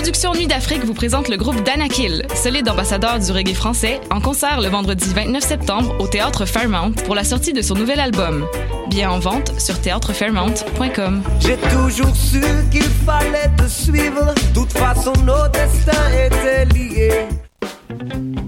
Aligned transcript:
Production 0.00 0.32
Nuit 0.32 0.46
d'Afrique 0.46 0.82
vous 0.82 0.94
présente 0.94 1.28
le 1.28 1.36
groupe 1.36 1.62
Danakil, 1.62 2.24
solide 2.34 2.66
ambassadeur 2.70 3.18
du 3.18 3.32
reggae 3.32 3.52
français, 3.52 4.00
en 4.10 4.18
concert 4.18 4.62
le 4.62 4.68
vendredi 4.68 5.04
29 5.14 5.44
septembre 5.44 5.94
au 5.98 6.06
Théâtre 6.06 6.46
Fairmount 6.46 6.92
pour 7.04 7.14
la 7.14 7.22
sortie 7.22 7.52
de 7.52 7.60
son 7.60 7.74
nouvel 7.74 8.00
album. 8.00 8.46
Bien 8.88 9.10
en 9.10 9.18
vente 9.18 9.52
sur 9.60 9.78
théâtrefairmount.com. 9.78 11.22
J'ai 11.40 11.58
toujours 11.58 12.16
su 12.16 12.40
qu'il 12.70 12.88
fallait 13.04 13.50
te 13.58 13.68
suivre, 13.68 14.34
toute 14.54 14.72
façon 14.72 15.12
nos 15.26 15.46
destins 15.48 16.08
étaient 16.24 16.64
liés. 16.74 17.28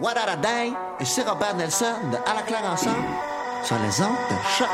What 0.00 0.16
a 0.16 0.36
day? 0.40 0.72
Ici 1.00 1.22
Robert 1.22 1.56
Nelson 1.56 2.10
de 2.12 2.18
À 2.18 2.34
la 2.34 2.42
claire 2.42 2.64
ensemble 2.64 3.02
sur 3.64 3.76
les 3.80 4.00
ondes 4.00 4.14
de 4.30 4.36
choc. 4.56 4.68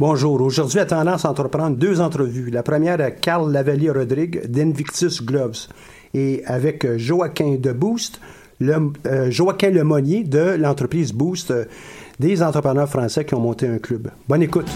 Bonjour. 0.00 0.40
Aujourd'hui, 0.40 0.78
à 0.78 0.86
Tendance 0.86 1.26
entreprendre 1.26 1.76
deux 1.76 2.00
entrevues. 2.00 2.50
La 2.50 2.62
première 2.62 3.00
à 3.00 3.10
Carl 3.10 3.52
Lavalier-Rodrigue 3.52 4.50
d'Invictus 4.50 5.22
Gloves 5.22 5.68
et 6.14 6.42
avec 6.46 6.84
euh, 6.84 6.96
Joaquin 6.96 7.56
de 7.56 7.72
Boost, 7.72 8.18
le, 8.58 8.90
euh, 9.06 9.30
Lemonnier 9.70 10.24
de 10.24 10.56
l'entreprise 10.58 11.12
Boost, 11.12 11.50
euh, 11.50 11.66
des 12.18 12.42
entrepreneurs 12.42 12.88
français 12.88 13.26
qui 13.26 13.34
ont 13.34 13.40
monté 13.40 13.68
un 13.68 13.78
club. 13.78 14.10
Bonne 14.28 14.42
écoute. 14.42 14.70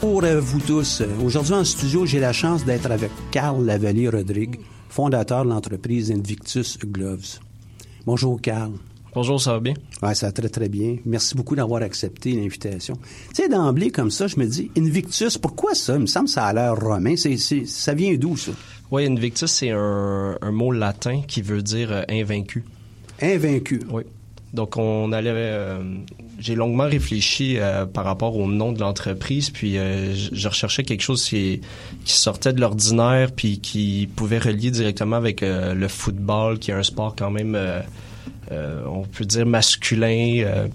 Pour 0.00 0.22
euh, 0.24 0.40
vous 0.40 0.60
tous, 0.60 1.00
euh, 1.00 1.06
aujourd'hui 1.24 1.54
en 1.54 1.64
studio, 1.64 2.06
j'ai 2.06 2.20
la 2.20 2.32
chance 2.32 2.64
d'être 2.64 2.90
avec 2.90 3.10
Carl 3.32 3.64
Lavalier-Rodrigue, 3.64 4.60
fondateur 4.88 5.44
de 5.44 5.50
l'entreprise 5.50 6.12
Invictus 6.12 6.78
Gloves. 6.78 7.38
Bonjour 8.06 8.40
Carl. 8.40 8.72
Bonjour, 9.14 9.40
ça 9.40 9.54
va 9.54 9.60
bien? 9.60 9.74
Ouais, 10.02 10.14
ça 10.14 10.26
va 10.26 10.32
très 10.32 10.48
très 10.48 10.68
bien. 10.68 10.96
Merci 11.04 11.34
beaucoup 11.34 11.56
d'avoir 11.56 11.82
accepté 11.82 12.32
l'invitation. 12.32 12.96
Tu 13.34 13.42
sais, 13.42 13.48
d'emblée 13.48 13.90
comme 13.90 14.10
ça, 14.12 14.28
je 14.28 14.36
me 14.38 14.46
dis, 14.46 14.70
Invictus, 14.78 15.36
pourquoi 15.38 15.74
ça? 15.74 15.94
Il 15.94 16.00
me 16.02 16.06
semble 16.06 16.26
que 16.26 16.32
ça 16.32 16.44
a 16.44 16.52
l'air 16.52 16.76
romain. 16.76 17.16
C'est- 17.16 17.66
ça 17.66 17.94
vient 17.94 18.14
d'où 18.14 18.36
ça? 18.36 18.52
Oui, 18.92 19.04
Invictus, 19.06 19.50
c'est 19.50 19.70
un, 19.70 20.38
un 20.40 20.52
mot 20.52 20.70
latin 20.70 21.22
qui 21.26 21.42
veut 21.42 21.62
dire 21.62 21.90
euh, 21.90 22.02
invaincu. 22.08 22.64
Invaincu. 23.20 23.82
Oui. 23.90 24.04
Donc, 24.52 24.76
on 24.76 25.12
allait. 25.12 25.32
euh, 25.34 25.82
j'ai 26.38 26.54
longuement 26.54 26.84
réfléchi 26.84 27.58
euh, 27.58 27.84
par 27.84 28.04
rapport 28.04 28.36
au 28.36 28.46
nom 28.46 28.72
de 28.72 28.78
l'entreprise, 28.80 29.50
puis 29.50 29.76
euh, 29.76 30.14
je, 30.14 30.48
recherchais 30.48 30.84
quelque 30.84 31.02
chose 31.02 31.24
qui, 31.24 31.60
sortait 32.04 32.52
de 32.52 32.60
l'ordinaire, 32.60 33.32
puis 33.32 33.58
qui 33.58 34.08
pouvait 34.14 34.38
relier 34.38 34.70
directement 34.70 35.16
avec 35.16 35.42
euh, 35.42 35.74
le 35.74 35.88
football, 35.88 36.58
qui 36.58 36.70
est 36.70 36.74
un 36.74 36.82
sport 36.82 37.14
quand 37.16 37.30
même, 37.30 37.58
on 38.50 39.02
peut 39.02 39.24
dire 39.24 39.46
masculin. 39.46 40.68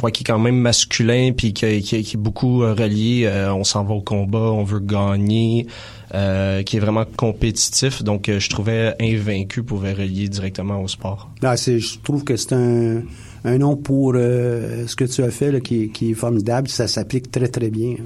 Ouais, 0.00 0.12
qui 0.12 0.22
est 0.22 0.26
quand 0.26 0.38
même 0.38 0.60
masculin 0.60 1.32
puis 1.36 1.52
qui, 1.52 1.64
est 1.66 2.16
beaucoup 2.16 2.60
relié 2.60 3.28
on 3.52 3.64
s'en 3.64 3.82
va 3.82 3.94
au 3.94 4.00
combat 4.00 4.38
on 4.38 4.62
veut 4.62 4.78
gagner 4.78 5.66
euh, 6.14 6.62
qui 6.62 6.76
est 6.76 6.80
vraiment 6.80 7.04
compétitif 7.16 8.02
donc 8.02 8.28
euh, 8.28 8.40
je 8.40 8.48
trouvais 8.48 8.94
invaincu 9.00 9.62
pouvait 9.62 9.92
relier 9.92 10.28
directement 10.28 10.82
au 10.82 10.88
sport 10.88 11.30
Là, 11.42 11.56
c'est, 11.56 11.78
je 11.78 11.98
trouve 12.00 12.24
que 12.24 12.36
c'est 12.36 12.52
un, 12.54 13.02
un 13.44 13.58
nom 13.58 13.76
pour 13.76 14.12
euh, 14.14 14.86
ce 14.86 14.96
que 14.96 15.04
tu 15.04 15.22
as 15.22 15.30
fait 15.30 15.52
là, 15.52 15.60
qui, 15.60 15.90
qui 15.90 16.10
est 16.10 16.14
formidable. 16.14 16.68
Ça 16.68 16.88
s'applique 16.88 17.30
très, 17.30 17.48
très 17.48 17.70
bien. 17.70 17.96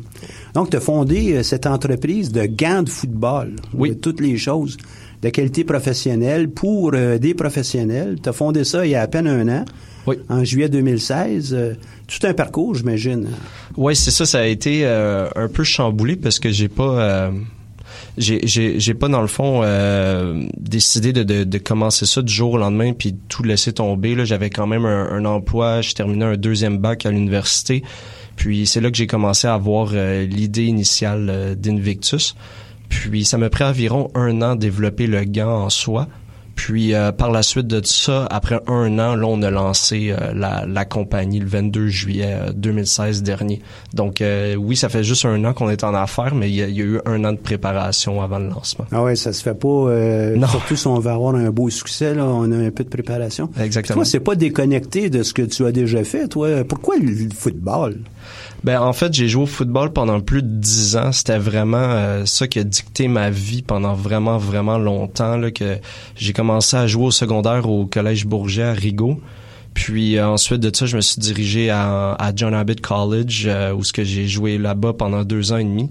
Donc, 0.54 0.70
tu 0.70 0.76
as 0.76 0.80
fondé 0.80 1.32
euh, 1.32 1.42
cette 1.42 1.66
entreprise 1.66 2.30
de 2.32 2.46
gants 2.46 2.82
de 2.82 2.88
football. 2.88 3.56
Oui. 3.74 3.90
De 3.90 3.94
toutes 3.94 4.20
les 4.20 4.36
choses 4.36 4.76
de 5.22 5.28
qualité 5.28 5.64
professionnelle 5.64 6.50
pour 6.50 6.92
euh, 6.94 7.18
des 7.18 7.34
professionnels. 7.34 8.18
Tu 8.22 8.28
as 8.28 8.32
fondé 8.32 8.64
ça 8.64 8.84
il 8.84 8.90
y 8.90 8.94
a 8.94 9.02
à 9.02 9.06
peine 9.06 9.26
un 9.26 9.48
an. 9.48 9.64
Oui. 10.06 10.16
En 10.28 10.44
juillet 10.44 10.68
2016. 10.68 11.54
Euh, 11.54 11.74
tout 12.08 12.26
un 12.26 12.34
parcours, 12.34 12.74
j'imagine. 12.74 13.28
Ouais, 13.76 13.94
c'est 13.94 14.10
ça. 14.10 14.26
Ça 14.26 14.40
a 14.40 14.46
été 14.46 14.84
euh, 14.84 15.28
un 15.36 15.48
peu 15.48 15.64
chamboulé 15.64 16.16
parce 16.16 16.38
que 16.38 16.50
j'ai 16.50 16.68
pas, 16.68 17.00
euh, 17.00 17.30
j'ai, 18.18 18.46
j'ai, 18.46 18.78
j'ai 18.78 18.94
pas 18.94 19.08
dans 19.08 19.22
le 19.22 19.26
fond 19.26 19.62
euh, 19.62 20.44
décidé 20.58 21.12
de, 21.12 21.22
de, 21.22 21.58
commencer 21.58 22.04
ça 22.04 22.20
du 22.20 22.32
jour 22.32 22.52
au 22.52 22.58
lendemain 22.58 22.92
puis 22.92 23.16
tout 23.28 23.42
laisser 23.42 23.72
tomber. 23.72 24.14
Là, 24.14 24.24
j'avais 24.24 24.50
quand 24.50 24.66
même 24.66 24.84
un, 24.84 25.24
emploi. 25.24 25.80
Je 25.80 25.94
terminais 25.94 26.24
un 26.24 26.36
deuxième 26.36 26.78
bac 26.78 27.06
à 27.06 27.10
l'université. 27.10 27.82
Puis 28.36 28.66
c'est 28.66 28.80
là 28.80 28.90
que 28.90 28.96
j'ai 28.96 29.06
commencé 29.06 29.46
à 29.46 29.54
avoir 29.54 29.90
euh, 29.94 30.26
l'idée 30.26 30.64
initiale 30.64 31.28
euh, 31.30 31.54
d'Invictus. 31.54 32.34
Puis 32.88 33.24
ça 33.24 33.38
m'a 33.38 33.48
pris 33.48 33.64
environ 33.64 34.10
un 34.14 34.42
an 34.42 34.56
développer 34.56 35.06
le 35.06 35.24
gant 35.24 35.64
en 35.64 35.70
soi. 35.70 36.08
Puis 36.64 36.94
euh, 36.94 37.10
par 37.10 37.32
la 37.32 37.42
suite 37.42 37.66
de 37.66 37.80
ça, 37.84 38.26
après 38.30 38.60
un 38.68 38.96
an, 39.00 39.16
là, 39.16 39.26
on 39.26 39.42
a 39.42 39.50
lancé 39.50 40.12
euh, 40.16 40.32
la, 40.32 40.64
la 40.64 40.84
compagnie 40.84 41.40
le 41.40 41.46
22 41.48 41.88
juillet 41.88 42.36
euh, 42.40 42.52
2016 42.54 43.24
dernier. 43.24 43.60
Donc 43.94 44.20
euh, 44.20 44.54
oui, 44.54 44.76
ça 44.76 44.88
fait 44.88 45.02
juste 45.02 45.24
un 45.24 45.44
an 45.44 45.54
qu'on 45.54 45.70
est 45.70 45.82
en 45.82 45.92
affaires, 45.92 46.36
mais 46.36 46.48
il 46.48 46.54
y, 46.54 46.62
a, 46.62 46.68
il 46.68 46.76
y 46.76 46.80
a 46.80 46.84
eu 46.84 47.00
un 47.04 47.24
an 47.24 47.32
de 47.32 47.38
préparation 47.38 48.22
avant 48.22 48.38
le 48.38 48.46
lancement. 48.48 48.86
Ah 48.92 49.02
ouais, 49.02 49.16
ça 49.16 49.32
se 49.32 49.42
fait 49.42 49.58
pas. 49.58 49.66
euh, 49.68 50.36
Non. 50.36 50.46
surtout 50.46 50.76
si 50.76 50.86
on 50.86 51.00
va 51.00 51.14
avoir 51.14 51.34
un 51.34 51.50
beau 51.50 51.68
succès, 51.68 52.14
là, 52.14 52.24
on 52.26 52.50
a 52.52 52.56
un 52.56 52.70
peu 52.70 52.84
de 52.84 52.88
préparation. 52.90 53.50
Exactement. 53.60 53.96
Toi, 53.96 54.04
c'est 54.04 54.20
pas 54.20 54.36
déconnecté 54.36 55.10
de 55.10 55.24
ce 55.24 55.34
que 55.34 55.42
tu 55.42 55.66
as 55.66 55.72
déjà 55.72 56.04
fait, 56.04 56.28
toi. 56.28 56.62
Pourquoi 56.62 56.94
le 56.96 57.12
football? 57.34 57.96
Ben 58.64 58.80
en 58.80 58.92
fait, 58.92 59.12
j'ai 59.12 59.28
joué 59.28 59.42
au 59.42 59.46
football 59.46 59.92
pendant 59.92 60.20
plus 60.20 60.42
de 60.42 60.48
dix 60.48 60.96
ans. 60.96 61.10
C'était 61.10 61.38
vraiment 61.38 61.78
euh, 61.78 62.24
ça 62.26 62.46
qui 62.46 62.60
a 62.60 62.64
dicté 62.64 63.08
ma 63.08 63.28
vie 63.28 63.62
pendant 63.62 63.94
vraiment 63.94 64.38
vraiment 64.38 64.78
longtemps. 64.78 65.36
Là, 65.36 65.50
que 65.50 65.78
j'ai 66.14 66.32
commencé 66.32 66.76
à 66.76 66.86
jouer 66.86 67.06
au 67.06 67.10
secondaire 67.10 67.68
au 67.68 67.86
collège 67.86 68.26
Bourget 68.26 68.62
à 68.62 68.72
Rigaud. 68.72 69.20
Puis 69.74 70.16
euh, 70.16 70.28
ensuite 70.28 70.60
de 70.60 70.74
ça, 70.74 70.86
je 70.86 70.96
me 70.96 71.00
suis 71.00 71.20
dirigé 71.20 71.70
à, 71.70 72.12
à 72.12 72.32
John 72.34 72.54
Abbott 72.54 72.80
College 72.80 73.44
euh, 73.46 73.72
où 73.72 73.82
ce 73.82 73.92
que 73.92 74.04
j'ai 74.04 74.28
joué 74.28 74.58
là-bas 74.58 74.92
pendant 74.92 75.24
deux 75.24 75.52
ans 75.52 75.56
et 75.56 75.64
demi. 75.64 75.90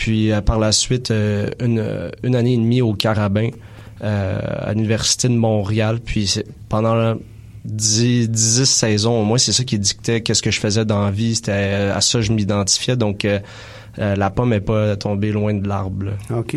Puis 0.00 0.32
euh, 0.32 0.40
par 0.40 0.58
la 0.58 0.72
suite, 0.72 1.10
euh, 1.10 1.50
une, 1.60 2.10
une 2.22 2.34
année 2.34 2.54
et 2.54 2.56
demie 2.56 2.80
au 2.80 2.94
Carabin 2.94 3.50
euh, 4.02 4.40
à 4.42 4.72
l'université 4.72 5.28
de 5.28 5.34
Montréal. 5.34 6.00
Puis 6.02 6.40
pendant 6.70 7.16
10, 7.64 8.30
10 8.30 8.64
saisons 8.64 9.20
au 9.20 9.24
moins, 9.24 9.38
c'est 9.38 9.52
ça 9.52 9.64
qui 9.64 9.78
dictait 9.78 10.22
qu'est-ce 10.22 10.42
que 10.42 10.50
je 10.50 10.60
faisais 10.60 10.84
dans 10.84 11.04
la 11.04 11.10
vie. 11.10 11.34
C'était 11.34 11.52
euh, 11.52 11.96
à 11.96 12.00
ça 12.00 12.18
que 12.18 12.24
je 12.24 12.32
m'identifiais. 12.32 12.96
Donc 12.96 13.24
euh, 13.24 13.38
euh, 13.98 14.16
la 14.16 14.30
pomme 14.30 14.52
est 14.52 14.60
pas 14.60 14.96
tombée 14.96 15.32
loin 15.32 15.52
de 15.52 15.68
l'arbre. 15.68 16.12
OK. 16.34 16.56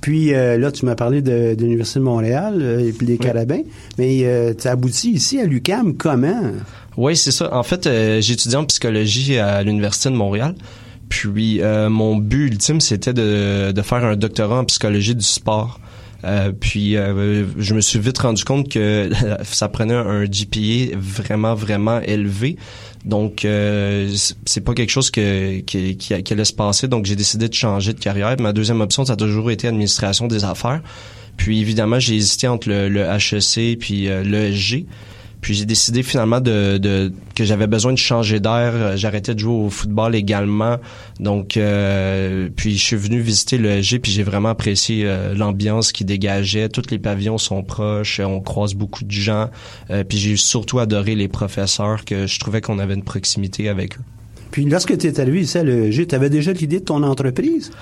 Puis 0.00 0.34
euh, 0.34 0.58
là, 0.58 0.70
tu 0.70 0.84
m'as 0.84 0.94
parlé 0.94 1.22
de, 1.22 1.54
de 1.54 1.62
l'Université 1.62 2.00
de 2.00 2.04
Montréal 2.04 2.80
et 2.86 2.92
puis 2.92 3.06
des 3.06 3.18
Carabins, 3.18 3.62
mais 3.98 4.54
tu 4.60 4.68
as 4.68 4.72
abouti 4.72 5.12
ici 5.12 5.40
à 5.40 5.44
l'UCAM 5.44 5.96
comment? 5.96 6.42
Oui, 6.96 7.16
c'est 7.16 7.30
ça. 7.30 7.54
En 7.54 7.62
fait, 7.62 7.88
j'étudiais 8.20 8.56
en 8.56 8.66
psychologie 8.66 9.38
à 9.38 9.62
l'Université 9.62 10.10
de 10.10 10.16
Montréal. 10.16 10.54
Puis 11.08 11.60
mon 11.62 12.16
but 12.16 12.48
ultime, 12.48 12.80
c'était 12.80 13.14
de, 13.14 13.72
de 13.72 13.82
faire 13.82 14.04
un 14.04 14.16
doctorat 14.16 14.58
en 14.58 14.64
psychologie 14.64 15.14
du 15.14 15.24
sport. 15.24 15.80
Euh, 16.24 16.52
puis 16.52 16.96
euh, 16.96 17.44
je 17.58 17.74
me 17.74 17.80
suis 17.80 17.98
vite 17.98 18.18
rendu 18.18 18.44
compte 18.44 18.68
que 18.68 19.10
ça 19.44 19.68
prenait 19.68 19.94
un 19.94 20.24
GPA 20.24 20.96
vraiment 20.96 21.54
vraiment 21.54 22.00
élevé. 22.00 22.56
Donc 23.04 23.44
euh, 23.44 24.08
c'est- 24.44 24.60
pas 24.60 24.74
quelque 24.74 24.90
chose 24.90 25.10
que, 25.10 25.58
qui, 25.60 25.96
qui, 25.96 26.22
qui 26.22 26.32
allait 26.32 26.44
se 26.44 26.52
passer. 26.52 26.86
Donc 26.86 27.06
j'ai 27.06 27.16
décidé 27.16 27.48
de 27.48 27.54
changer 27.54 27.92
de 27.92 27.98
carrière. 27.98 28.36
Ma 28.38 28.52
deuxième 28.52 28.80
option, 28.80 29.04
ça 29.04 29.14
a 29.14 29.16
toujours 29.16 29.50
été 29.50 29.66
administration 29.66 30.28
des 30.28 30.44
affaires. 30.44 30.80
Puis 31.36 31.60
évidemment, 31.60 31.98
j'ai 31.98 32.14
hésité 32.14 32.46
entre 32.46 32.68
le, 32.68 32.88
le 32.88 33.00
HEC 33.00 33.78
puis 33.78 34.08
euh, 34.08 34.22
le 34.22 34.52
SG. 34.52 34.86
Puis 35.42 35.54
j'ai 35.54 35.66
décidé 35.66 36.04
finalement 36.04 36.40
de, 36.40 37.12
que 37.34 37.44
j'avais 37.44 37.66
besoin 37.66 37.92
de 37.92 37.98
changer 37.98 38.38
d'air. 38.38 38.96
J'arrêtais 38.96 39.34
de 39.34 39.40
jouer 39.40 39.52
au 39.66 39.70
football 39.70 40.14
également. 40.14 40.76
Donc 41.18 41.56
euh, 41.56 42.48
puis 42.54 42.78
je 42.78 42.82
suis 42.82 42.96
venu 42.96 43.18
visiter 43.18 43.58
le 43.58 43.82
SG 43.82 43.98
puis 43.98 44.12
j'ai 44.12 44.22
vraiment 44.22 44.50
apprécié 44.50 45.02
euh, 45.04 45.34
l'ambiance 45.34 45.90
qui 45.90 46.04
dégageait. 46.04 46.68
Tous 46.68 46.88
les 46.90 47.00
pavillons 47.00 47.38
sont 47.38 47.64
proches, 47.64 48.20
on 48.20 48.40
croise 48.40 48.74
beaucoup 48.74 49.04
de 49.04 49.10
gens. 49.10 49.50
Euh, 49.90 50.04
puis 50.04 50.16
j'ai 50.16 50.36
surtout 50.36 50.78
adoré 50.78 51.16
les 51.16 51.28
professeurs 51.28 52.04
que 52.04 52.28
je 52.28 52.38
trouvais 52.38 52.60
qu'on 52.60 52.78
avait 52.78 52.94
une 52.94 53.04
proximité 53.04 53.68
avec 53.68 53.98
eux. 53.98 54.02
Puis 54.52 54.64
lorsque 54.66 54.96
tu 54.96 55.08
es 55.08 55.18
arrivé 55.18 55.40
ici 55.40 55.58
à 55.58 55.64
l'EG, 55.64 56.06
tu 56.06 56.14
avais 56.14 56.30
déjà 56.30 56.52
l'idée 56.52 56.78
de 56.78 56.84
ton 56.84 57.02
entreprise? 57.02 57.72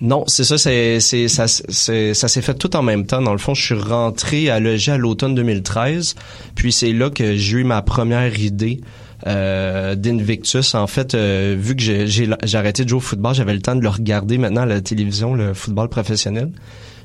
Non, 0.00 0.24
c'est 0.26 0.44
ça, 0.44 0.58
c'est, 0.58 1.00
ça, 1.28 1.46
s'est 1.48 2.42
fait 2.42 2.54
tout 2.54 2.74
en 2.76 2.82
même 2.82 3.06
temps. 3.06 3.22
Dans 3.22 3.32
le 3.32 3.38
fond, 3.38 3.54
je 3.54 3.62
suis 3.62 3.74
rentré 3.74 4.50
à 4.50 4.58
l'EG 4.58 4.90
à 4.90 4.98
l'automne 4.98 5.34
2013, 5.34 6.14
puis 6.54 6.72
c'est 6.72 6.92
là 6.92 7.10
que 7.10 7.36
j'ai 7.36 7.58
eu 7.58 7.64
ma 7.64 7.80
première 7.80 8.38
idée 8.38 8.80
euh, 9.26 9.94
d'Invictus. 9.94 10.74
En 10.74 10.86
fait, 10.86 11.14
euh, 11.14 11.56
vu 11.58 11.76
que 11.76 11.82
j'ai, 11.82 12.06
j'ai, 12.06 12.28
j'ai 12.42 12.58
arrêté 12.58 12.84
de 12.84 12.88
jouer 12.88 12.98
au 12.98 13.00
football, 13.00 13.34
j'avais 13.34 13.54
le 13.54 13.62
temps 13.62 13.76
de 13.76 13.82
le 13.82 13.88
regarder 13.88 14.36
maintenant 14.36 14.62
à 14.62 14.66
la 14.66 14.80
télévision, 14.80 15.34
le 15.34 15.54
football 15.54 15.88
professionnel. 15.88 16.50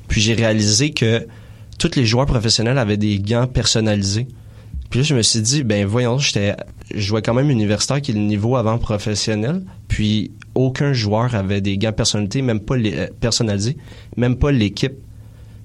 Puis 0.08 0.20
j'ai 0.20 0.34
réalisé 0.34 0.90
que 0.90 1.26
tous 1.78 1.94
les 1.96 2.04
joueurs 2.04 2.26
professionnels 2.26 2.78
avaient 2.78 2.96
des 2.96 3.20
gants 3.20 3.46
personnalisés. 3.46 4.26
Puis 4.90 5.04
je 5.04 5.14
me 5.14 5.22
suis 5.22 5.40
dit, 5.40 5.62
ben 5.62 5.86
voyons, 5.86 6.18
j'étais, 6.18 6.56
je 6.92 7.00
jouais 7.00 7.22
quand 7.22 7.32
même 7.32 7.48
universitaire 7.48 8.02
qui 8.02 8.10
est 8.10 8.14
le 8.14 8.20
niveau 8.20 8.56
avant 8.56 8.76
professionnel. 8.76 9.62
Puis 9.86 10.32
aucun 10.56 10.92
joueur 10.92 11.34
avait 11.34 11.60
des 11.60 11.78
gants 11.78 11.92
personnalisés, 11.92 12.42
même 12.42 12.60
pas 12.60 12.76
les, 12.76 12.94
euh, 12.96 13.06
personnalisés, 13.20 13.76
même 14.16 14.36
pas 14.36 14.50
l'équipe. 14.50 14.94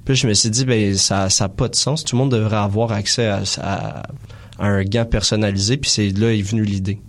Puis 0.06 0.16
je 0.16 0.28
me 0.28 0.34
suis 0.36 0.52
dit, 0.52 0.66
ben 0.66 0.96
ça, 0.96 1.30
ça 1.30 1.46
a 1.46 1.50
pas 1.50 1.68
de 1.68 1.76
sens. 1.76 2.04
Tout 2.04 2.16
le 2.16 2.20
monde 2.22 2.32
devrait 2.32 2.58
avoir 2.58 2.92
accès 2.92 3.28
à 3.28 4.04
un 4.60 4.84
gant 4.84 5.06
personnalisé. 5.06 5.78
Puis 5.78 5.90
c'est 5.90 6.10
là 6.10 6.32
est 6.32 6.44
venue 6.44 6.64
l'idée. 6.64 7.00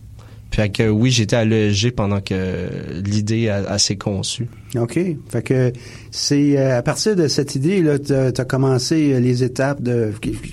Fait 0.51 0.71
que 0.71 0.89
oui, 0.89 1.11
j'étais 1.11 1.37
à 1.37 1.45
l'ESG 1.45 1.91
pendant 1.91 2.21
que 2.21 2.69
l'idée 3.05 3.49
a, 3.51 3.57
a 3.69 3.79
s'est 3.79 3.97
conçue. 3.97 4.49
OK. 4.75 4.99
Fait 5.29 5.43
que 5.43 5.73
c'est 6.11 6.57
euh, 6.59 6.79
à 6.79 6.83
partir 6.83 7.15
de 7.15 7.29
cette 7.29 7.55
idée, 7.57 7.83
là, 7.83 7.99
tu 7.99 8.13
as 8.15 8.45
commencé 8.47 9.13
euh, 9.13 9.21
les 9.21 9.45
étapes 9.45 9.83
de. 9.83 10.13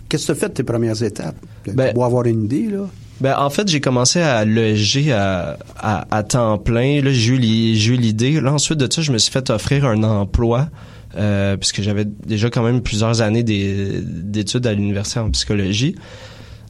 Qu'est-ce 0.10 0.24
que 0.24 0.26
tu 0.26 0.32
as 0.32 0.36
fait 0.36 0.50
de 0.50 0.54
tes 0.56 0.64
premières 0.64 1.02
étapes? 1.04 1.38
Ben- 1.74 1.94
Pour 1.94 2.04
avoir 2.06 2.26
une 2.26 2.44
idée, 2.46 2.68
là? 2.70 2.90
Ben, 3.22 3.36
en 3.38 3.50
fait, 3.50 3.68
j'ai 3.70 3.80
commencé 3.80 4.20
à 4.20 4.44
l'ESG 4.44 5.12
à, 5.12 5.58
à, 5.78 6.06
à 6.14 6.24
temps 6.24 6.58
plein. 6.58 7.02
Là, 7.02 7.12
j'ai 7.14 7.34
eu, 7.36 7.38
l'idée. 7.38 8.42
Là, 8.42 8.52
ensuite 8.52 8.80
de 8.80 8.92
ça, 8.92 9.02
je 9.02 9.14
me 9.14 9.18
suis 9.18 9.32
fait 9.32 9.50
offrir 9.52 9.86
un 9.86 10.04
emploi. 10.04 10.70
Euh, 11.16 11.58
puisque 11.58 11.84
j'avais 11.84 12.06
déjà 12.06 12.50
quand 12.50 12.64
même 12.64 12.82
plusieurs 12.82 13.22
années 13.22 13.44
des- 13.44 14.02
d'études 14.04 14.66
à 14.66 14.74
l'université 14.74 15.20
en 15.20 15.30
psychologie. 15.30 15.94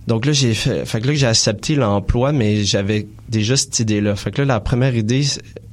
Donc 0.07 0.25
là, 0.25 0.33
j'ai 0.33 0.53
fait, 0.53 0.85
fait 0.85 0.99
que 0.99 1.07
là, 1.07 1.13
j'ai 1.13 1.27
accepté 1.27 1.75
l'emploi, 1.75 2.33
mais 2.33 2.63
j'avais 2.65 3.07
déjà 3.29 3.55
cette 3.55 3.79
idée-là. 3.79 4.15
Fait 4.17 4.31
que 4.31 4.41
là, 4.41 4.45
la 4.55 4.59
première 4.59 4.95
idée, 4.95 5.23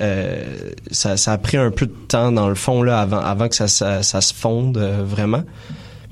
euh, 0.01 0.45
ça, 0.93 1.17
ça 1.17 1.33
a 1.33 1.39
pris 1.39 1.57
un 1.57 1.71
peu 1.73 1.87
de 1.87 1.93
temps 2.09 2.31
dans 2.31 2.49
le 2.49 2.55
fond 2.55 2.83
là, 2.83 3.01
avant, 3.01 3.19
avant 3.19 3.49
que 3.49 3.57
ça, 3.57 3.67
ça, 3.67 4.03
ça 4.05 4.21
se 4.21 4.33
fonde 4.33 4.79
euh, 4.79 5.03
vraiment. 5.05 5.43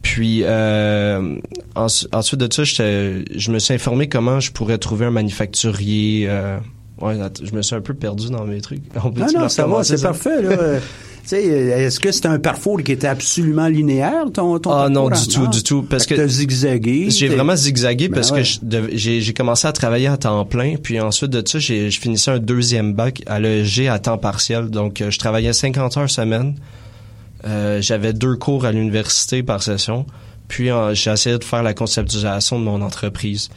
Puis 0.03 0.41
euh, 0.45 1.37
ensu- 1.77 2.07
ensuite 2.13 2.41
de 2.41 2.53
ça, 2.53 2.65
je 2.65 3.51
me 3.53 3.59
suis 3.59 3.75
informé 3.75 4.09
comment 4.09 4.41
je 4.41 4.51
pourrais 4.53 4.79
trouver 4.79 5.07
un 5.07 5.11
manufacturier. 5.11 6.27
Euh, 6.29 6.59
ouais, 7.01 7.17
je 7.43 7.53
me 7.55 7.63
suis 7.63 7.77
un 7.77 7.81
peu 7.81 7.95
perdu 7.95 8.31
dans 8.31 8.45
mes 8.45 8.61
trucs. 8.61 8.83
On 9.05 9.11
Non, 9.11 9.49
ça 9.49 9.67
va, 9.67 9.85
c'est 9.85 10.01
parfait, 10.03 10.43
là. 10.43 10.57
Est-ce 11.37 12.01
que 12.01 12.11
c'était 12.13 12.29
un 12.29 12.39
parcours 12.39 12.83
qui 12.83 12.93
était 12.93 13.07
absolument 13.07 13.69
linéaire, 13.69 14.25
ton, 14.33 14.59
ton 14.59 14.73
Ah 14.73 14.89
non, 14.89 15.09
du 15.11 15.29
tout, 15.29 15.47
du 15.47 15.63
tout. 15.63 15.83
Parce 15.83 16.07
Fait 16.07 16.15
que 16.15 16.21
t'as 16.21 16.29
zigzagué. 16.29 17.11
J'ai 17.11 17.29
vraiment 17.29 17.57
zigzagué 17.57 18.09
Ben 18.09 18.15
parce 18.15 18.31
ouais. 18.31 18.43
que 18.43 18.97
j'ai 18.97 19.21
j'ai 19.21 19.35
commencé 19.35 19.67
à 19.67 19.73
travailler 19.73 20.09
à 20.09 20.17
temps 20.17 20.45
plein, 20.45 20.77
puis 20.83 21.01
ensuite 21.01 21.31
de 21.31 21.47
ça, 21.47 21.59
j'ai 21.59 21.91
je 21.91 22.01
finissais 22.01 22.31
un 22.31 22.39
deuxième 22.39 22.95
bac 22.95 23.23
à 23.27 23.41
l'EG 23.41 23.89
à 23.89 23.99
temps 23.99 24.19
partiel. 24.19 24.69
Donc, 24.71 25.01
euh, 25.01 25.11
je 25.11 25.19
travaillais 25.19 25.53
50 25.53 25.97
heures 25.97 26.11
semaine. 26.11 26.55
Euh, 27.47 27.81
J'avais 27.81 28.13
deux 28.13 28.37
cours 28.37 28.65
à 28.65 28.73
l'université 28.73 29.43
par 29.43 29.63
session. 29.63 30.07
Puis, 30.49 30.71
j'ai 30.95 31.11
essayé 31.11 31.37
de 31.39 31.45
faire 31.45 31.63
la 31.63 31.75
conceptualisation 31.75 32.59
de 32.59 32.65
mon 32.65 32.81
entreprise. 32.81 33.51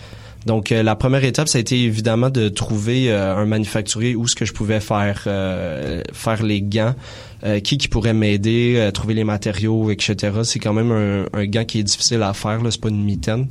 Donc, 0.46 0.72
euh, 0.72 0.82
la 0.82 0.96
première 0.96 1.24
étape, 1.24 1.48
ça 1.48 1.58
a 1.58 1.62
été 1.62 1.84
évidemment 1.84 2.30
de 2.30 2.50
trouver 2.50 3.12
euh, 3.12 3.36
un 3.36 3.46
manufacturier 3.46 4.16
où 4.16 4.28
ce 4.28 4.36
que 4.36 4.46
je 4.46 4.54
pouvais 4.54 4.80
faire 4.80 5.24
euh, 5.28 6.02
faire 6.14 6.42
les 6.42 6.62
gants, 6.62 6.96
euh, 7.44 7.60
qui 7.60 7.78
qui 7.78 7.88
pourrait 7.88 8.14
m'aider, 8.14 8.76
euh, 8.78 8.92
trouver 8.92 9.14
les 9.14 9.24
matériaux, 9.24 9.92
etc. 9.92 10.40
C'est 10.44 10.60
quand 10.60 10.74
même 10.74 10.92
un, 10.92 11.26
un 11.34 11.46
gant 11.46 11.64
qui 11.64 11.80
est 11.80 11.84
difficile 11.84 12.24
à 12.24 12.34
faire, 12.34 12.60
c'est 12.70 12.82
pas 12.82 12.90
une 12.90 13.04
mitaine. 13.04 13.48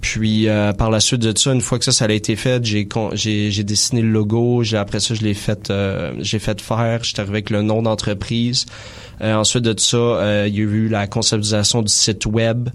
Puis 0.00 0.48
euh, 0.48 0.72
par 0.72 0.90
la 0.90 1.00
suite 1.00 1.22
de 1.22 1.36
ça, 1.36 1.52
une 1.52 1.60
fois 1.60 1.78
que 1.78 1.84
ça, 1.84 1.92
ça 1.92 2.04
a 2.04 2.12
été 2.12 2.36
fait, 2.36 2.64
j'ai 2.64 2.86
j'ai 3.14 3.64
dessiné 3.64 4.02
le 4.02 4.10
logo, 4.10 4.62
j'ai 4.62 4.76
après 4.76 5.00
ça 5.00 5.14
je 5.14 5.22
l'ai 5.22 5.34
fait 5.34 5.72
j'ai 6.18 6.38
fait 6.38 6.60
faire, 6.60 7.02
j'étais 7.02 7.20
arrivé 7.20 7.36
avec 7.36 7.50
le 7.50 7.62
nom 7.62 7.82
d'entreprise. 7.82 8.66
Ensuite 9.20 9.64
de 9.64 9.74
ça, 9.80 10.46
il 10.46 10.54
y 10.54 10.58
a 10.58 10.62
eu 10.62 10.88
la 10.88 11.06
conceptualisation 11.06 11.82
du 11.82 11.88
site 11.88 12.26
web. 12.26 12.68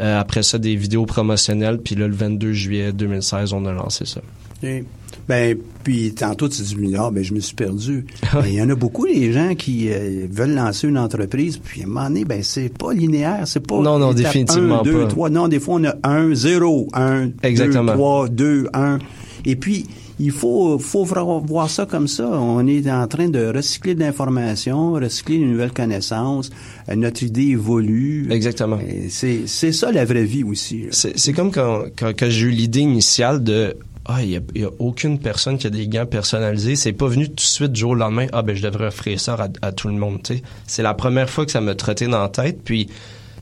Euh, 0.00 0.18
après 0.18 0.42
ça, 0.42 0.58
des 0.58 0.76
vidéos 0.76 1.06
promotionnelles. 1.06 1.78
Puis 1.78 1.94
là, 1.94 2.08
le 2.08 2.14
22 2.14 2.52
juillet 2.52 2.92
2016, 2.92 3.52
on 3.52 3.64
a 3.66 3.72
lancé 3.72 4.04
ça. 4.04 4.20
Ok. 4.62 4.84
Ben, 5.28 5.56
puis 5.82 6.12
tantôt, 6.12 6.48
tu 6.48 6.60
dis, 6.62 6.76
ah, 6.98 7.10
ben, 7.12 7.22
je 7.22 7.32
me 7.32 7.40
suis 7.40 7.54
perdu. 7.54 8.04
Ben, 8.32 8.44
Il 8.46 8.54
y 8.54 8.62
en 8.62 8.68
a 8.68 8.74
beaucoup, 8.74 9.06
les 9.06 9.32
gens 9.32 9.54
qui 9.54 9.90
euh, 9.90 10.26
veulent 10.30 10.54
lancer 10.54 10.88
une 10.88 10.98
entreprise, 10.98 11.58
puis 11.58 11.82
à 11.82 11.84
un 11.84 11.86
moment 11.86 12.08
donné, 12.08 12.24
ben, 12.24 12.42
c'est 12.42 12.68
pas 12.68 12.92
linéaire, 12.92 13.42
c'est 13.46 13.66
pas. 13.66 13.80
Non, 13.80 13.98
non, 13.98 14.12
définitivement 14.12 14.82
pas. 14.82 15.30
Non, 15.30 15.48
des 15.48 15.60
fois, 15.60 15.76
on 15.80 15.84
a 15.84 15.94
un, 16.02 16.34
zéro, 16.34 16.88
un, 16.92 17.30
Exactement. 17.42 17.92
deux, 17.92 17.92
trois, 17.92 18.28
deux, 18.28 18.66
un. 18.74 18.98
Et 19.46 19.56
puis, 19.56 19.86
il 20.18 20.30
faut, 20.30 20.78
faut 20.78 21.04
voir 21.04 21.68
ça 21.68 21.86
comme 21.86 22.08
ça. 22.08 22.28
On 22.28 22.66
est 22.66 22.90
en 22.90 23.06
train 23.08 23.28
de 23.28 23.46
recycler 23.46 23.94
de 23.94 24.00
l'information, 24.00 24.92
recycler 24.92 25.38
de 25.38 25.44
nouvelles 25.44 25.72
connaissances. 25.72 26.50
Euh, 26.88 26.94
notre 26.94 27.22
idée 27.22 27.48
évolue. 27.48 28.28
Exactement. 28.30 28.78
C'est, 29.08 29.46
c'est 29.46 29.72
ça 29.72 29.90
la 29.90 30.04
vraie 30.04 30.24
vie 30.24 30.44
aussi. 30.44 30.84
C'est 30.90 31.18
c'est 31.18 31.32
comme 31.32 31.50
quand, 31.50 31.84
quand, 31.96 32.12
quand 32.16 32.28
j'ai 32.28 32.46
eu 32.46 32.50
l'idée 32.50 32.80
initiale 32.80 33.42
de 33.42 33.76
ah 34.06 34.22
il 34.22 34.30
y 34.30 34.36
a, 34.36 34.66
a 34.66 34.70
aucune 34.78 35.18
personne 35.18 35.56
qui 35.56 35.66
a 35.66 35.70
des 35.70 35.88
gants 35.88 36.06
personnalisés, 36.06 36.76
c'est 36.76 36.92
pas 36.92 37.08
venu 37.08 37.28
tout 37.28 37.36
de 37.36 37.40
suite 37.40 37.72
du 37.72 37.80
jour 37.80 37.92
au 37.92 37.94
lendemain 37.94 38.26
ah 38.32 38.42
ben 38.42 38.54
je 38.54 38.62
devrais 38.62 38.88
offrir 38.88 39.18
ça 39.18 39.34
à, 39.34 39.66
à 39.66 39.72
tout 39.72 39.88
le 39.88 39.94
monde, 39.94 40.22
tu 40.22 40.34
sais. 40.34 40.42
C'est 40.66 40.82
la 40.82 40.92
première 40.92 41.30
fois 41.30 41.46
que 41.46 41.52
ça 41.52 41.62
me 41.62 41.74
trottait 41.74 42.06
dans 42.06 42.20
la 42.20 42.28
tête 42.28 42.58
puis 42.62 42.88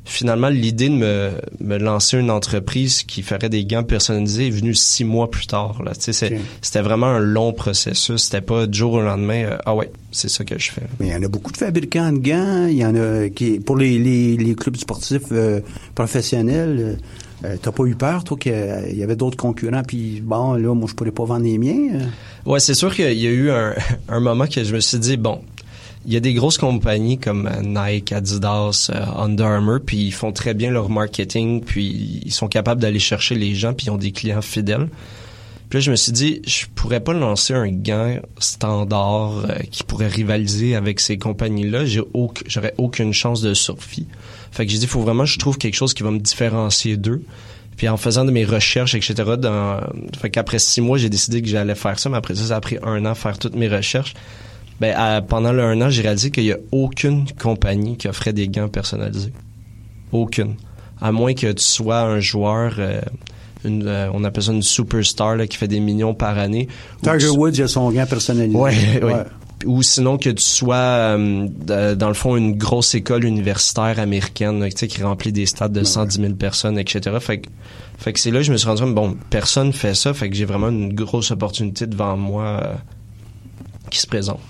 finalement 0.05 0.49
l'idée 0.49 0.89
de 0.89 0.95
me, 0.95 1.31
me 1.61 1.79
lancer 1.79 2.19
une 2.19 2.31
entreprise 2.31 3.03
qui 3.05 3.23
ferait 3.23 3.49
des 3.49 3.65
gants 3.65 3.85
personnalisés 3.85 4.49
est 4.49 4.51
venue 4.51 4.75
six 4.75 5.05
mois 5.05 5.31
plus 5.31 5.47
tard 5.47 5.83
là, 5.85 5.93
c'était 5.95 6.81
vraiment 6.83 7.07
un 7.07 7.21
long 7.21 7.53
processus, 7.53 8.23
c'était 8.25 8.41
pas 8.41 8.67
du 8.67 8.79
jour 8.79 8.95
au 8.95 9.01
lendemain 9.01 9.45
euh, 9.45 9.59
ah 9.65 9.75
ouais, 9.75 9.91
c'est 10.11 10.29
ça 10.29 10.45
que 10.45 10.59
je 10.59 10.71
fais. 10.73 10.83
Mais 11.01 11.07
il 11.09 11.13
y 11.13 11.15
en 11.15 11.23
a 11.23 11.29
beaucoup 11.29 11.53
de 11.53 11.57
fabricants 11.57 12.13
de 12.13 12.19
gants. 12.19 12.67
Il 12.67 12.77
y 12.77 12.85
en 12.85 12.95
a 12.95 13.29
qui, 13.29 13.61
pour 13.61 13.77
les, 13.77 13.99
les, 13.99 14.37
les 14.37 14.55
clubs 14.55 14.77
sportifs 14.77 15.23
euh, 15.33 15.61
professionnels. 15.95 16.99
Euh, 17.45 17.57
T'as 17.61 17.73
pas 17.73 17.85
eu 17.87 17.97
peur, 17.97 18.23
toi, 18.23 18.37
qu'il 18.39 18.53
y 18.95 19.03
avait 19.03 19.17
d'autres 19.17 19.37
concurrents, 19.37 19.83
puis 19.83 20.21
bon, 20.21 20.55
là, 20.55 20.75
moi, 20.75 20.87
je 20.89 20.95
pourrais 20.95 21.11
pas 21.11 21.25
vendre 21.25 21.43
les 21.45 21.59
miens. 21.59 21.89
euh? 21.95 22.07
Ouais, 22.51 22.61
c'est 22.61 22.75
sûr 22.75 22.95
qu'il 22.95 23.19
y 23.19 23.27
a 23.27 23.31
eu 23.31 23.51
un, 23.51 23.75
un 24.09 24.21
moment 24.21 24.47
que 24.47 24.63
je 24.63 24.73
me 24.73 24.79
suis 24.79 24.99
dit, 25.01 25.17
bon, 25.17 25.41
il 26.07 26.13
y 26.13 26.17
a 26.17 26.21
des 26.21 26.35
grosses 26.35 26.59
compagnies 26.59 27.19
comme 27.19 27.47
euh, 27.47 27.63
Nike, 27.63 28.13
Adidas, 28.13 28.91
euh, 28.93 29.05
Under 29.23 29.47
Armour, 29.47 29.79
puis 29.85 29.99
ils 29.99 30.13
font 30.13 30.33
très 30.33 30.55
bien 30.55 30.71
leur 30.71 30.89
marketing, 30.91 31.63
puis 31.63 32.21
ils 32.25 32.33
sont 32.33 32.49
capables 32.49 32.81
d'aller 32.81 32.99
chercher 32.99 33.35
les 33.35 33.55
gens, 33.55 33.73
puis 33.73 33.87
ils 33.87 33.91
ont 33.91 33.99
des 33.99 34.13
clients 34.13 34.43
fidèles. 34.43 34.89
Puis 35.69 35.79
là, 35.79 35.81
je 35.81 35.91
me 35.91 35.97
suis 35.97 36.13
dit, 36.13 36.43
je 36.47 36.67
pourrais 36.75 37.01
pas 37.01 37.15
lancer 37.15 37.55
un 37.55 37.69
gant 37.71 38.17
standard 38.39 39.45
euh, 39.49 39.55
qui 39.71 39.85
pourrait 39.85 40.09
rivaliser 40.09 40.77
avec 40.77 41.01
ces 41.01 41.17
compagnies-là. 41.19 41.87
J'ai 41.87 42.01
auc- 42.01 42.43
j'aurais 42.47 42.75
aucune 42.79 43.13
chance 43.13 43.41
de 43.41 43.55
survie. 43.55 44.07
Fait 44.51 44.67
que 44.67 44.73
j'ai 44.73 44.79
dit, 44.79 44.87
faut 44.87 45.01
vraiment 45.01 45.25
que 45.25 45.31
je 45.31 45.39
trouve 45.39 45.57
quelque 45.57 45.75
chose 45.75 45.95
qui 45.95 46.03
va 46.03 46.11
me 46.11 46.19
différencier 46.19 46.97
d'eux. 46.99 47.23
Puis 47.79 47.89
en 47.89 47.97
faisant 47.97 48.27
de 48.27 48.31
mes 48.31 48.45
recherches, 48.45 48.95
etc., 48.95 49.15
dans, 49.39 49.81
fait 50.21 50.29
qu'après 50.29 50.59
six 50.59 50.83
mois, 50.83 50.99
j'ai 50.99 51.09
décidé 51.09 51.41
que 51.41 51.49
j'allais 51.49 51.75
faire 51.75 51.99
ça, 51.99 52.11
mais 52.11 52.19
après 52.19 52.35
ça, 52.35 52.45
ça 52.45 52.57
a 52.57 52.61
pris 52.61 52.77
un 52.83 53.07
an 53.07 53.15
faire 53.15 53.39
toutes 53.39 53.57
mes 53.57 53.69
recherches. 53.69 54.13
Ben, 54.83 54.95
à- 54.97 55.23
pendant 55.23 55.53
le 55.53 55.63
un 55.63 55.81
an, 55.81 55.89
j'ai 55.91 56.03
réalisé 56.03 56.31
qu'il 56.33 56.43
y 56.45 56.53
a 56.53 56.59
aucune 56.73 57.25
compagnie 57.41 57.97
qui 57.97 58.09
offrait 58.09 58.33
des 58.33 58.49
gants 58.49 58.69
personnalisés. 58.69 59.33
Aucune. 60.11 60.57
À 61.01 61.13
moins 61.13 61.35
que 61.35 61.53
tu 61.53 61.63
sois 61.63 62.01
un 62.01 62.19
joueur, 62.21 62.75
euh, 62.79 63.01
une, 63.65 63.87
euh, 63.87 64.11
on 64.13 64.25
appelle 64.25 64.43
ça 64.43 64.53
une 64.53 64.63
superstar, 64.63 65.37
là, 65.37 65.47
qui 65.47 65.57
fait 65.57 65.69
des 65.69 65.79
millions 65.81 66.15
par 66.15 66.37
année. 66.37 66.67
Tiger 67.03 67.19
tu- 67.31 67.39
Woods, 67.39 67.53
il 67.55 67.63
a 67.63 67.69
son 67.69 67.91
gant 67.93 68.07
personnalisé. 68.07 68.57
Ouais, 68.59 68.75
Ouais. 69.03 69.05
ouais. 69.15 69.23
Ou 69.67 69.81
sinon 69.83 70.19
que 70.19 70.31
tu 70.31 70.43
sois, 70.43 70.75
euh, 70.75 71.47
dans 71.95 72.09
le 72.09 72.15
fond, 72.15 72.37
une 72.37 72.57
grosse 72.59 72.97
école 72.97 73.23
universitaire 73.25 74.01
américaine, 74.01 74.59
là, 74.59 74.69
qui 74.69 75.03
remplit 75.05 75.31
des 75.31 75.47
stades 75.47 75.73
de 75.73 75.85
110 75.85 76.21
000 76.21 76.33
personnes, 76.35 76.77
etc. 76.77 77.17
Fait 77.21 77.39
que, 77.39 77.49
fait 77.99 78.13
que 78.13 78.19
c'est 78.19 78.33
là 78.33 78.39
que 78.41 78.45
je 78.47 78.51
me 78.51 78.57
suis 78.57 78.67
rendu 78.67 78.83
compte, 78.83 78.95
bon, 78.97 79.17
personne 79.31 79.73
fait 79.73 79.95
ça, 79.95 80.13
fait 80.15 80.29
que 80.29 80.35
j'ai 80.35 80.45
vraiment 80.45 80.71
une 80.71 80.93
grosse 80.93 81.31
opportunité 81.31 81.87
devant 81.87 82.17
moi 82.17 82.45
euh, 82.65 82.75
qui 83.89 84.01
se 84.01 84.09
présente. 84.09 84.41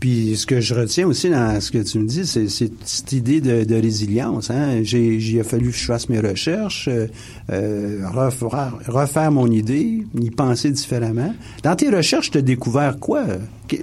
Puis 0.00 0.36
ce 0.36 0.46
que 0.46 0.60
je 0.60 0.74
retiens 0.74 1.06
aussi 1.06 1.30
dans 1.30 1.60
ce 1.60 1.70
que 1.70 1.78
tu 1.78 1.98
me 1.98 2.06
dis, 2.06 2.26
c'est 2.26 2.48
cette 2.48 3.12
idée 3.12 3.40
de, 3.40 3.74
résilience. 3.74 4.50
Hein? 4.50 4.82
J'ai, 4.82 5.40
a 5.40 5.44
fallu 5.44 5.70
que 5.70 5.76
je 5.76 5.84
fasse 5.84 6.08
mes 6.08 6.20
recherches, 6.20 6.88
euh, 6.88 7.06
euh, 7.50 8.02
refaire, 8.08 9.30
mon 9.30 9.50
idée, 9.50 10.04
y 10.18 10.30
penser 10.30 10.70
différemment. 10.70 11.34
Dans 11.62 11.76
tes 11.76 11.90
recherches, 11.90 12.30
tu 12.30 12.38
as 12.38 12.42
découvert 12.42 12.98
quoi? 12.98 13.24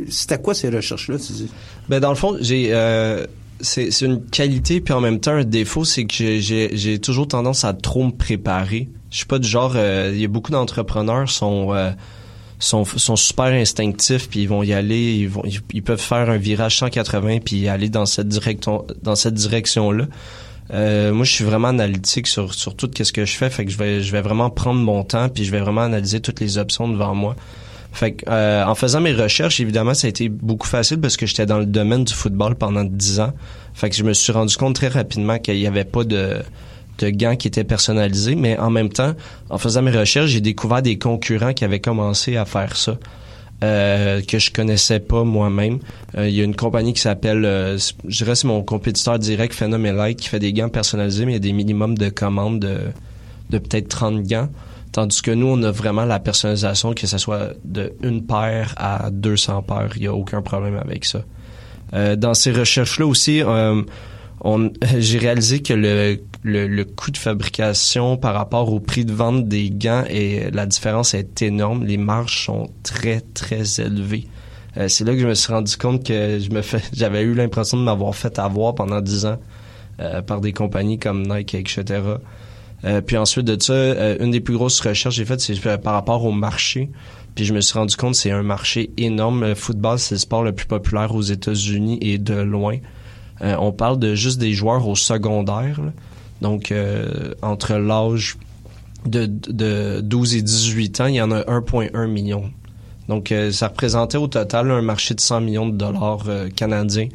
C'était 0.09 0.38
quoi 0.38 0.53
ces 0.53 0.69
recherches-là, 0.69 1.17
tu 1.17 1.33
dis? 1.33 1.51
Ben 1.89 2.00
dans 2.00 2.09
le 2.09 2.15
fond, 2.15 2.38
j'ai 2.39 2.69
euh, 2.71 3.25
c'est 3.59 3.89
une 4.01 4.23
qualité 4.25 4.81
puis 4.81 4.93
en 4.93 5.01
même 5.01 5.19
temps 5.19 5.33
un 5.33 5.43
défaut, 5.43 5.83
c'est 5.83 6.05
que 6.05 6.39
j'ai- 6.39 7.00
toujours 7.00 7.27
tendance 7.27 7.65
à 7.65 7.73
trop 7.73 8.05
me 8.05 8.12
préparer. 8.12 8.89
Je 9.09 9.17
suis 9.17 9.25
pas 9.25 9.39
du 9.39 9.47
genre 9.47 9.75
il 9.75 10.19
y 10.19 10.25
a 10.25 10.27
beaucoup 10.27 10.51
d'entrepreneurs 10.51 11.29
sont 11.29 11.73
sont 12.63 12.86
sont 12.86 13.15
super 13.15 13.46
instinctifs 13.46 14.29
puis 14.29 14.41
ils 14.41 14.50
vont 14.50 14.63
y 14.63 14.74
aller, 14.74 15.15
ils 15.15 15.29
vont 15.29 15.43
ils, 15.46 15.84
peuvent 15.84 16.01
faire 16.01 16.29
un 16.29 16.38
virage 16.38 16.77
180 16.77 17.39
puis 17.43 17.67
aller 17.67 17.89
dans 17.89 18.05
cette 18.05 18.27
direction 18.27 18.86
dans 19.01 19.15
cette 19.15 19.34
direction-là. 19.34 20.05
Euh, 20.72 21.13
moi, 21.13 21.25
je 21.25 21.32
suis 21.34 21.43
vraiment 21.43 21.67
analytique 21.67 22.27
sur 22.27 22.53
sur 22.53 22.75
tout 22.75 22.89
ce 22.96 23.12
que 23.12 23.25
je 23.25 23.36
fais, 23.36 23.50
fait 23.50 23.65
que 23.65 23.72
je 23.72 23.77
vais 23.77 24.01
je 24.01 24.12
vais 24.12 24.22
vraiment 24.22 24.50
prendre 24.50 24.79
mon 24.79 25.03
temps 25.03 25.29
puis 25.29 25.43
je 25.43 25.51
vais 25.51 25.60
vraiment 25.60 25.82
analyser 25.82 26.20
toutes 26.20 26.39
les 26.39 26.58
options 26.58 26.88
devant 26.88 27.13
moi. 27.13 27.36
Fait 27.91 28.13
que, 28.13 28.25
euh, 28.27 28.65
en 28.65 28.74
faisant 28.74 29.01
mes 29.01 29.13
recherches, 29.13 29.60
évidemment, 29.60 29.93
ça 29.93 30.08
a 30.08 30.10
été 30.10 30.27
beaucoup 30.27 30.67
facile 30.67 31.00
parce 31.00 31.15
que 31.15 31.27
j'étais 31.27 31.46
dans 31.46 31.60
le 31.60 31.67
domaine 31.67 32.03
du 32.03 32.13
football 32.13 32.55
pendant 32.55 32.84
10 32.84 33.20
ans. 33.20 33.34
Fait 33.75 33.91
que 33.91 33.96
je 33.96 34.03
me 34.03 34.13
suis 34.13 34.32
rendu 34.32 34.58
compte 34.58 34.75
très 34.75 34.88
rapidement 34.88 35.38
qu'il 35.38 35.58
n'y 35.58 35.67
avait 35.67 35.84
pas 35.84 36.03
de, 36.03 36.41
de 37.03 37.10
gants 37.10 37.36
qui 37.36 37.48
étaient 37.48 37.63
personnalisés, 37.63 38.36
mais 38.36 38.57
en 38.57 38.69
même 38.69 38.89
temps, 38.89 39.13
en 39.50 39.57
faisant 39.57 39.81
mes 39.81 39.91
recherches, 39.91 40.29
j'ai 40.29 40.41
découvert 40.41 40.81
des 40.81 40.98
concurrents 40.98 41.53
qui 41.53 41.65
avaient 41.65 41.81
commencé 41.81 42.38
à 42.38 42.45
faire 42.45 42.75
ça. 42.75 42.98
euh, 43.63 44.22
que 44.22 44.39
je 44.39 44.51
connaissais 44.51 45.00
pas 45.00 45.24
moi-même. 45.24 45.79
Euh, 46.17 46.27
Il 46.27 46.36
y 46.36 46.41
a 46.41 46.43
une 46.43 46.55
compagnie 46.55 46.93
qui 46.93 47.01
s'appelle, 47.01 47.45
euh, 47.45 47.77
je 48.07 48.17
dirais 48.17 48.36
c'est 48.36 48.48
mon 48.48 48.62
compétiteur 48.62 49.17
direct 49.19 49.53
Phenomenite 49.53 50.19
qui 50.19 50.27
fait 50.27 50.39
des 50.39 50.51
gants 50.51 50.69
personnalisés, 50.69 51.25
mais 51.25 51.31
il 51.31 51.36
y 51.36 51.38
a 51.38 51.48
des 51.48 51.53
minimums 51.53 51.98
de 51.98 52.10
commandes 52.10 52.60
de, 52.60 52.77
de 53.51 53.57
peut-être 53.57 53.88
30 53.88 54.24
gants. 54.24 54.50
Tandis 54.91 55.22
que 55.22 55.31
nous, 55.31 55.48
on 55.48 55.63
a 55.63 55.72
vraiment 55.72 56.03
la 56.05 56.19
personnalisation, 56.19 56.93
que 56.93 57.07
ce 57.07 57.17
soit 57.17 57.53
de 57.63 57.93
une 58.03 58.25
paire 58.25 58.74
à 58.77 59.10
200 59.12 59.63
paires. 59.63 59.91
Il 59.95 60.01
n'y 60.01 60.07
a 60.07 60.13
aucun 60.13 60.41
problème 60.41 60.77
avec 60.77 61.05
ça. 61.05 61.22
Dans 62.17 62.33
ces 62.33 62.51
recherches-là 62.51 63.05
aussi, 63.05 63.41
j'ai 64.98 65.18
réalisé 65.18 65.62
que 65.62 65.74
le, 65.74 66.84
coût 66.84 67.12
de 67.12 67.18
fabrication 67.18 68.18
par 68.18 68.34
rapport 68.34 68.72
au 68.72 68.80
prix 68.80 69.06
de 69.06 69.13
vente 69.13 69.48
des 69.48 69.70
gants 69.70 70.04
et 70.10 70.52
la 70.52 70.66
différence 70.66 71.13
est 71.13 71.42
énorme. 71.42 71.86
Les 71.86 71.98
marges 71.98 72.46
sont 72.46 72.70
très, 72.84 73.22
très 73.22 73.80
élevées. 73.80 74.28
Euh, 74.78 74.88
c'est 74.88 75.04
là 75.04 75.13
que 75.13 75.20
je 75.20 75.28
me 75.28 75.36
suis 75.36 75.54
rendu 75.54 75.78
compte 75.78 76.06
que 76.06 76.40
je 76.40 76.50
me 76.50 76.62
fais, 76.62 76.82
j'avais 76.94 77.22
eu 77.22 77.34
l'impression 77.34 77.78
de 77.78 77.84
m'avoir 77.84 78.16
fait 78.16 78.40
avoir 78.40 78.75
pendant 78.75 79.02
10 79.02 79.25
ans 79.28 79.40
euh, 80.00 80.22
par 80.22 80.42
des 80.42 80.52
compagnies 80.52 80.98
comme 80.98 81.24
Nike, 81.28 81.56
etc. 81.56 82.02
Euh, 82.84 83.02
puis 83.02 83.18
ensuite 83.18 83.46
de 83.46 83.62
ça, 83.62 84.16
une 84.20 84.32
des 84.32 84.42
plus 84.42 84.56
grosses 84.56 84.82
recherches 84.82 85.16
que 85.16 85.18
j'ai 85.18 85.25
faites, 85.25 85.42
c'est 85.42 85.78
par 85.82 85.94
rapport 85.94 86.25
au 86.25 86.32
marché. 86.32 86.90
Puis 87.36 87.46
je 87.46 87.54
me 87.54 87.62
suis 87.62 87.78
rendu 87.78 87.96
compte 87.96 88.12
que 88.12 88.18
c'est 88.18 88.32
un 88.32 88.44
marché 88.44 88.92
énorme. 88.98 89.46
Le 89.46 89.56
football, 89.56 89.98
c'est 89.98 90.16
le 90.16 90.20
sport 90.20 90.44
le 90.44 90.52
plus 90.52 90.68
populaire 90.68 91.16
aux 91.16 91.22
États-Unis 91.22 91.98
et 92.02 92.18
de 92.18 92.36
loin. 92.36 92.78
Euh, 93.42 93.56
on 93.60 93.72
parle 93.72 94.00
de 94.00 94.16
juste 94.16 94.40
des 94.40 94.54
joueurs 94.54 94.88
au 94.88 94.96
secondaire. 94.96 95.80
Donc, 96.42 96.72
euh, 96.72 97.34
entre 97.42 97.75
l'âge 97.75 98.38
de, 99.06 99.25
de 99.25 100.02
12 100.02 100.36
et 100.36 100.42
18 100.42 101.02
ans, 101.02 101.06
il 101.08 101.16
y 101.16 101.22
en 101.22 101.32
a 101.32 101.42
1,1 101.42 102.08
million. 102.08 102.52
Donc, 103.10 103.32
euh, 103.32 103.52
ça 103.52 103.68
représentait 103.68 104.18
au 104.18 104.28
total 104.28 104.72
un 104.72 104.82
marché 104.82 105.13
de 105.13 105.20
100 105.20 105.42
millions 105.42 105.68
de 105.68 105.75
dollars 105.75 106.25
canadiens 106.56 107.10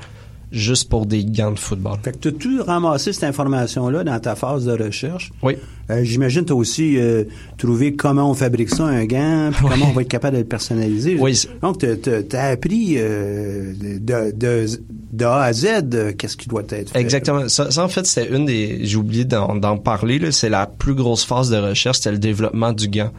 juste 0.51 0.89
pour 0.89 1.05
des 1.07 1.25
gants 1.25 1.53
de 1.53 1.59
football. 1.59 1.99
Fait 2.03 2.19
que 2.19 2.29
tu 2.31 2.61
as 2.61 2.65
ramassé 2.65 3.13
cette 3.13 3.25
information-là 3.25 4.05
dans 4.05 4.19
ta 4.19 4.35
phase 4.35 4.65
de 4.65 4.73
recherche. 4.73 5.31
Oui. 5.43 5.57
Euh, 5.91 6.03
J'imagine 6.05 6.45
tu 6.45 6.53
as 6.53 6.57
aussi 6.57 6.97
euh, 6.99 7.25
trouvé 7.59 7.95
comment 7.95 8.31
on 8.31 8.35
fabrique 8.35 8.71
ça, 8.71 8.85
un 8.85 9.05
gant, 9.05 9.51
puis 9.53 9.65
Oui. 9.65 9.71
comment 9.73 9.87
on 9.91 9.93
va 9.93 10.03
être 10.03 10.09
capable 10.09 10.37
de 10.37 10.43
le 10.43 10.49
personnaliser. 10.49 11.17
Oui, 11.21 11.39
Donc, 11.63 11.79
tu 11.79 12.37
as 12.37 12.45
appris 12.47 12.95
euh, 12.97 13.73
de, 13.81 14.33
de, 14.35 14.67
de 15.13 15.25
A 15.25 15.43
à 15.43 15.53
Z 15.53 16.15
qu'est-ce 16.17 16.37
qui 16.37 16.49
doit 16.49 16.63
être 16.71 16.91
fait. 16.91 17.01
Exactement. 17.01 17.49
Ça, 17.49 17.71
ça, 17.71 17.85
en 17.85 17.89
fait, 17.89 18.07
c'était 18.07 18.35
une 18.35 18.47
des. 18.47 18.81
J'ai 18.85 18.97
oublié 18.97 19.25
d'en 19.25 19.77
parler. 19.79 20.31
C'est 20.31 20.49
la 20.51 20.67
plus 20.67 20.95
grosse 20.95 21.25
phase 21.25 21.51
de 21.51 21.57
recherche, 21.57 21.99
c'était 21.99 22.13
le 22.13 22.19
développement 22.19 22.73
du 22.73 22.89
gant. 22.89 23.11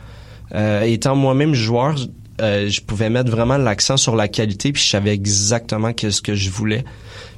Étant 0.83 1.15
moi-même 1.15 1.53
joueur, 1.53 1.95
euh, 2.39 2.69
je 2.69 2.81
pouvais 2.81 3.09
mettre 3.09 3.29
vraiment 3.29 3.57
l'accent 3.57 3.97
sur 3.97 4.15
la 4.15 4.27
qualité, 4.27 4.71
puis 4.71 4.81
je 4.81 4.89
savais 4.89 5.13
exactement 5.13 5.91
ce 5.97 6.21
que 6.21 6.35
je 6.35 6.49
voulais. 6.49 6.83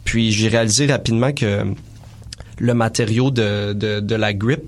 Puis 0.03 0.31
j'ai 0.31 0.47
réalisé 0.47 0.85
rapidement 0.85 1.31
que 1.31 1.65
le 2.57 2.73
matériau 2.73 3.31
de, 3.31 3.73
de, 3.73 4.15
la 4.15 4.33
grip, 4.33 4.61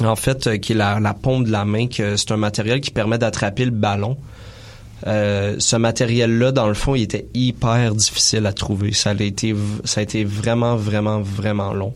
en 0.00 0.16
fait, 0.16 0.46
euh, 0.46 0.56
qui 0.56 0.72
est 0.72 0.76
la, 0.76 1.00
la 1.00 1.14
paume 1.14 1.44
de 1.44 1.50
la 1.50 1.64
main, 1.64 1.86
que 1.86 2.16
c'est 2.16 2.32
un 2.32 2.36
matériel 2.36 2.80
qui 2.80 2.90
permet 2.90 3.18
d'attraper 3.18 3.64
le 3.64 3.70
ballon. 3.70 4.16
Euh, 5.06 5.56
ce 5.58 5.76
matériel-là, 5.76 6.52
dans 6.52 6.66
le 6.66 6.74
fond, 6.74 6.94
il 6.94 7.02
était 7.02 7.28
hyper 7.34 7.94
difficile 7.94 8.46
à 8.46 8.52
trouver. 8.52 8.92
Ça 8.92 9.10
a 9.10 9.22
été, 9.22 9.54
ça 9.84 10.00
a 10.00 10.02
été 10.02 10.24
vraiment, 10.24 10.76
vraiment, 10.76 11.20
vraiment 11.20 11.72
long. 11.72 11.94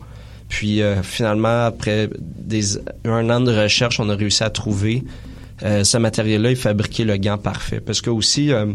Puis 0.49 0.81
finalement, 1.01 1.65
après 1.65 2.09
un 3.05 3.29
an 3.31 3.41
de 3.41 3.51
recherche, 3.51 3.99
on 3.99 4.07
a 4.09 4.15
réussi 4.15 4.43
à 4.43 4.51
trouver 4.51 5.03
euh, 5.63 5.83
ce 5.83 5.97
matériel-là 5.97 6.51
et 6.51 6.55
fabriquer 6.55 7.05
le 7.05 7.17
gant 7.17 7.37
parfait. 7.37 7.79
Parce 7.79 8.01
que 8.01 8.09
aussi, 8.09 8.51
euh, 8.51 8.73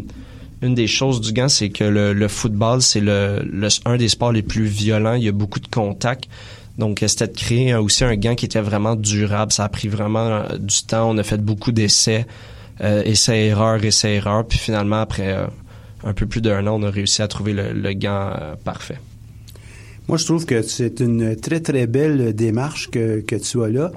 une 0.61 0.75
des 0.75 0.87
choses 0.87 1.21
du 1.21 1.33
gant, 1.33 1.47
c'est 1.47 1.69
que 1.69 1.83
le, 1.83 2.27
football, 2.27 2.81
c'est 2.81 2.99
le, 2.99 3.45
un 3.85 3.97
des 3.97 4.09
sports 4.09 4.31
les 4.31 4.41
plus 4.41 4.65
violents. 4.65 5.13
Il 5.13 5.23
y 5.23 5.27
a 5.27 5.31
beaucoup 5.31 5.59
de 5.59 5.67
contacts. 5.67 6.27
Donc, 6.77 7.03
c'était 7.05 7.27
de 7.27 7.37
créer 7.37 7.75
aussi 7.75 8.03
un 8.03 8.15
gant 8.15 8.35
qui 8.35 8.45
était 8.45 8.61
vraiment 8.61 8.95
durable. 8.95 9.51
Ça 9.51 9.65
a 9.65 9.69
pris 9.69 9.87
vraiment 9.87 10.27
euh, 10.27 10.57
du 10.57 10.83
temps. 10.83 11.09
On 11.09 11.17
a 11.17 11.23
fait 11.23 11.41
beaucoup 11.41 11.71
d'essais, 11.71 12.25
euh, 12.81 13.03
essais-erreurs, 13.03 13.83
essais-erreurs. 13.83 14.47
Puis 14.47 14.57
finalement, 14.57 15.01
après 15.01 15.35
un 16.03 16.13
peu 16.13 16.25
plus 16.25 16.41
d'un 16.41 16.65
an, 16.67 16.81
on 16.81 16.83
a 16.83 16.89
réussi 16.89 17.21
à 17.21 17.27
trouver 17.27 17.53
le, 17.53 17.93
gant 17.93 18.33
parfait. 18.63 18.97
Moi, 20.07 20.17
je 20.17 20.25
trouve 20.25 20.45
que 20.45 20.61
c'est 20.61 21.01
une 21.01 21.35
très, 21.35 21.59
très 21.59 21.85
belle 21.85 22.33
démarche 22.33 22.89
que, 22.89 23.19
que 23.19 23.35
tu 23.35 23.61
as 23.63 23.69
là. 23.69 23.91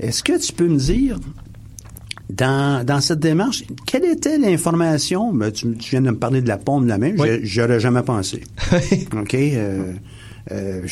Est-ce 0.00 0.22
que 0.22 0.40
tu 0.40 0.52
peux 0.52 0.68
me 0.68 0.78
dire, 0.78 1.18
dans, 2.30 2.84
dans 2.84 3.00
cette 3.00 3.20
démarche, 3.20 3.64
quelle 3.86 4.04
était 4.04 4.38
l'information? 4.38 5.32
Ben, 5.32 5.52
tu, 5.52 5.72
tu 5.76 5.90
viens 5.90 6.02
de 6.02 6.10
me 6.10 6.16
parler 6.16 6.40
de 6.40 6.48
la 6.48 6.56
pompe 6.56 6.84
de 6.84 6.88
la 6.88 6.98
main. 6.98 7.12
Oui. 7.18 7.40
J'aurais 7.42 7.80
jamais 7.80 8.02
pensé. 8.02 8.42
OK? 9.14 9.34
euh, 9.34 9.92
euh, 10.50 10.82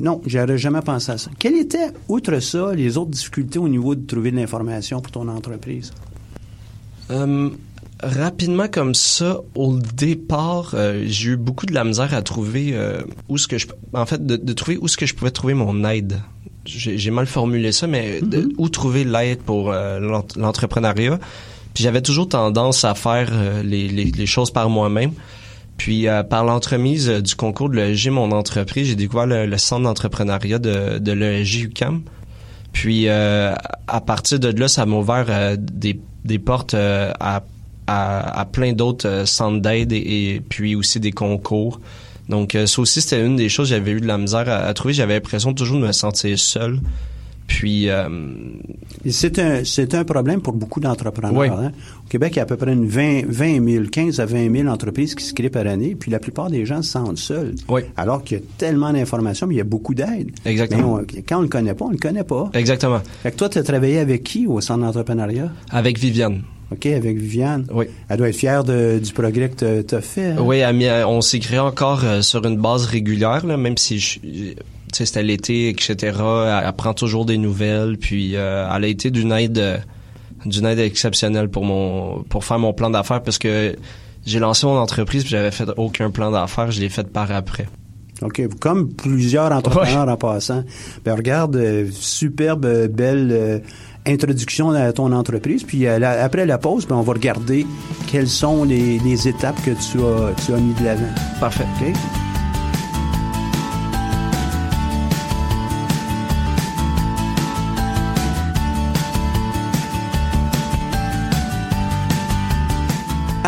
non, 0.00 0.20
j'aurais 0.26 0.58
jamais 0.58 0.80
pensé 0.80 1.12
à 1.12 1.18
ça. 1.18 1.30
Quelles 1.38 1.56
étaient, 1.56 1.90
outre 2.08 2.40
ça, 2.40 2.74
les 2.74 2.96
autres 2.96 3.10
difficultés 3.10 3.58
au 3.58 3.68
niveau 3.68 3.94
de 3.94 4.06
trouver 4.06 4.30
de 4.30 4.36
l'information 4.36 5.00
pour 5.00 5.12
ton 5.12 5.28
entreprise? 5.28 5.92
Euh, 7.10 7.50
rapidement 8.02 8.66
comme 8.68 8.94
ça, 8.94 9.40
au 9.54 9.78
départ, 9.78 10.72
euh, 10.74 11.04
j'ai 11.06 11.30
eu 11.30 11.36
beaucoup 11.36 11.66
de 11.66 11.74
la 11.74 11.84
misère 11.84 12.14
à 12.14 12.22
trouver 12.22 12.70
euh, 12.72 13.02
où 13.28 13.38
ce 13.38 13.46
que 13.46 13.58
je, 13.58 13.66
en 13.92 14.06
fait, 14.06 14.24
de, 14.24 14.36
de 14.36 14.52
trouver 14.52 14.78
où 14.80 14.88
ce 14.88 14.96
que 14.96 15.06
je 15.06 15.14
pouvais 15.14 15.30
trouver 15.30 15.54
mon 15.54 15.84
aide. 15.84 16.18
J'ai 16.66 17.10
mal 17.10 17.26
formulé 17.26 17.72
ça, 17.72 17.86
mais 17.86 18.20
de- 18.22 18.50
où 18.58 18.68
trouver 18.68 19.04
l'aide 19.04 19.38
pour 19.40 19.70
euh, 19.70 19.98
l'ent- 20.00 20.26
l'entrepreneuriat? 20.36 21.18
Puis 21.74 21.84
j'avais 21.84 22.00
toujours 22.02 22.28
tendance 22.28 22.84
à 22.84 22.94
faire 22.94 23.28
euh, 23.32 23.62
les, 23.62 23.88
les, 23.88 24.04
les 24.04 24.26
choses 24.26 24.50
par 24.50 24.70
moi-même. 24.70 25.12
Puis 25.76 26.06
euh, 26.08 26.22
par 26.22 26.44
l'entremise 26.44 27.08
euh, 27.10 27.20
du 27.20 27.34
concours 27.34 27.68
de 27.68 27.74
l'ESG 27.76 28.08
Mon 28.10 28.30
Entreprise, 28.30 28.86
j'ai 28.88 28.94
découvert 28.94 29.26
le, 29.26 29.44
le 29.46 29.58
centre 29.58 29.82
d'entrepreneuriat 29.82 30.58
de, 30.58 30.98
de 30.98 31.12
l'ESG 31.12 31.64
UCAM. 31.64 32.02
Puis 32.72 33.08
euh, 33.08 33.54
à 33.86 34.00
partir 34.00 34.38
de 34.40 34.48
là, 34.48 34.68
ça 34.68 34.86
m'a 34.86 34.96
ouvert 34.96 35.56
des, 35.58 36.00
des 36.24 36.38
portes 36.38 36.74
à, 36.74 37.12
à, 37.86 38.40
à 38.40 38.44
plein 38.46 38.72
d'autres 38.72 39.24
centres 39.26 39.60
d'aide 39.60 39.92
et, 39.92 40.34
et 40.36 40.40
puis 40.40 40.74
aussi 40.76 40.98
des 41.00 41.12
concours. 41.12 41.80
Donc 42.28 42.54
euh, 42.54 42.66
ça 42.66 42.80
aussi, 42.80 43.00
c'était 43.00 43.24
une 43.24 43.36
des 43.36 43.48
choses 43.48 43.68
que 43.68 43.76
j'avais 43.76 43.92
eu 43.92 44.00
de 44.00 44.06
la 44.06 44.18
misère 44.18 44.48
à, 44.48 44.64
à 44.64 44.74
trouver. 44.74 44.94
J'avais 44.94 45.14
l'impression 45.14 45.52
toujours 45.54 45.78
de 45.78 45.86
me 45.86 45.92
sentir 45.92 46.38
seul. 46.38 46.80
Puis 47.46 47.88
euh, 47.90 48.08
c'est 49.10 49.38
un, 49.38 49.64
c'est 49.64 49.94
un 49.94 50.04
problème 50.04 50.40
pour 50.40 50.54
beaucoup 50.54 50.80
d'entrepreneurs. 50.80 51.36
Oui. 51.36 51.48
hein. 51.48 51.72
Au 52.04 52.08
Québec, 52.08 52.32
il 52.34 52.36
y 52.36 52.40
a 52.40 52.42
à 52.44 52.46
peu 52.46 52.56
près 52.56 52.72
une 52.72 52.86
20, 52.86 53.22
20 53.28 53.64
000, 53.70 53.84
15 53.92 54.18
à 54.20 54.26
20 54.26 54.50
000 54.50 54.68
entreprises 54.68 55.14
qui 55.14 55.24
se 55.24 55.34
créent 55.34 55.50
par 55.50 55.66
année, 55.66 55.94
puis 55.98 56.10
la 56.10 56.18
plupart 56.18 56.48
des 56.50 56.64
gens 56.64 56.80
se 56.82 56.92
sentent 56.92 57.18
seuls. 57.18 57.54
Oui. 57.68 57.82
Alors 57.96 58.24
qu'il 58.24 58.38
y 58.38 58.40
a 58.40 58.44
tellement 58.58 58.92
d'informations, 58.92 59.46
mais 59.46 59.54
il 59.54 59.58
y 59.58 59.60
a 59.60 59.64
beaucoup 59.64 59.94
d'aide. 59.94 60.30
Exactement. 60.46 60.96
Mais 60.98 61.04
on- 61.18 61.22
quand 61.28 61.38
on 61.38 61.42
le 61.42 61.48
connaît 61.48 61.74
pas, 61.74 61.84
on 61.84 61.90
le 61.90 61.98
connaît 61.98 62.24
pas. 62.24 62.50
exactement. 62.54 63.00
Fait 63.22 63.30
que 63.30 63.36
toi, 63.36 63.48
tu 63.48 63.58
as 63.58 63.62
travaillé 63.62 63.98
avec 63.98 64.22
qui 64.24 64.46
au 64.46 64.60
centre 64.60 64.80
d'entrepreneuriat? 64.82 65.50
Avec 65.70 65.98
Viviane. 65.98 66.42
OK, 66.72 66.86
avec 66.86 67.18
Viviane. 67.18 67.66
Oui. 67.72 67.84
Elle 68.08 68.16
doit 68.16 68.30
être 68.30 68.36
fière 68.36 68.64
de- 68.64 68.98
du 68.98 69.12
progrès 69.12 69.50
que 69.50 69.82
tu 69.82 69.94
as 69.94 70.00
fait. 70.00 70.28
hein? 70.32 70.36
Oui, 70.40 70.62
on 71.06 71.20
s'est 71.20 71.38
créé 71.40 71.58
encore 71.58 72.04
euh, 72.04 72.22
sur 72.22 72.44
une 72.46 72.56
base 72.56 72.86
régulière, 72.86 73.44
là, 73.46 73.56
même 73.58 73.76
si 73.76 73.98
je- 73.98 74.18
sais, 74.98 75.06
c'était 75.06 75.22
l'été, 75.22 75.68
etc. 75.68 75.96
Elle, 76.02 76.64
elle 76.66 76.72
prend 76.72 76.94
toujours 76.94 77.24
des 77.24 77.38
nouvelles, 77.38 77.96
puis 77.98 78.36
euh, 78.36 78.66
elle 78.74 78.84
a 78.84 78.86
été 78.86 79.10
d'une 79.10 79.32
aide, 79.32 79.58
euh, 79.58 79.78
d'une 80.46 80.66
aide 80.66 80.78
exceptionnelle 80.78 81.48
pour 81.48 81.64
mon, 81.64 82.22
pour 82.28 82.44
faire 82.44 82.58
mon 82.58 82.72
plan 82.72 82.90
d'affaires, 82.90 83.22
parce 83.22 83.38
que 83.38 83.76
j'ai 84.26 84.38
lancé 84.38 84.66
mon 84.66 84.78
entreprise 84.78 85.22
puis 85.22 85.30
j'avais 85.30 85.50
fait 85.50 85.68
aucun 85.76 86.10
plan 86.10 86.30
d'affaires, 86.30 86.70
je 86.70 86.80
l'ai 86.80 86.88
fait 86.88 87.06
par 87.10 87.30
après. 87.32 87.66
OK. 88.22 88.42
Comme 88.60 88.92
plusieurs 88.92 89.50
entrepreneurs 89.52 90.08
en 90.08 90.16
passant. 90.16 90.62
Ben 91.04 91.14
regarde, 91.14 91.56
euh, 91.56 91.88
superbe, 91.92 92.64
euh, 92.64 92.88
belle 92.88 93.28
euh, 93.32 93.58
introduction 94.06 94.70
à 94.70 94.92
ton 94.92 95.12
entreprise. 95.12 95.64
Puis 95.64 95.80
la- 95.80 96.22
après 96.24 96.46
la 96.46 96.56
pause, 96.58 96.86
ben, 96.86 96.94
on 96.96 97.02
va 97.02 97.12
regarder 97.12 97.66
quelles 98.06 98.28
sont 98.28 98.64
les, 98.64 98.98
les 99.00 99.28
étapes 99.28 99.60
que 99.64 99.72
tu 99.72 99.98
as, 99.98 100.32
tu 100.46 100.54
as 100.54 100.58
mis 100.58 100.72
de 100.74 100.84
l'avant. 100.84 101.02
Parfait. 101.40 101.66
OK? 101.82 101.92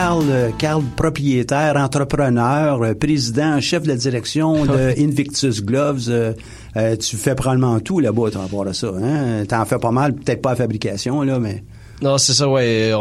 Carl, 0.07 0.25
euh, 0.31 0.51
Carl, 0.57 0.85
propriétaire, 0.95 1.77
entrepreneur, 1.77 2.81
euh, 2.81 2.95
président, 2.95 3.61
chef 3.61 3.83
de 3.83 3.89
la 3.89 3.97
direction 3.97 4.65
de 4.65 4.95
Invictus 5.03 5.65
Gloves. 5.65 6.05
euh, 6.09 6.33
euh, 6.77 6.95
tu 6.95 7.17
fais 7.17 7.35
probablement 7.35 7.81
tout 7.81 7.99
là-bas, 7.99 8.31
par 8.33 8.43
rapport 8.43 8.69
à 8.69 8.73
ça. 8.73 8.93
Hein? 9.03 9.45
T'en 9.47 9.65
fais 9.65 9.81
pas 9.81 9.91
mal, 9.91 10.15
peut-être 10.15 10.41
pas 10.41 10.51
la 10.51 10.57
fabrication, 10.57 11.23
là, 11.23 11.41
mais... 11.41 11.65
Non, 12.03 12.19
c'est 12.19 12.35
ça, 12.35 12.49
ouais. 12.49 12.93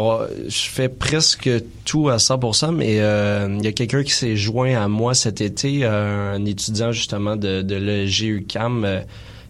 Je 0.48 0.68
fais 0.68 0.88
presque 0.88 1.48
tout 1.84 2.08
à 2.08 2.16
100%, 2.16 2.74
mais 2.74 2.96
euh, 2.98 3.54
il 3.56 3.64
y 3.64 3.68
a 3.68 3.72
quelqu'un 3.72 4.02
qui 4.02 4.12
s'est 4.12 4.34
joint 4.34 4.74
à 4.74 4.88
moi 4.88 5.14
cet 5.14 5.40
été, 5.40 5.82
euh, 5.84 6.34
un 6.34 6.44
étudiant 6.44 6.90
justement 6.90 7.36
de, 7.36 7.62
de 7.62 7.76
l'EGUCAM 7.76 8.84
euh, 8.84 9.00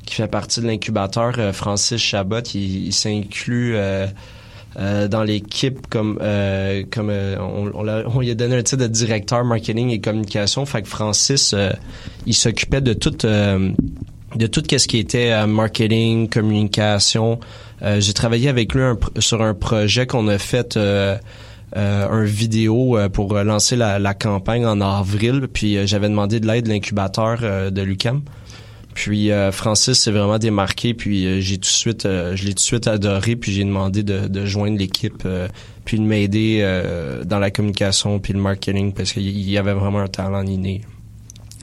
qui 0.04 0.16
fait 0.16 0.28
partie 0.28 0.60
de 0.60 0.66
l'incubateur, 0.66 1.32
euh, 1.38 1.54
Francis 1.54 2.02
Chabot. 2.02 2.42
Il, 2.52 2.88
il 2.88 2.92
s'inclut 2.92 3.76
euh, 4.78 5.08
dans 5.08 5.22
l'équipe 5.22 5.86
comme 5.88 6.18
euh, 6.20 6.82
comme 6.90 7.08
euh, 7.10 7.36
on, 7.40 7.70
on, 7.74 7.82
l'a- 7.82 8.04
on 8.06 8.20
lui 8.20 8.30
a 8.30 8.34
donné 8.34 8.56
un 8.56 8.62
titre 8.62 8.82
de 8.82 8.86
directeur 8.88 9.44
marketing 9.44 9.90
et 9.90 10.00
communication. 10.00 10.66
Fait 10.66 10.82
que 10.82 10.88
Francis, 10.88 11.52
euh, 11.54 11.70
il 12.26 12.34
s'occupait 12.34 12.80
de 12.82 12.92
tout 12.92 13.24
euh, 13.24 13.70
de 14.34 14.46
tout 14.46 14.62
ce 14.68 14.86
qui 14.86 14.98
était 14.98 15.46
marketing, 15.46 16.28
communication. 16.28 17.40
J'ai 17.98 18.12
travaillé 18.12 18.48
avec 18.48 18.74
lui 18.74 18.82
sur 19.18 19.40
un 19.42 19.54
projet 19.54 20.06
qu'on 20.06 20.28
a 20.28 20.38
fait. 20.38 20.76
Euh, 20.76 21.16
un 21.74 22.22
vidéo 22.24 22.96
pour 23.12 23.34
lancer 23.34 23.76
la, 23.76 23.98
la 23.98 24.14
campagne 24.14 24.64
en 24.64 24.80
avril, 24.80 25.46
puis 25.52 25.86
j'avais 25.86 26.08
demandé 26.08 26.38
de 26.40 26.46
l'aide 26.46 26.64
de 26.64 26.70
l'incubateur 26.70 27.38
de 27.70 27.82
l'UCAM. 27.82 28.22
Puis 28.96 29.30
euh, 29.30 29.52
Francis 29.52 30.00
s'est 30.00 30.10
vraiment 30.10 30.38
démarqué, 30.38 30.94
puis 30.94 31.26
euh, 31.26 31.38
j'ai 31.38 31.56
tout 31.56 31.60
de 31.60 31.66
suite, 31.66 32.06
euh, 32.06 32.34
je 32.34 32.44
l'ai 32.44 32.52
tout 32.52 32.54
de 32.54 32.60
suite 32.60 32.86
adoré, 32.86 33.36
puis 33.36 33.52
j'ai 33.52 33.62
demandé 33.62 34.02
de, 34.02 34.26
de 34.26 34.46
joindre 34.46 34.78
l'équipe, 34.78 35.22
euh, 35.26 35.48
puis 35.84 35.98
de 35.98 36.02
m'aider 36.02 36.60
euh, 36.62 37.22
dans 37.22 37.38
la 37.38 37.50
communication 37.50 38.18
puis 38.20 38.32
le 38.32 38.40
marketing 38.40 38.94
parce 38.94 39.12
qu'il 39.12 39.28
y 39.28 39.58
avait 39.58 39.74
vraiment 39.74 40.00
un 40.00 40.08
talent 40.08 40.42
inné. 40.46 40.80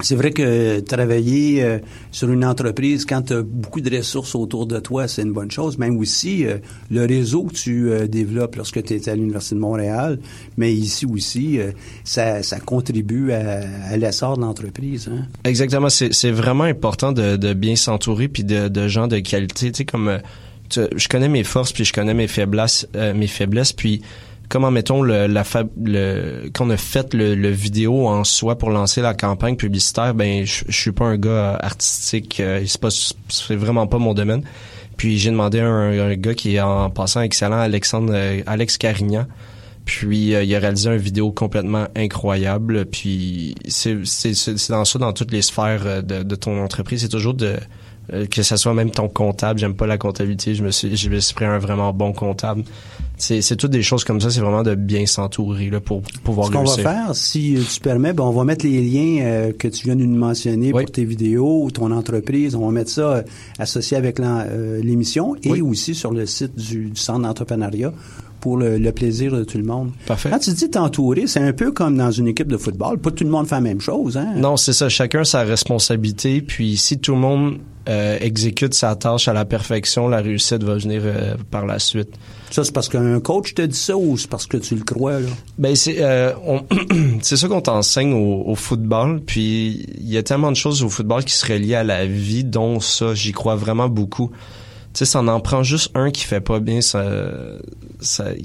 C'est 0.02 0.16
vrai 0.16 0.32
que 0.32 0.80
travailler 0.80 1.64
euh, 1.64 1.78
sur 2.12 2.32
une 2.32 2.44
entreprise 2.44 3.06
quand 3.06 3.22
tu 3.22 3.34
as 3.34 3.42
beaucoup 3.44 3.80
de 3.80 3.96
ressources 3.96 4.34
autour 4.34 4.66
de 4.66 4.80
toi, 4.80 5.08
c'est 5.08 5.22
une 5.22 5.32
bonne 5.34 5.52
chose. 5.52 5.78
Même 5.78 5.98
aussi 5.98 6.46
euh, 6.46 6.58
le 6.90 7.06
réseau 7.06 7.44
que 7.44 7.54
tu 7.54 7.92
euh, 7.92 8.08
développes 8.08 8.56
lorsque 8.56 8.84
tu 8.84 8.96
es 8.96 9.08
à 9.08 9.16
l'Université 9.16 9.54
de 9.56 9.60
Montréal, 9.60 10.20
mais 10.58 10.74
ici 10.74 11.06
aussi, 11.06 11.60
euh, 11.60 11.72
ça, 12.04 12.42
ça 12.42 12.60
contribue 12.60 13.32
à, 13.34 13.62
à 13.88 13.96
l'essor 13.98 14.36
de 14.36 14.42
l'entreprise. 14.42 15.08
Hein? 15.12 15.26
Exactement, 15.44 15.90
c'est 15.90 16.32
vraiment 16.32 16.64
important 16.64 17.12
de, 17.12 17.36
de 17.38 17.54
bien 17.54 17.76
s'entourer 17.76 18.28
puis 18.28 18.44
de, 18.44 18.68
de 18.70 18.88
gens 18.88 19.08
de 19.08 19.20
qualité. 19.20 19.72
Tu 19.72 19.78
sais 19.78 19.86
comme 19.86 20.08
euh, 20.08 20.18
tu- 20.70 20.82
je 20.96 21.08
connais 21.08 21.30
mes 21.30 21.44
forces 21.44 21.72
puis 21.72 21.86
je 21.86 21.94
connais 21.94 22.16
mes 22.16 22.28
faiblesses, 22.28 22.88
mes 22.96 23.28
faiblesses 23.28 23.74
puis 23.74 24.02
comment 24.54 24.70
mettons 24.70 25.02
le, 25.02 25.26
la 25.26 25.44
le 25.84 26.48
qu'on 26.54 26.70
a 26.70 26.78
fait 26.78 27.16
le, 27.16 27.50
vidéo 27.50 28.08
en 28.08 28.24
soi 28.24 28.56
pour 28.56 28.70
lancer 28.70 29.02
la 29.02 29.16
campagne 29.16 29.56
publicitaire, 29.56 30.14
ben 30.14 30.46
je, 30.46 30.64
je 30.68 30.80
suis 30.80 30.92
pas 30.92 31.06
un 31.06 31.18
gars 31.18 31.56
artistique, 31.56 32.40
euh, 32.40 32.64
c'est 32.68 32.80
pas 32.80 32.90
c'est 33.30 33.56
vraiment 33.56 33.88
pas 33.88 33.98
mon 33.98 34.14
domaine. 34.14 34.44
Puis 34.96 35.18
j'ai 35.18 35.32
demandé 35.32 35.60
à 35.60 35.66
un, 35.66 36.12
un 36.12 36.14
gars 36.14 36.36
qui 36.36 36.56
est 36.56 36.62
en 36.62 36.92
passant 36.92 37.22
excellent, 37.22 37.58
Alexandre 37.58 38.14
euh, 38.14 38.44
Alex 38.46 38.78
Carignan. 38.78 39.26
Puis 39.86 40.36
euh, 40.36 40.44
il 40.44 40.54
a 40.54 40.60
réalisé 40.60 40.88
une 40.88 40.98
vidéo 40.98 41.32
complètement 41.32 41.88
incroyable. 41.96 42.86
Puis 42.86 43.56
c'est 43.68 44.06
c'est 44.06 44.70
dans 44.70 44.86
ça 44.86 45.00
dans 45.00 45.14
toutes 45.14 45.32
les 45.32 45.42
sphères 45.42 45.82
euh, 45.88 46.02
de, 46.04 46.22
de 46.22 46.36
ton 46.36 46.64
entreprise, 46.64 47.02
c'est 47.02 47.10
toujours 47.10 47.34
de 47.34 47.56
que 48.30 48.44
ça 48.44 48.58
soit 48.58 48.74
même 48.74 48.92
ton 48.92 49.08
comptable. 49.08 49.60
J'aime 49.60 49.76
pas 49.76 49.88
la 49.88 49.98
comptabilité. 49.98 50.54
Je 50.54 50.64
me 50.64 50.70
suis 50.70 50.96
je 50.96 51.10
me 51.10 51.20
suis 51.20 51.34
pris 51.34 51.46
un 51.46 51.58
vraiment 51.58 51.92
bon 51.92 52.12
comptable. 52.14 52.66
C'est 53.24 53.42
c'est 53.42 53.56
toutes 53.56 53.72
des 53.72 53.82
choses 53.84 54.04
comme 54.04 54.20
ça. 54.20 54.30
C'est 54.30 54.42
vraiment 54.42 54.64
de 54.64 54.76
bien 54.76 55.06
s'entourer 55.06 55.70
là 55.70 55.80
pour 55.80 56.02
pouvoir 56.26 56.48
Ce 56.48 56.52
qu'on 56.52 56.66
va 56.66 56.76
faire, 56.78 57.16
si 57.16 57.58
tu 57.74 57.80
permets, 57.80 58.12
ben, 58.12 58.26
on 58.26 58.32
va 58.32 58.44
mettre 58.44 58.66
les 58.66 58.82
liens 58.82 59.24
euh, 59.24 59.52
que 59.58 59.70
tu 59.70 59.86
viens 59.86 59.96
de 59.96 60.04
nous 60.04 60.18
mentionner 60.18 60.74
Oui. 60.74 60.84
pour 60.84 60.92
tes 60.92 61.06
vidéos, 61.06 61.70
ton 61.74 61.90
entreprise. 61.92 62.54
On 62.54 62.66
va 62.66 62.72
mettre 62.74 62.90
ça 62.92 63.02
euh, 63.14 63.22
associé 63.60 63.96
avec 63.96 64.20
euh, 64.20 64.82
l'émission 64.84 65.38
et 65.42 65.52
Oui. 65.52 65.62
aussi 65.62 65.96
sur 65.96 66.12
le 66.12 66.26
site 66.26 66.54
du, 66.58 66.90
du 66.90 67.00
Centre 67.00 67.22
d'entrepreneuriat 67.22 67.94
pour 68.44 68.58
le, 68.58 68.78
le 68.78 68.92
plaisir 68.92 69.32
de 69.32 69.46
tout 69.46 69.58
le 69.58 69.64
monde. 69.64 69.92
Parfait. 70.06 70.30
Quand 70.30 70.38
tu 70.38 70.52
dis 70.52 70.70
t'entourer, 70.70 71.28
c'est 71.28 71.40
un 71.40 71.54
peu 71.54 71.72
comme 71.72 71.96
dans 71.96 72.12
une 72.12 72.28
équipe 72.28 72.50
de 72.50 72.58
football. 72.58 73.00
Pas 73.00 73.10
tout 73.10 73.24
le 73.24 73.30
monde 73.30 73.48
fait 73.48 73.56
la 73.56 73.62
même 73.62 73.80
chose. 73.80 74.18
Hein? 74.18 74.34
Non, 74.36 74.58
c'est 74.58 74.74
ça. 74.74 74.90
Chacun 74.90 75.24
sa 75.24 75.44
responsabilité. 75.44 76.42
Puis 76.42 76.76
si 76.76 77.00
tout 77.00 77.14
le 77.14 77.20
monde 77.20 77.60
euh, 77.88 78.18
exécute 78.20 78.74
sa 78.74 78.98
tâche 78.98 79.30
à 79.30 79.34
la 79.34 79.46
perfection, 79.46 80.10
la 80.10 80.18
réussite 80.18 80.62
va 80.62 80.76
venir 80.76 81.04
euh, 81.06 81.36
par 81.52 81.66
la 81.66 81.80
suite. 81.80 82.10
Ça, 82.52 82.66
c'est 82.66 82.74
parce 82.74 82.90
qu'un 82.90 83.22
coach 83.22 83.54
te 83.54 83.62
dit 83.62 83.80
ça 83.80 83.96
ou 83.96 84.18
c'est 84.18 84.30
parce 84.30 84.46
que 84.46 84.58
tu 84.58 84.76
le 84.76 84.84
crois? 84.84 85.22
Là? 85.22 85.30
Ben 85.58 85.74
c'est 85.74 86.02
euh, 86.02 86.34
c'est 87.22 87.38
ça 87.38 87.48
qu'on 87.48 87.62
t'enseigne 87.62 88.12
au, 88.12 88.44
au 88.46 88.56
football. 88.56 89.22
Puis 89.26 89.88
il 90.02 90.10
y 90.10 90.18
a 90.18 90.24
tellement 90.24 90.52
de 90.52 90.58
choses 90.58 90.84
au 90.84 90.90
football 90.90 91.24
qui 91.24 91.34
seraient 91.34 91.60
liées 91.60 91.76
à 91.76 91.86
la 91.86 92.06
vie, 92.06 92.44
dont 92.44 92.82
ça. 92.82 93.14
J'y 93.14 93.32
crois 93.32 93.56
vraiment 93.56 93.88
beaucoup. 93.88 94.32
Tu 94.94 95.00
sais, 95.00 95.06
ça 95.06 95.22
en 95.22 95.40
prend 95.40 95.64
juste 95.64 95.92
un 95.96 96.12
qui 96.12 96.24
fait 96.24 96.42
pas 96.42 96.60
bien 96.60 96.80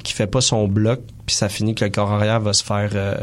qui 0.03 0.13
fait 0.13 0.27
pas 0.27 0.41
son 0.41 0.67
bloc, 0.67 1.01
puis 1.27 1.37
ça 1.37 1.49
finit 1.49 1.75
que 1.75 1.85
le 1.85 1.91
corps 1.91 2.13
arrière 2.13 2.41
va 2.41 2.53
se 2.53 2.65
faire 2.65 2.91
euh, 2.95 3.17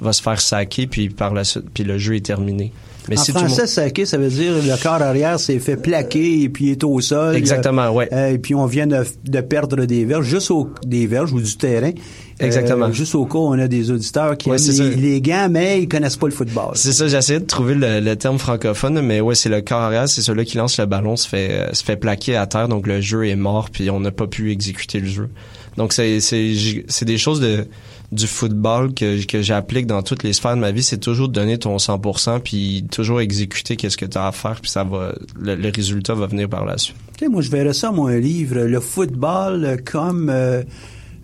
va 0.00 0.12
se 0.12 0.22
faire 0.22 0.40
saquer, 0.40 0.86
puis 0.86 1.08
par 1.08 1.34
la 1.34 1.44
suite, 1.44 1.64
puis 1.72 1.84
le 1.84 1.98
jeu 1.98 2.16
est 2.16 2.24
terminé. 2.24 2.72
Mais 3.08 3.18
en 3.18 3.22
si 3.22 3.32
français, 3.32 3.66
saqué, 3.66 4.04
ça 4.04 4.18
veut 4.18 4.28
dire 4.28 4.52
le 4.52 4.82
corps 4.82 5.02
arrière 5.02 5.40
s'est 5.40 5.58
fait 5.58 5.76
plaquer 5.76 6.42
et 6.42 6.48
puis 6.48 6.66
il 6.66 6.70
est 6.72 6.84
au 6.84 7.00
sol. 7.00 7.34
Exactement, 7.34 7.90
ouais. 7.90 8.08
Euh, 8.12 8.32
et 8.32 8.38
puis 8.38 8.54
on 8.54 8.66
vient 8.66 8.86
de, 8.86 9.02
de 9.24 9.40
perdre 9.40 9.86
des 9.86 10.04
verges, 10.04 10.26
juste 10.26 10.50
au, 10.50 10.70
des 10.84 11.06
verges 11.06 11.32
ou 11.32 11.40
du 11.40 11.56
terrain. 11.56 11.92
Exactement. 12.40 12.86
Euh, 12.86 12.92
juste 12.92 13.14
au 13.14 13.24
cas 13.26 13.38
où 13.38 13.48
on 13.48 13.58
a 13.58 13.68
des 13.68 13.90
auditeurs 13.90 14.36
qui 14.36 14.48
Ouais, 14.50 14.56
aiment 14.56 14.90
les, 14.90 14.96
les 14.96 15.20
gants, 15.20 15.48
mais 15.50 15.82
ils 15.82 15.88
connaissent 15.88 16.16
pas 16.16 16.26
le 16.26 16.32
football. 16.32 16.72
C'est 16.74 16.92
ça, 16.92 17.08
j'essayais 17.08 17.40
de 17.40 17.46
trouver 17.46 17.74
le, 17.74 18.00
le 18.00 18.16
terme 18.16 18.38
francophone, 18.38 19.00
mais 19.00 19.20
ouais, 19.20 19.34
c'est 19.34 19.48
le 19.48 19.60
corps 19.60 19.80
arrière, 19.80 20.08
c'est 20.08 20.22
celui 20.22 20.44
qui 20.44 20.56
lance 20.56 20.78
le 20.78 20.86
ballon, 20.86 21.16
se 21.16 21.28
fait 21.28 21.50
euh, 21.50 21.72
se 21.72 21.82
fait 21.84 21.96
plaquer 21.96 22.36
à 22.36 22.46
terre, 22.46 22.68
donc 22.68 22.86
le 22.86 23.00
jeu 23.00 23.26
est 23.26 23.36
mort, 23.36 23.70
puis 23.70 23.90
on 23.90 24.00
n'a 24.00 24.10
pas 24.10 24.26
pu 24.26 24.52
exécuter 24.52 25.00
le 25.00 25.08
jeu. 25.08 25.28
Donc 25.76 25.92
c'est 25.92 26.20
c'est 26.20 27.04
des 27.04 27.18
choses 27.18 27.40
de 27.40 27.66
du 28.10 28.26
football 28.26 28.94
que 28.94 29.24
que 29.26 29.42
j'applique 29.42 29.86
dans 29.86 30.02
toutes 30.02 30.22
les 30.22 30.32
sphères 30.32 30.56
de 30.56 30.60
ma 30.60 30.72
vie, 30.72 30.82
c'est 30.82 30.98
toujours 30.98 31.28
donner 31.28 31.58
ton 31.58 31.76
100%, 31.76 32.40
puis 32.40 32.84
toujours 32.90 33.20
exécuter 33.20 33.76
qu'est-ce 33.76 33.96
que 33.96 34.06
tu 34.06 34.16
as 34.18 34.26
à 34.26 34.32
faire, 34.32 34.60
puis 34.60 34.70
ça 34.70 34.82
va 34.84 35.12
le, 35.38 35.54
le 35.56 35.70
résultat 35.74 36.14
va 36.14 36.26
venir 36.26 36.48
par 36.48 36.64
la 36.64 36.78
suite. 36.78 36.96
Sais, 37.18 37.28
moi, 37.28 37.42
je 37.42 37.50
verrais 37.50 37.72
ça, 37.74 37.90
mon 37.90 38.06
livre, 38.06 38.60
le 38.60 38.80
football 38.80 39.78
comme 39.84 40.30
euh, 40.30 40.62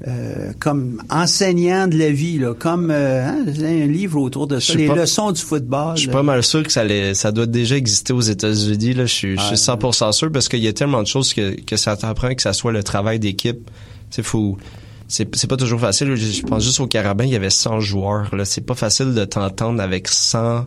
euh, 0.06 0.52
comme 0.60 1.02
enseignant 1.08 1.86
de 1.88 1.96
la 1.96 2.10
vie, 2.10 2.38
là, 2.38 2.52
comme 2.54 2.90
euh, 2.90 3.26
hein, 3.26 3.44
un 3.62 3.86
livre 3.86 4.20
autour 4.20 4.46
de 4.46 4.60
ça, 4.60 4.74
les 4.74 4.86
pas- 4.86 4.94
leçons 4.96 5.32
du 5.32 5.40
football. 5.40 5.96
Je 5.96 6.02
suis 6.02 6.10
pas 6.10 6.22
mal 6.22 6.42
sûr 6.42 6.62
que 6.62 6.70
ça, 6.70 6.82
allait- 6.82 7.14
ça 7.14 7.32
doit 7.32 7.46
déjà 7.46 7.76
exister 7.76 8.12
aux 8.12 8.20
États-Unis. 8.20 8.92
Là, 8.94 9.06
je 9.06 9.12
suis, 9.12 9.36
je 9.38 9.42
suis 9.42 9.56
100% 9.56 10.12
sûr 10.12 10.30
parce 10.30 10.48
qu'il 10.48 10.60
y 10.62 10.68
a 10.68 10.72
tellement 10.74 11.00
de 11.02 11.06
choses 11.06 11.32
que, 11.32 11.58
que 11.60 11.76
ça 11.76 11.96
t'apprend, 11.96 12.34
que 12.34 12.42
ça 12.42 12.52
soit 12.52 12.72
le 12.72 12.82
travail 12.82 13.18
d'équipe. 13.18 13.70
Sais, 14.10 14.22
faut, 14.22 14.58
c'est, 15.08 15.34
c'est 15.36 15.48
pas 15.48 15.56
toujours 15.56 15.80
facile. 15.80 16.14
Je, 16.16 16.26
je 16.26 16.42
pense 16.42 16.62
juste 16.62 16.80
au 16.80 16.86
Carabin, 16.86 17.24
il 17.24 17.30
y 17.32 17.36
avait 17.36 17.48
100 17.50 17.80
joueurs. 17.80 18.34
Là, 18.34 18.44
c'est 18.44 18.60
pas 18.60 18.74
facile 18.74 19.14
de 19.14 19.24
t'entendre 19.24 19.80
avec 19.82 20.08
100, 20.08 20.66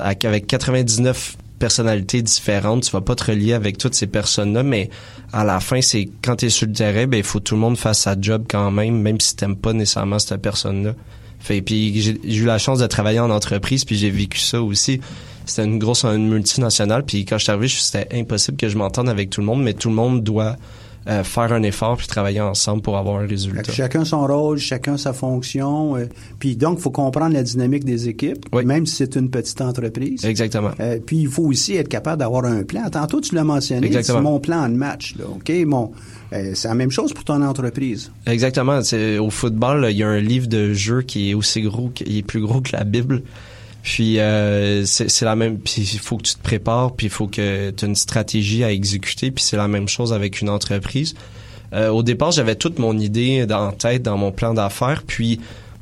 avec 0.00 0.46
99 0.46 1.36
personnalités 1.58 2.22
différentes. 2.22 2.84
Tu 2.84 2.90
vas 2.90 3.00
pas 3.00 3.14
te 3.14 3.30
relier 3.30 3.52
avec 3.52 3.78
toutes 3.78 3.94
ces 3.94 4.06
personnes-là, 4.06 4.62
mais 4.62 4.90
à 5.32 5.44
la 5.44 5.60
fin, 5.60 5.80
c'est 5.80 6.08
quand 6.22 6.36
t'es 6.36 6.48
sur 6.48 6.66
le 6.66 6.72
terrain, 6.72 7.06
ben 7.06 7.18
il 7.18 7.24
faut 7.24 7.38
que 7.38 7.44
tout 7.44 7.54
le 7.54 7.60
monde 7.60 7.76
fasse 7.76 8.00
sa 8.00 8.16
job 8.20 8.44
quand 8.48 8.70
même, 8.70 9.00
même 9.00 9.20
si 9.20 9.36
t'aimes 9.36 9.56
pas 9.56 9.72
nécessairement 9.72 10.18
cette 10.18 10.40
personne-là. 10.40 10.94
Fait 11.40 11.62
puis 11.62 12.00
j'ai 12.00 12.36
eu 12.36 12.44
la 12.44 12.58
chance 12.58 12.78
de 12.78 12.86
travailler 12.86 13.20
en 13.20 13.30
entreprise, 13.30 13.84
puis 13.84 13.96
j'ai 13.96 14.10
vécu 14.10 14.38
ça 14.38 14.62
aussi. 14.62 15.00
C'était 15.46 15.64
une 15.64 15.78
grosse 15.78 16.04
une 16.04 16.28
multinationale, 16.28 17.04
puis 17.04 17.24
quand 17.24 17.38
je 17.38 17.44
suis 17.44 17.52
arrivé, 17.52 17.68
c'était 17.68 18.08
impossible 18.12 18.56
que 18.56 18.68
je 18.68 18.76
m'entende 18.76 19.08
avec 19.08 19.30
tout 19.30 19.40
le 19.40 19.46
monde, 19.46 19.62
mais 19.62 19.72
tout 19.72 19.88
le 19.88 19.94
monde 19.94 20.22
doit 20.22 20.56
euh, 21.08 21.24
faire 21.24 21.52
un 21.52 21.62
effort 21.62 21.96
puis 21.96 22.06
travailler 22.06 22.40
ensemble 22.40 22.82
pour 22.82 22.96
avoir 22.98 23.18
un 23.20 23.26
résultat. 23.26 23.72
chacun 23.72 24.04
son 24.04 24.26
rôle, 24.26 24.58
chacun 24.58 24.96
sa 24.96 25.12
fonction. 25.12 25.96
euh, 25.96 26.06
puis 26.38 26.56
donc, 26.56 26.78
il 26.78 26.82
faut 26.82 26.90
comprendre 26.90 27.32
la 27.34 27.42
dynamique 27.42 27.84
des 27.84 28.08
équipes, 28.08 28.44
Oui. 28.52 28.64
même 28.64 28.84
si 28.86 28.96
c'est 28.96 29.16
une 29.16 29.30
petite 29.30 29.60
entreprise. 29.60 30.24
Exactement. 30.24 30.70
Euh, 30.80 30.98
puis 31.04 31.18
il 31.18 31.28
faut 31.28 31.44
aussi 31.44 31.76
être 31.76 31.88
capable 31.88 32.18
d'avoir 32.20 32.44
un 32.44 32.62
plan. 32.62 32.88
Tantôt, 32.90 33.20
tu 33.20 33.34
l'as 33.34 33.44
mentionné, 33.44 33.90
c'est 34.02 34.20
mon 34.20 34.38
plan 34.40 34.68
de 34.68 34.74
match. 34.74 35.14
Là, 35.18 35.24
OK? 35.28 35.50
C'est 36.54 36.68
la 36.68 36.74
même 36.74 36.90
chose 36.90 37.14
pour 37.14 37.24
ton 37.24 37.40
entreprise. 37.42 38.12
Exactement. 38.26 38.80
Au 39.20 39.30
football, 39.30 39.86
il 39.90 39.96
y 39.96 40.02
a 40.02 40.08
un 40.08 40.20
livre 40.20 40.46
de 40.46 40.74
jeu 40.74 41.00
qui 41.02 41.30
est 41.30 41.34
aussi 41.34 41.62
gros, 41.62 41.90
il 42.04 42.18
est 42.18 42.22
plus 42.22 42.40
gros 42.42 42.60
que 42.60 42.72
la 42.76 42.84
Bible. 42.84 43.22
Puis 43.82 44.18
euh, 44.18 44.84
c'est, 44.84 45.22
la 45.22 45.36
même. 45.36 45.58
Puis 45.58 45.88
il 45.94 45.98
faut 45.98 46.16
que 46.16 46.24
tu 46.24 46.34
te 46.34 46.42
prépares, 46.42 46.92
puis 46.92 47.06
il 47.06 47.10
faut 47.10 47.26
que 47.26 47.70
tu 47.70 47.84
aies 47.84 47.88
une 47.88 47.94
stratégie 47.96 48.64
à 48.64 48.72
exécuter. 48.72 49.30
Puis 49.30 49.44
c'est 49.44 49.56
la 49.56 49.68
même 49.68 49.88
chose 49.88 50.12
avec 50.12 50.40
une 50.40 50.50
entreprise. 50.50 51.14
Euh, 51.72 51.88
au 51.90 52.02
départ, 52.02 52.32
j'avais 52.32 52.54
toute 52.54 52.78
mon 52.78 52.98
idée 52.98 53.46
en 53.50 53.72
tête 53.72 54.02
dans 54.02 54.16
mon 54.16 54.32
plan 54.32 54.54
d'affaires. 54.54 55.02
Puis 55.06 55.40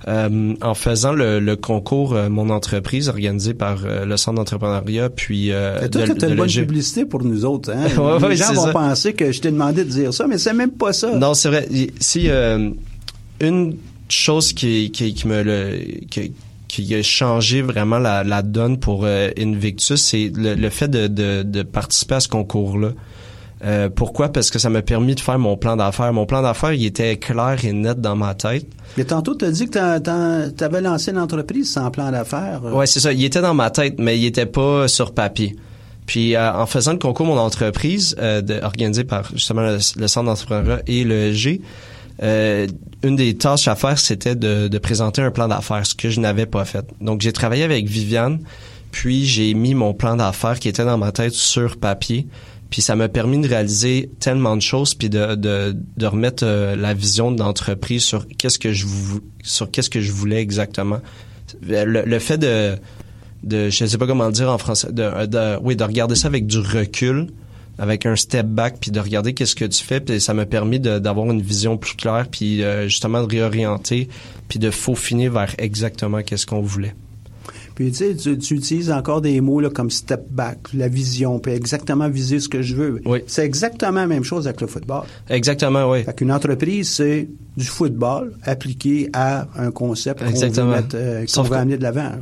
euh, 0.09 0.55
en 0.61 0.75
faisant 0.75 1.13
le, 1.13 1.41
le 1.41 1.57
concours 1.57 2.15
euh, 2.15 2.29
Mon 2.29 2.51
entreprise 2.51 3.09
organisé 3.09 3.55
par 3.55 3.79
euh, 3.85 4.05
le 4.05 4.17
Centre 4.17 4.37
d'entrepreneuriat, 4.37 5.11
puis 5.11 5.51
euh, 5.51 5.89
toi 5.89 6.07
de, 6.07 6.13
de 6.13 6.29
une 6.29 6.35
bonne 6.37 6.49
publicité 6.49 7.05
pour 7.07 7.25
nous 7.25 7.45
autres. 7.45 7.73
Hein? 7.73 7.87
Ouais, 7.99 8.19
Les 8.21 8.25
ouais, 8.27 8.37
gens 8.37 8.53
vont 8.53 8.67
ça. 8.67 8.73
penser 8.73 9.15
que 9.15 9.33
je 9.33 9.41
t'ai 9.41 9.51
demandé 9.51 9.85
de 9.85 9.91
dire 9.91 10.15
ça, 10.15 10.27
mais 10.29 10.39
c'est 10.39 10.53
même 10.53 10.71
pas 10.71 10.93
ça. 10.93 11.17
Non, 11.17 11.35
c'est 11.35 11.49
vrai. 11.49 11.67
Si 11.99 12.29
euh, 12.29 12.71
une 13.41 13.77
chose 14.09 14.53
qui, 14.53 14.93
qui, 14.93 15.13
qui 15.15 15.27
me 15.27 15.43
le 15.43 15.81
qui, 16.09 16.33
qui 16.69 16.95
a 16.95 17.03
changé 17.03 17.63
vraiment 17.63 17.99
la, 17.99 18.25
la 18.25 18.43
donne 18.43 18.79
pour 18.79 19.05
euh, 19.05 19.31
Invictus, 19.39 20.01
c'est 20.03 20.33
le, 20.35 20.55
le 20.55 20.71
fait 20.71 20.89
de, 20.89 21.07
de, 21.07 21.43
de 21.43 21.63
participer 21.63 22.17
à 22.17 22.21
ce 22.21 22.29
concours-là. 22.29 22.89
Euh, 23.65 23.89
pourquoi? 23.89 24.29
Parce 24.29 24.51
que 24.51 24.59
ça 24.59 24.69
m'a 24.69 24.83
permis 24.83 25.15
de 25.15 25.21
faire 25.21 25.39
mon 25.39 25.57
plan 25.57 25.77
d'affaires. 25.77 26.13
Mon 26.13 26.27
plan 26.27 26.43
d'affaires, 26.43 26.75
il 26.75 26.85
était 26.85 27.17
clair 27.17 27.57
et 27.65 27.73
net 27.73 28.01
dans 28.01 28.15
ma 28.15 28.35
tête. 28.35 28.67
Mais 28.99 29.05
tantôt, 29.05 29.35
tu 29.35 29.47
as 29.47 29.51
dit 29.51 29.67
que 29.67 29.99
tu 30.51 30.65
avais 30.65 30.81
lancé 30.83 31.11
une 31.11 31.19
entreprise 31.19 31.73
sans 31.73 31.91
plan 31.91 32.11
d'affaires. 32.11 32.61
euh. 32.65 32.73
Ouais, 32.73 32.87
c'est 32.87 33.01
ça. 33.01 33.13
Il 33.15 33.25
était 33.25 33.41
dans 33.41 33.55
ma 33.55 33.71
tête, 33.71 33.95
mais 33.99 34.19
il 34.19 34.27
était 34.27 34.45
pas 34.47 34.89
sur 34.89 35.15
papier. 35.15 35.57
Puis 36.05 36.37
euh, 36.37 36.53
en 36.53 36.67
faisant 36.67 36.93
le 36.93 36.99
concours 36.99 37.27
Mon 37.27 37.39
entreprise, 37.39 38.15
euh, 38.21 38.43
de- 38.43 38.61
organisé 38.63 39.05
par 39.05 39.31
justement 39.33 39.63
le, 39.63 39.79
le 39.97 40.07
Centre 40.07 40.27
d'entrepreneuriat 40.27 40.83
et 40.87 41.03
le 41.05 41.33
G, 41.33 41.63
euh, 42.23 42.67
une 43.03 43.17
des 43.17 43.35
tâches 43.37 43.69
à 43.69 43.77
faire, 43.77 43.99
c'était 43.99 44.35
de, 44.35 44.69
de 44.69 44.79
présenter 44.79 45.23
un 45.23 45.31
plan 45.31 45.49
d'affaires, 45.49 45.87
ce 45.87 45.95
que 45.95 46.11
je 46.11 46.21
n'avais 46.21 46.47
pas 46.47 46.65
fait. 46.65 46.87
Donc 47.01 47.21
j'ai 47.21 47.33
travaillé 47.33 47.63
avec 47.63 47.87
Viviane, 47.87 48.41
puis 48.91 49.27
j'ai 49.27 49.53
mis 49.55 49.75
mon 49.75 49.93
plan 49.95 50.17
d'affaires 50.17 50.59
qui 50.59 50.69
était 50.69 50.85
dans 50.85 50.99
ma 50.99 51.13
tête 51.13 51.33
sur 51.33 51.77
papier. 51.77 52.27
Puis 52.71 52.83
ça 52.83 52.97
m'a 52.97 53.09
permis 53.09 53.41
de 53.41 53.49
réaliser 53.49 54.11
tellement 54.19 54.57
de 54.57 54.63
choses, 54.63 54.95
puis 54.95 55.09
de, 55.09 55.37
de, 55.37 55.77
de 55.97 56.07
remettre 56.07 56.45
euh, 56.45 56.75
la 56.75 56.95
vision 56.95 57.31
de 57.31 57.39
l'entreprise 57.39 58.03
sur 58.03 58.27
qu'est-ce 58.27 58.59
que 58.59 58.73
je 58.73 58.87
sur 59.43 59.71
qu'est-ce 59.71 59.89
que 59.89 60.01
je 60.01 60.11
voulais 60.11 60.41
exactement. 60.41 60.99
Le, 61.63 61.85
le 61.85 62.19
fait 62.19 62.39
de 62.39 62.77
de 63.45 63.71
je 63.71 63.85
sais 63.87 63.99
pas 63.99 64.07
comment 64.09 64.31
dire 64.31 64.51
en 64.51 64.59
français 64.59 64.91
de, 64.91 65.27
de 65.27 65.59
oui 65.63 65.77
de 65.77 65.85
regarder 65.85 66.17
ça 66.17 66.27
avec 66.27 66.47
du 66.47 66.59
recul 66.59 67.29
avec 67.79 68.07
un 68.07 68.17
step 68.17 68.47
back 68.47 68.77
puis 68.81 68.91
de 68.91 69.01
regarder 69.01 69.35
qu'est-ce 69.35 69.55
que 69.55 69.65
tu 69.65 69.83
fais 69.83 70.01
puis 70.01 70.21
ça 70.21 70.35
m'a 70.35 70.47
permis 70.47 70.81
d'avoir 70.81 71.31
une 71.31 71.43
vision 71.43 71.77
plus 71.77 71.95
claire 71.95 72.27
puis 72.31 72.63
euh, 72.63 72.89
justement 72.89 73.23
de 73.23 73.31
réorienter 73.31 74.09
puis 74.49 74.59
de 74.59 74.71
faufiner 74.71 75.29
vers 75.29 75.55
exactement 75.59 76.23
qu'est-ce 76.23 76.47
qu'on 76.47 76.61
voulait 76.61 76.95
Puis 77.77 77.93
tu 77.93 78.17
sais, 78.17 78.37
tu, 78.39 78.55
utilises 78.55 78.91
encore 78.91 79.21
des 79.21 79.39
mots 79.43 79.61
là, 79.61 79.69
comme 79.69 79.91
step 79.91 80.23
back, 80.31 80.59
la 80.73 80.89
vision, 80.89 81.39
puis 81.39 81.53
exactement 81.53 82.09
viser 82.09 82.41
ce 82.41 82.49
que 82.49 82.63
je 82.63 82.75
veux. 82.75 83.03
Oui. 83.05 83.19
C'est 83.27 83.45
exactement 83.45 84.01
la 84.01 84.07
même 84.07 84.25
chose 84.25 84.47
avec 84.47 84.63
le 84.63 84.67
football. 84.67 85.03
exactement 85.29 85.91
oui 85.91 86.03
Fait 86.03 86.15
qu'une 86.15 86.33
entreprise, 86.33 86.89
c'est 86.89 87.29
du 87.55 87.67
football 87.67 88.33
appliqué 88.45 89.11
à 89.13 89.47
un 89.59 89.71
concept 89.71 90.21
qu'on 90.25 90.65
mettre, 90.65 90.95
euh, 90.95 91.27
amener 91.53 91.77
de 91.77 91.83
l'avant. 91.83 92.13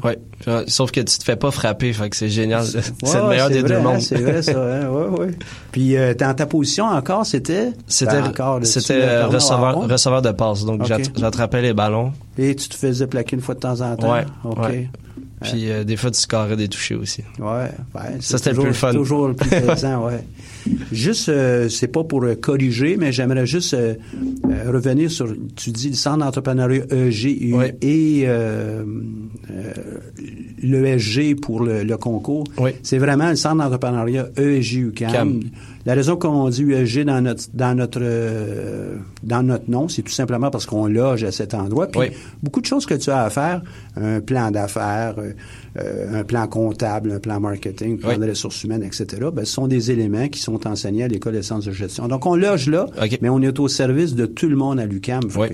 Euh, 0.49 0.65
sauf 0.67 0.91
que 0.91 1.01
tu 1.01 1.19
te 1.19 1.25
fais 1.25 1.37
pas 1.37 1.53
frapper 1.53 1.93
fait 1.93 2.11
que 2.11 2.17
c'est 2.17 2.29
génial 2.29 2.65
c'est 2.65 2.79
Ouais, 3.03 3.21
le 3.21 3.29
meilleur 3.29 3.49
des 3.49 3.61
vrai, 3.61 3.69
deux 3.69 3.75
hein, 3.77 3.81
mondes 3.81 4.01
c'est 4.01 4.21
vrai, 4.21 4.43
ça. 4.43 4.61
Hein, 4.61 4.89
ouais, 4.89 5.19
ouais. 5.19 5.31
Puis, 5.71 5.97
euh, 5.97 6.15
dans 6.15 6.35
ta 6.35 6.47
position 6.47 6.87
encore, 6.87 7.25
c'était? 7.27 7.73
c'était 7.87 8.23
Ben, 8.23 8.65
c'était 8.65 9.23
receveur 9.23 10.23
de 10.23 10.33
passe 10.33 10.65
donc 10.65 10.83
j'attrapais 10.85 11.63
les 11.63 11.75
ballons 11.75 12.13
Et 12.37 12.57
tu 12.57 12.69
te 12.69 12.75
faisais 12.75 13.07
plaquer 13.07 13.37
une 13.37 13.43
fois 13.43 13.55
de 13.55 13.61
temps 13.61 13.81
en 13.81 13.95
temps? 13.95 14.13
Ouais, 14.13 14.25
OK. 14.45 14.89
Ouais. 15.45 15.51
puis 15.51 15.71
euh, 15.71 15.85
des 15.85 15.97
fois 15.97 16.11
tu 16.11 16.21
scorais 16.21 16.57
des 16.57 16.69
touchés 16.69 16.95
aussi 16.95 17.23
Ouais, 17.39 17.69
ben, 17.95 18.01
c'est 18.21 18.23
Ça, 18.33 18.39
c'était 18.39 18.51
le 18.51 18.57
toujours- 18.57 18.71
plus 18.71 18.75
fun. 18.79 18.93
toujours 18.93 19.29
le 19.29 19.35
plus 19.35 19.49
plaisant, 19.63 20.07
ouais. 20.07 20.25
Juste, 20.93 21.29
euh, 21.29 21.69
c'est 21.69 21.89
pas 21.89 22.05
pour 22.05 22.25
euh, 22.25 22.35
corriger, 22.37 22.97
mais 22.99 23.13
j'aimerais 23.13 23.47
juste 23.47 23.77
revenir 24.67 25.11
sur, 25.11 25.29
tu 25.57 25.71
dis 25.71 25.91
le 25.91 25.95
centre 25.95 26.19
d'entrepreneuriat 26.25 26.85
EG 26.91 27.53
Ouais. 27.55 27.77
et 27.83 28.27
l'ESG 30.63 31.35
pour 31.41 31.63
le, 31.63 31.83
le 31.85 31.97
concours. 31.97 32.45
Oui. 32.59 32.71
C'est 32.83 32.99
vraiment 32.99 33.29
le 33.31 33.37
centre 33.37 33.57
d'entrepreneuriat 33.63 34.29
ESG 34.37 34.75
UQAM. 34.89 35.13
CAM. 35.13 35.41
La 35.87 35.93
raison 35.95 36.17
qu'on 36.17 36.49
dit 36.49 36.63
ESG 36.73 37.05
dans 37.05 37.21
notre 37.21 37.45
dans 37.53 37.75
notre 37.77 37.99
euh, 38.03 38.97
dans 39.23 39.43
notre 39.43 39.71
nom, 39.71 39.87
c'est 39.89 40.01
tout 40.03 40.13
simplement 40.13 40.51
parce 40.51 40.65
qu'on 40.65 40.87
loge 40.87 41.25
à 41.25 41.31
cet 41.33 41.53
endroit. 41.53 41.89
Puis 41.89 42.01
Oui. 42.01 42.07
beaucoup 42.43 42.63
de 42.63 42.67
choses 42.67 42.87
que 42.87 42.95
tu 42.95 43.11
as 43.11 43.23
à 43.23 43.29
faire, 43.31 43.61
un 43.97 44.21
plan 44.21 44.51
d'affaires, 44.51 45.17
euh, 45.19 46.21
un 46.21 46.25
plan 46.25 46.47
comptable, 46.47 47.13
un 47.13 47.19
plan 47.19 47.39
marketing, 47.39 47.95
un 47.95 47.97
plan 47.99 48.11
Oui. 48.13 48.19
de 48.19 48.31
ressources 48.31 48.65
humaines, 48.65 48.83
etc. 48.83 49.07
Ben, 49.31 49.45
ce 49.45 49.53
sont 49.53 49.67
des 49.67 49.91
éléments 49.91 50.29
qui 50.29 50.41
sont 50.41 50.67
enseignés 50.67 51.05
à 51.05 51.09
l'école 51.09 51.35
des 51.35 51.43
sciences 51.43 51.67
de 51.67 51.73
gestion. 51.73 52.09
Donc 52.09 52.25
on 52.25 52.35
loge 52.35 52.69
là, 52.69 52.87
OK. 53.03 53.19
mais 53.21 53.29
on 53.29 53.43
est 53.43 53.59
au 53.61 53.69
service 53.69 54.15
de 54.15 54.25
tout 54.25 54.49
le 54.49 54.57
monde 54.57 54.81
à 54.81 54.87
l'UQAM. 54.87 55.25
Oui. 55.37 55.49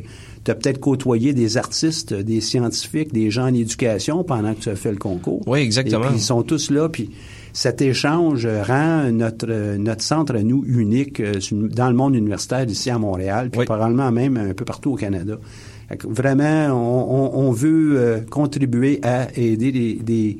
Tu 0.44 0.50
as 0.50 0.54
peut-être 0.54 0.78
côtoyé 0.80 1.32
des 1.34 1.56
artistes, 1.56 2.14
des 2.14 2.40
scientifiques, 2.40 3.12
des 3.12 3.30
gens 3.32 3.44
en 3.48 3.54
éducation 3.54 4.22
pendant 4.24 4.54
que 4.54 4.60
tu 4.60 4.68
as 4.68 4.76
fait 4.76 4.92
le 4.92 4.96
concours. 4.96 5.42
Oui, 5.46 5.58
exactement. 5.58 6.04
Et 6.04 6.06
puis 6.06 6.16
ils 6.16 6.22
sont 6.22 6.42
tous 6.44 6.70
là, 6.70 6.88
puis 6.88 7.10
cet 7.52 7.82
échange 7.82 8.46
rend 8.46 9.10
notre 9.12 9.76
notre 9.76 10.02
centre 10.02 10.34
à 10.36 10.42
nous 10.42 10.64
unique 10.66 11.20
euh, 11.20 11.34
dans 11.52 11.88
le 11.88 11.94
monde 11.96 12.14
universitaire 12.14 12.64
ici 12.68 12.90
à 12.90 12.98
Montréal, 12.98 13.50
puis 13.50 13.60
Oui. 13.60 13.64
probablement 13.66 14.10
même 14.12 14.36
un 14.36 14.54
peu 14.54 14.64
partout 14.64 14.92
au 14.92 14.96
Canada. 14.96 15.34
Vraiment, 16.04 16.68
on, 16.68 17.16
on- 17.34 17.48
on 17.48 17.50
veut 17.52 17.94
euh, 17.98 18.20
contribuer 18.20 19.00
à 19.02 19.26
aider 19.36 19.72
des, 19.72 19.94
des, 19.94 20.38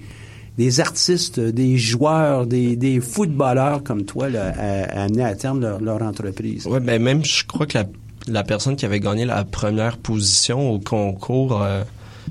des 0.57 0.81
artistes, 0.81 1.41
des 1.41 1.77
joueurs, 1.77 2.47
des, 2.47 2.77
des 2.77 3.01
footballeurs 3.01 3.83
comme 3.83 4.05
toi 4.05 4.29
là, 4.29 4.53
à, 4.57 5.01
à 5.01 5.05
amener 5.05 5.25
à 5.25 5.35
terme 5.35 5.61
leur, 5.61 5.81
leur 5.81 6.03
entreprise. 6.03 6.67
Ouais, 6.67 6.81
ben 6.81 7.03
même 7.03 7.25
je 7.25 7.45
crois 7.45 7.67
que 7.67 7.79
la, 7.79 7.85
la 8.29 8.45
personne 8.45 8.77
qui 8.77 8.85
avait 8.87 9.01
gagné 9.01 9.25
la 9.25 9.45
première 9.45 9.97
position 9.99 10.71
au 10.71 10.79
concours, 10.79 11.61
euh, 11.63 11.83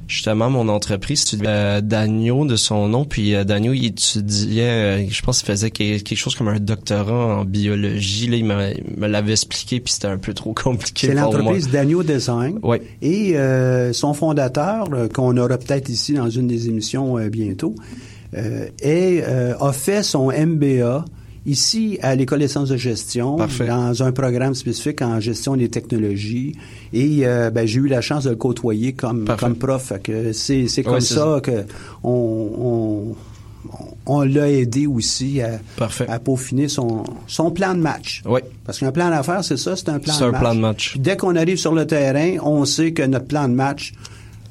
justement 0.07 0.49
mon 0.49 0.69
entreprise, 0.69 1.25
euh, 1.45 1.81
Dagno 1.81 2.45
de 2.45 2.55
son 2.55 2.87
nom, 2.87 3.05
puis 3.05 3.35
euh, 3.35 3.43
Dagno 3.43 3.73
il 3.73 3.85
étudiait, 3.85 4.63
euh, 4.63 5.07
je 5.09 5.21
pense 5.21 5.39
qu'il 5.39 5.47
faisait 5.47 5.69
que- 5.71 5.99
quelque 5.99 6.15
chose 6.15 6.35
comme 6.35 6.47
un 6.47 6.59
doctorat 6.59 7.37
en 7.39 7.45
biologie. 7.45 8.27
Là, 8.27 8.37
il 8.37 8.45
me, 8.45 9.07
l'avait 9.07 9.33
expliqué, 9.33 9.79
puis 9.79 9.93
c'était 9.93 10.07
un 10.07 10.17
peu 10.17 10.33
trop 10.33 10.53
compliqué 10.63 11.07
C'est 11.07 11.13
l'entreprise 11.13 11.69
Daniel 11.69 12.03
Design. 12.03 12.59
Oui. 12.63 12.77
Et 13.01 13.37
euh, 13.37 13.93
son 13.93 14.13
fondateur, 14.13 14.87
euh, 14.93 15.07
qu'on 15.07 15.37
aura 15.37 15.57
peut-être 15.57 15.89
ici 15.89 16.13
dans 16.13 16.29
une 16.29 16.47
des 16.47 16.67
émissions 16.67 17.15
bientôt, 17.29 17.75
a 18.33 19.73
fait 19.73 20.03
son 20.03 20.31
MBA 20.31 21.05
ici 21.49 21.97
à 22.01 22.15
l'École 22.15 22.39
des 22.39 22.47
sciences 22.47 22.69
de 22.69 22.77
gestion, 22.77 23.35
Parfait. 23.37 23.67
dans 23.67 24.03
un 24.03 24.11
programme 24.11 24.55
spécifique 24.55 25.01
en 25.01 25.19
gestion 25.19 25.55
des 25.55 25.69
technologies. 25.69 26.55
Et 26.93 27.25
euh, 27.25 27.49
ben, 27.49 27.65
j'ai 27.65 27.79
eu 27.79 27.87
la 27.87 28.01
chance 28.01 28.23
de 28.25 28.29
le 28.31 28.35
côtoyer 28.35 28.93
comme, 28.93 29.25
Parfait. 29.25 29.45
comme 29.45 29.55
prof. 29.55 29.91
C'est, 30.33 30.83
comme 30.83 30.99
c'est 30.99 31.13
ça 31.15 31.39
que 31.41 31.65
on, 32.03 32.15
on, 32.59 33.15
on 34.05 34.21
l'a 34.21 34.49
aidé 34.49 34.87
aussi 34.87 35.41
à, 35.41 35.59
peaufiner 36.19 36.67
son, 36.67 37.03
son 37.27 37.51
plan 37.51 37.73
de 37.73 37.79
match. 37.79 38.21
Oui. 38.25 38.41
Parce 38.65 38.79
qu'un 38.79 38.91
plan 38.91 39.09
d'affaires, 39.09 39.43
c'est 39.43 39.57
ça, 39.57 39.75
c'est 39.75 39.89
un 39.89 39.99
plan 39.99 40.13
C'est 40.13 40.23
de 40.23 40.29
un 40.29 40.31
match. 40.31 40.41
plan 40.41 40.55
de 40.55 40.59
match. 40.59 40.91
Puis 40.91 40.99
dès 40.99 41.17
qu'on 41.17 41.35
arrive 41.35 41.57
sur 41.57 41.73
le 41.73 41.85
terrain, 41.85 42.37
on 42.43 42.65
sait 42.65 42.93
que 42.93 43.03
notre 43.03 43.25
plan 43.27 43.47
de 43.47 43.53
match, 43.53 43.93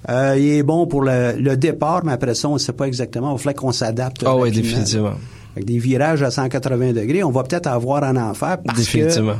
euh, 0.09 0.37
il 0.39 0.49
est 0.49 0.63
bon 0.63 0.87
pour 0.87 1.03
le, 1.03 1.33
le 1.39 1.57
départ, 1.57 2.05
mais 2.05 2.13
après 2.13 2.35
ça, 2.35 2.49
on 2.49 2.55
ne 2.55 2.59
sait 2.59 2.73
pas 2.73 2.87
exactement. 2.87 3.35
Il 3.37 3.39
faut 3.41 3.53
qu'on 3.53 3.73
s'adapte. 3.73 4.23
Ah 4.25 4.37
oui, 4.37 4.51
rapidement. 4.51 5.13
Des 5.64 5.79
virages 5.79 6.23
à 6.23 6.31
180 6.31 6.92
degrés, 6.92 7.23
on 7.25 7.31
va 7.31 7.42
peut-être 7.42 7.66
avoir 7.66 8.03
en 8.03 8.16
enfer 8.16 8.59
parce 8.64 8.79
Définitivement. 8.79 9.35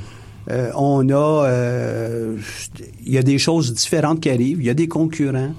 que 0.46 0.52
euh, 0.52 0.70
on 0.76 1.09
a, 1.11 1.46
euh, 1.46 2.37
il 3.04 3.12
y 3.12 3.18
a 3.18 3.22
des 3.22 3.38
choses 3.38 3.74
différentes 3.74 4.20
qui 4.20 4.31
arrivent. 4.31 4.61
Il 4.61 4.66
y 4.66 4.70
a 4.70 4.74
des 4.74 4.88
concurrents. 4.88 5.52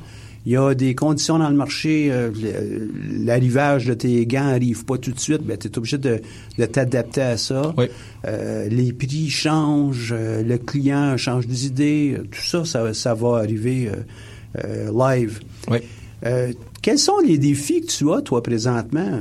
Il 0.45 0.53
y 0.53 0.57
a 0.57 0.73
des 0.73 0.95
conditions 0.95 1.37
dans 1.37 1.49
le 1.49 1.55
marché. 1.55 2.07
euh, 2.11 2.31
L'arrivage 3.23 3.85
de 3.85 3.93
tes 3.93 4.25
gants 4.25 4.47
arrive 4.47 4.85
pas 4.85 4.97
tout 4.97 5.11
de 5.11 5.19
suite. 5.19 5.43
Ben, 5.43 5.57
tu 5.57 5.67
es 5.67 5.77
obligé 5.77 5.97
de, 5.99 6.21
de 6.57 6.65
t'adapter 6.65 7.21
à 7.21 7.37
ça. 7.37 7.73
Oui. 7.77 7.85
Les 8.25 8.93
prix 8.93 9.29
changent, 9.29 10.13
le 10.17 10.57
client 10.57 11.17
change 11.17 11.45
d'idée. 11.45 12.15
euh, 12.17 12.23
Tout 12.23 12.41
ça, 12.41 12.65
ça, 12.65 12.93
ça 12.93 13.13
va 13.13 13.37
arriver 13.37 13.91
live. 14.91 15.39
Oui. 15.69 15.79
Quels 16.81 16.97
sont 16.99 17.19
les 17.25 17.37
défis 17.37 17.81
que 17.81 17.87
tu 17.87 18.11
as, 18.11 18.21
toi, 18.21 18.41
présentement? 18.41 19.19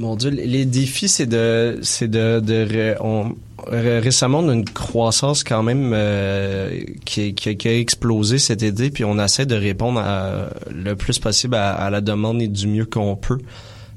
Mon 0.00 0.16
Dieu, 0.16 0.30
les- 0.30 0.64
défis, 0.64 1.08
c'est 1.08 1.26
de, 1.26 1.78
c'est 1.82 2.08
de, 2.08 2.40
de, 2.40 2.94
on, 3.00 3.34
ré- 3.68 3.98
récemment, 4.00 4.38
on 4.38 4.48
a 4.48 4.54
une 4.54 4.64
croissance 4.64 5.44
quand 5.44 5.62
même 5.62 5.92
euh, 5.94 6.80
qui, 7.04 7.34
qui- 7.34 7.56
qui 7.56 7.68
a 7.68 7.78
explosé 7.78 8.38
cet 8.38 8.62
été, 8.62 8.90
puis 8.90 9.04
on 9.04 9.18
essaie 9.22 9.44
de 9.46 9.54
répondre 9.54 10.00
à- 10.00 10.48
le 10.74 10.96
plus 10.96 11.18
possible 11.18 11.54
à, 11.54 11.72
à 11.74 11.90
la 11.90 12.00
demande 12.00 12.40
et 12.40 12.48
du 12.48 12.66
mieux 12.66 12.86
qu'on 12.86 13.14
peut. 13.14 13.38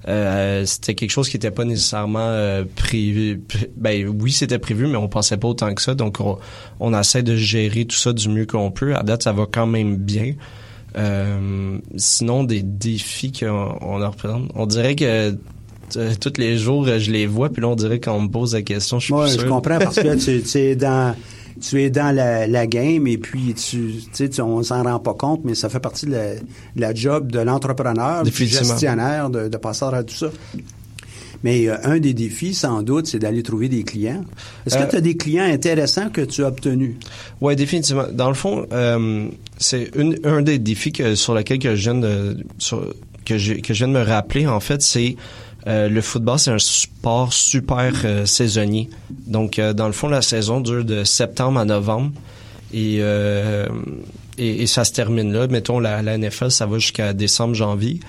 Euh, 0.10 0.66
c'était 0.66 0.96
quelque 0.96 1.12
chose 1.12 1.30
qui 1.30 1.38
n'était 1.38 1.52
pas 1.52 1.64
nécessairement 1.64 2.20
euh, 2.20 2.66
prévu. 2.76 3.40
pré- 3.40 3.72
Ben 3.78 4.06
oui, 4.06 4.34
c'était 4.34 4.60
prévu, 4.60 4.86
mais 4.88 4.98
on 4.98 5.08
pensait 5.08 5.38
pas 5.38 5.48
autant 5.48 5.74
que 5.74 5.82
ça. 5.82 5.96
Donc 5.96 6.20
on, 6.20 6.38
on 6.82 7.00
essaie 7.00 7.24
de 7.24 7.38
gérer 7.38 7.86
tout 7.86 7.96
ça 7.96 8.12
du 8.12 8.28
mieux 8.28 8.46
qu'on 8.46 8.70
peut. 8.72 8.94
À 8.98 9.04
date, 9.04 9.24
ça 9.24 9.32
va 9.32 9.46
quand 9.50 9.68
même 9.68 9.96
bien. 9.96 10.34
Euh, 10.98 11.78
sinon, 11.96 12.44
des 12.44 12.62
défis 12.62 13.32
qu'on 13.32 13.78
on 13.82 14.02
en 14.04 14.10
représente, 14.12 14.52
on 14.56 14.66
dirait 14.66 14.96
que 14.96 15.36
tous 16.20 16.34
les 16.38 16.58
jours, 16.58 16.88
euh, 16.88 17.00
je 17.00 17.12
les 17.12 17.28
vois, 17.28 17.50
puis 17.50 17.62
là, 17.62 17.70
on 17.70 17.76
dirait 17.76 18.00
qu'on 18.00 18.22
me 18.22 18.28
pose 18.30 18.54
la 18.54 18.62
question, 18.62 19.00
je 19.00 19.06
suis 19.06 19.14
plus 19.14 19.42
je 19.42 19.48
comprends 19.48 19.80
parce 19.80 19.96
que 19.98 20.16
tu, 20.24 20.42
tu 20.44 20.58
es 20.58 20.76
dans 20.76 21.16
tu 21.62 21.82
es 21.82 21.90
dans 21.92 22.14
la, 22.14 22.48
la 22.48 22.66
game 22.68 23.06
et 23.08 23.18
puis 23.18 23.54
tu, 23.54 23.94
tu 23.94 24.04
sais, 24.12 24.28
tu- 24.30 24.42
on 24.42 24.64
s'en 24.64 24.84
rend 24.84 25.00
pas 25.00 25.14
compte, 25.14 25.42
mais 25.46 25.54
ça 25.56 25.70
fait 25.70 25.80
partie 25.80 26.08
de 26.08 26.12
la, 26.12 26.34
de 26.36 26.42
la 26.78 26.94
job 26.96 27.32
de 27.32 27.40
l'entrepreneur, 27.40 28.24
du 28.24 28.32
gestionnaire, 28.32 29.30
de, 29.30 29.48
de 29.48 29.58
passer 29.58 29.86
à 29.86 30.04
tout 30.04 30.16
ça. 30.16 30.28
Mais 31.44 31.68
euh, 31.68 31.76
un 31.84 32.00
des 32.00 32.14
défis, 32.14 32.54
sans 32.54 32.82
doute, 32.84 33.06
c'est 33.08 33.20
d'aller 33.20 33.44
trouver 33.44 33.68
des 33.70 33.84
clients. 33.84 34.24
Est-ce 34.66 34.78
Euh, 34.78 34.86
que 34.86 34.90
tu 34.92 34.96
as 34.96 35.02
des 35.02 35.16
clients 35.18 35.44
intéressants 35.44 36.10
que 36.10 36.22
tu 36.22 36.44
as 36.44 36.48
obtenus? 36.48 36.96
Ouais, 37.42 37.56
définitivement. 37.56 38.06
Dans 38.12 38.30
le 38.30 38.34
fond, 38.34 38.66
euh, 38.72 39.28
c'est 39.58 39.92
un 40.24 40.42
des 40.42 40.58
défis 40.58 40.92
que, 40.94 41.16
sur 41.16 41.34
lequel 41.34 41.60
que 41.60 41.76
je 41.76 41.82
viens 41.92 42.00
de, 42.00 42.38
sur- 42.58 42.94
que 43.26 43.38
je, 43.38 43.54
que 43.56 43.74
je 43.74 43.86
viens 43.86 43.90
de 43.94 44.00
me 44.00 44.04
rappeler, 44.06 44.48
en 44.48 44.60
fait, 44.62 44.82
c'est 44.82 45.18
euh, 45.68 45.88
le 45.88 46.02
football, 46.02 46.40
c'est 46.40 46.52
un 46.52 46.60
sport 46.60 47.32
super 47.32 47.94
euh, 48.04 48.26
saisonnier. 48.26 48.90
Donc, 49.28 49.60
euh, 49.60 49.74
dans 49.74 49.88
le 49.88 49.94
fond, 49.94 50.10
la 50.10 50.22
saison 50.22 50.60
dure 50.60 50.84
de 50.84 51.04
septembre 51.04 51.60
à 51.60 51.66
novembre. 51.66 52.12
Et, 52.74 53.02
et, 54.40 54.64
et 54.64 54.66
ça 54.66 54.84
se 54.84 54.92
termine 54.94 55.32
là. 55.32 55.46
Mettons, 55.48 55.80
la, 55.80 56.02
NFL, 56.18 56.50
ça 56.50 56.66
va 56.66 56.80
jusqu'à 56.80 57.14
décembre, 57.14 57.54
janvier. 57.54 58.00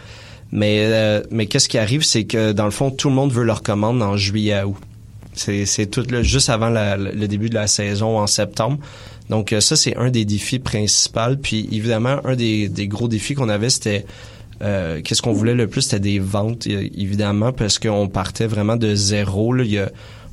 Mais, 0.53 1.23
mais 1.31 1.45
qu'est-ce 1.45 1.69
qui 1.69 1.77
arrive, 1.77 2.03
c'est 2.03 2.25
que 2.25 2.53
dans 2.53 2.65
le 2.65 2.71
fond, 2.71 2.91
tout 2.91 3.11
le 3.11 3.15
monde 3.15 3.31
veut 3.31 3.45
leur 3.45 3.63
commande 3.63 4.03
en 4.03 4.17
juillet 4.17 4.55
à 4.55 4.67
août. 4.67 4.79
C'est, 5.35 5.91
tout 5.91 6.07
là, 6.09 6.23
juste 6.23 6.49
avant 6.49 6.71
le 6.71 7.27
début 7.27 7.51
de 7.51 7.55
la 7.57 7.67
saison 7.67 8.19
en 8.19 8.27
septembre. 8.27 8.79
Donc 9.29 9.55
ça, 9.61 9.77
c'est 9.77 9.95
un 9.99 10.09
des 10.09 10.25
défis 10.25 10.61
principaux. 10.61 11.37
Puis 11.43 11.69
évidemment, 11.71 12.21
un 12.25 12.35
des, 12.35 12.71
des 12.71 12.89
gros 12.89 13.07
défis 13.09 13.35
qu'on 13.35 13.51
avait, 13.51 13.69
c'était 13.69 14.07
euh, 14.63 15.01
qu'est-ce 15.03 15.23
qu'on 15.23 15.33
voulait 15.33 15.55
le 15.55 15.67
plus, 15.67 15.83
c'était 15.83 16.01
des 16.01 16.19
ventes, 16.19 16.67
euh, 16.67 16.89
évidemment, 16.97 17.53
parce 17.53 17.79
qu'on 17.79 18.09
partait 18.09 18.47
vraiment 18.47 18.77
de 18.77 18.95
zéro. 18.95 19.55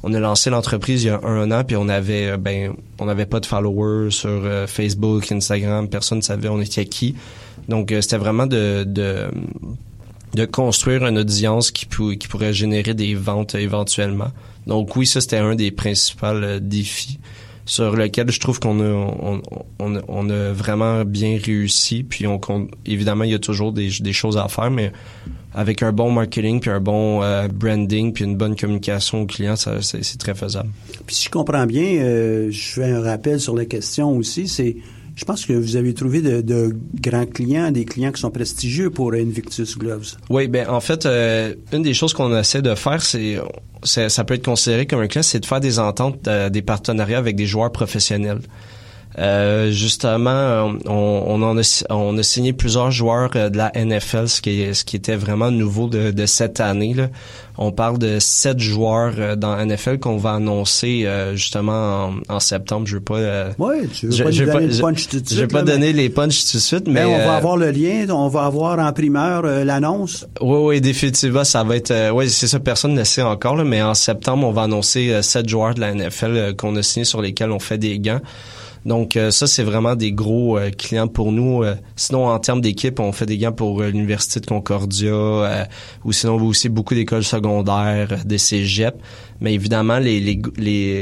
On 0.04 0.14
a 0.14 0.20
lancé 0.20 0.50
l'entreprise 0.50 1.04
il 1.04 1.08
y 1.08 1.10
a 1.10 1.20
un 1.24 1.52
an, 1.52 1.64
puis 1.64 1.76
on 1.76 1.88
avait 1.88 2.32
euh, 2.32 2.38
ben 2.38 2.74
on 3.00 3.06
n'avait 3.06 3.26
pas 3.26 3.40
de 3.40 3.46
followers 3.46 4.12
sur 4.12 4.42
Facebook, 4.68 5.32
Instagram, 5.32 5.88
personne 5.90 6.20
ne 6.20 6.24
savait 6.24 6.50
on 6.50 6.62
était 6.62 6.86
qui. 6.86 7.16
Donc 7.68 7.94
c'était 8.02 8.18
vraiment 8.18 8.48
de, 8.48 8.84
de 8.84 10.46
construire 10.46 11.06
une 11.06 11.20
audience 11.20 11.70
qui, 11.72 11.86
qui 12.18 12.28
pourrait 12.28 12.54
générer 12.54 12.94
des 12.94 13.14
ventes 13.14 13.56
éventuellement. 13.56 14.32
Donc 14.66 14.96
oui, 14.96 15.06
ça 15.06 15.22
c'était 15.22 15.38
un 15.38 15.56
des 15.56 15.72
principaux 15.72 16.60
défis 16.60 17.20
sur 17.66 17.96
lequel 17.96 18.32
je 18.32 18.40
trouve 18.40 18.60
qu'on 18.60 18.80
a 18.80 19.12
on, 19.80 20.30
a- 20.30 20.52
vraiment 20.52 21.06
bien 21.06 21.38
réussi. 21.44 22.04
Puis 22.04 22.28
on, 22.28 22.40
évidemment 22.86 23.24
il 23.24 23.32
y 23.32 23.36
a 23.36 23.40
toujours 23.40 23.72
des, 23.72 23.90
choses 24.14 24.38
à 24.38 24.48
faire, 24.48 24.72
mais 24.72 24.92
avec 25.54 25.84
un 25.84 25.92
bon 25.92 26.12
marketing 26.12 26.60
puis 26.60 26.70
un 26.70 26.80
bon 26.80 27.22
euh, 27.22 27.48
branding 27.48 28.14
puis 28.14 28.24
une 28.24 28.36
bonne 28.36 28.56
communication 28.56 29.22
aux 29.22 29.26
clients, 29.26 29.56
c'est, 29.56 30.18
très 30.18 30.36
faisable. 30.36 30.70
Puis 31.06 31.16
si 31.16 31.26
je 31.26 31.30
comprends 31.30 31.66
bien, 31.66 32.02
euh, 32.02 32.52
je 32.52 32.62
fais 32.62 32.92
un 32.92 33.02
rappel 33.02 33.40
sur 33.40 33.56
la 33.56 33.66
question 33.66 34.16
aussi, 34.18 34.48
je 35.16 35.26
pense 35.26 35.46
que 35.46 35.54
vous 35.54 35.76
avez 35.76 35.94
trouvé 35.94 36.22
de, 36.22 36.76
grands 37.02 37.26
clients, 37.26 37.72
des 37.72 37.86
clients 37.86 38.12
qui 38.12 38.22
sont 38.22 38.32
prestigieux 38.32 38.90
pour 38.90 39.14
Invictus 39.14 39.78
Gloves. 39.78 40.16
Oui, 40.30 40.48
ben 40.48 40.68
en 40.70 40.80
fait, 40.80 41.06
euh, 41.06 41.54
une 41.74 41.84
des 41.84 41.94
choses 41.94 42.14
qu'on 42.14 42.36
essaie 42.38 42.62
de 42.62 42.74
faire, 42.76 43.02
c'est, 43.02 43.38
c'est- 43.84 44.10
ça 44.10 44.24
peut 44.24 44.36
être 44.36 44.46
considéré 44.46 44.86
comme 44.86 45.00
un 45.02 45.08
client, 45.08 45.24
c'est 45.24 45.40
de 45.40 45.46
faire 45.46 45.60
des 45.60 45.80
ententes, 45.80 46.28
euh, 46.28 46.50
des 46.50 46.62
partenariats 46.62 47.18
avec 47.18 47.36
des 47.36 47.46
joueurs 47.46 47.72
professionnels. 47.72 48.40
Euh, 49.20 49.72
justement, 49.72 50.72
on, 50.88 51.24
on 51.28 51.42
en 51.44 51.58
a, 51.58 51.84
on 51.90 52.18
a 52.18 52.24
signé 52.24 52.54
plusieurs 52.54 52.92
joueurs 52.92 53.30
euh, 53.36 53.50
de 53.50 53.58
la 53.58 53.72
NFL, 53.76 54.30
ce 54.30 54.42
qui, 54.42 54.62
est- 54.62 54.74
ce 54.74 54.86
qui 54.86 54.96
était 54.96 55.18
vraiment 55.18 55.52
nouveau 55.52 55.88
de, 55.88 56.12
de 56.12 56.26
cette 56.26 56.62
année. 56.62 56.94
Là. 56.94 57.10
On 57.58 57.74
parle 57.74 57.98
de 58.00 58.20
sept 58.20 58.60
joueurs 58.60 59.14
euh, 59.18 59.36
dans 59.36 59.54
la 59.56 59.66
NFL 59.66 60.00
qu'on 60.00 60.16
va 60.16 60.32
annoncer 60.36 61.04
euh, 61.06 61.36
justement 61.36 62.06
en, 62.30 62.36
en 62.36 62.40
septembre. 62.40 62.88
Je 62.88 62.96
veux 62.96 63.02
pas. 63.04 63.16
euh, 63.18 63.52
Oui, 63.60 63.88
tu 63.94 64.06
veux 64.08 64.12
je- 64.14 64.24
pas 64.24 64.32
je 64.32 64.40
donner 64.46 64.52
pas- 64.54 64.60
le 64.62 64.72
je- 64.72 64.82
punch 64.82 65.08
tout 65.10 65.20
de 65.20 65.28
suite. 65.28 65.38
Je 65.38 65.42
vais 65.42 65.48
pas 65.48 65.64
mais- 65.64 65.72
donner 65.74 65.92
les 65.94 66.10
punchs 66.10 66.46
tout 66.50 66.58
de 66.58 66.62
suite, 66.62 66.88
mais 66.88 66.94
Mais 67.02 67.06
on 67.06 67.18
va 67.18 67.34
euh, 67.34 67.38
avoir 67.38 67.58
le 67.58 67.70
lien, 67.72 68.06
on 68.10 68.30
va 68.30 68.46
avoir 68.46 68.80
en 68.80 68.94
primeur 68.94 69.44
euh, 69.44 69.66
l'annonce. 69.66 70.26
Oui, 70.40 70.58
oui, 70.62 70.82
définitivement, 70.82 71.44
ça 71.44 71.64
va 71.66 71.76
être. 71.76 71.92
Euh, 71.92 72.12
oui, 72.12 72.30
c'est 72.30 72.48
ça, 72.48 72.60
personne 72.62 72.94
ne 72.94 73.00
le 73.00 73.06
sait 73.06 73.22
encore, 73.22 73.58
là, 73.58 73.66
mais 73.66 73.82
en 73.82 73.94
septembre, 73.94 74.48
on 74.48 74.52
va 74.52 74.62
annoncer 74.64 75.12
euh, 75.12 75.22
sept 75.22 75.50
joueurs 75.50 75.76
de 75.76 75.82
la 75.82 75.94
NFL 75.94 76.32
euh, 76.38 76.54
qu'on 76.54 76.76
a 76.78 76.82
signés 76.82 77.04
sur 77.06 77.22
lesquels 77.22 77.52
on 77.52 77.60
fait 77.60 77.78
des 77.78 78.00
gants. 78.00 78.22
Donc 78.86 79.16
euh, 79.16 79.30
ça, 79.32 79.46
c'est 79.46 79.64
vraiment 79.64 79.96
des 79.96 80.12
gros 80.12 80.58
euh, 80.58 80.72
clients 80.72 81.08
pour 81.08 81.32
nous. 81.32 81.64
Euh, 81.64 81.76
sinon, 81.96 82.28
en 82.28 82.40
termes 82.40 82.62
d'équipe, 82.62 83.00
on 83.00 83.12
fait 83.12 83.26
des 83.26 83.38
gants 83.38 83.52
pour 83.52 83.84
l'Université 83.84 84.40
de 84.40 84.48
Concordia, 84.48 85.14
euh, 85.14 85.66
ou 86.04 86.12
sinon 86.12 86.42
aussi 86.44 86.68
beaucoup 86.70 86.96
d'écoles 86.96 87.24
secondaires, 87.24 88.26
des 88.26 88.38
cégeps. 88.38 88.98
Mais 89.40 89.54
évidemment, 89.54 90.00
les, 90.00 90.20
les, 90.20 90.40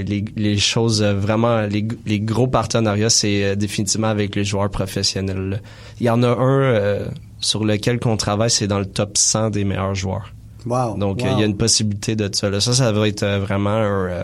les, 0.04 0.26
les, 0.36 0.58
choses 0.58 1.04
vraiment, 1.04 1.62
les, 1.62 1.86
les 2.06 2.20
gros 2.20 2.48
partenariats, 2.48 3.10
c'est 3.10 3.44
euh, 3.44 3.56
définitivement 3.56 4.08
avec 4.08 4.36
les 4.36 4.44
joueurs 4.44 4.70
professionnels. 4.70 5.62
Il 6.00 6.06
y 6.06 6.10
en 6.10 6.24
a 6.24 6.30
un 6.30 6.62
euh, 6.62 7.06
sur 7.40 7.64
lequel 7.64 8.00
qu'on 8.00 8.18
travaille, 8.18 8.50
c'est 8.50 8.68
dans 8.68 8.80
le 8.80 8.86
top 8.86 9.18
100 9.18 9.52
des 9.52 9.64
meilleurs 9.64 9.96
joueurs. 9.96 10.34
Wow. 10.66 10.98
Donc, 10.98 11.22
wow. 11.22 11.28
il 11.34 11.40
y 11.40 11.44
a 11.44 11.46
une 11.46 11.58
possibilité 11.58 12.18
de 12.18 12.30
ça. 12.34 12.50
là. 12.50 12.60
Ça, 12.60 12.74
ça 12.74 12.92
va 12.92 13.08
être 13.08 13.26
vraiment 13.26 13.70
un... 13.70 14.24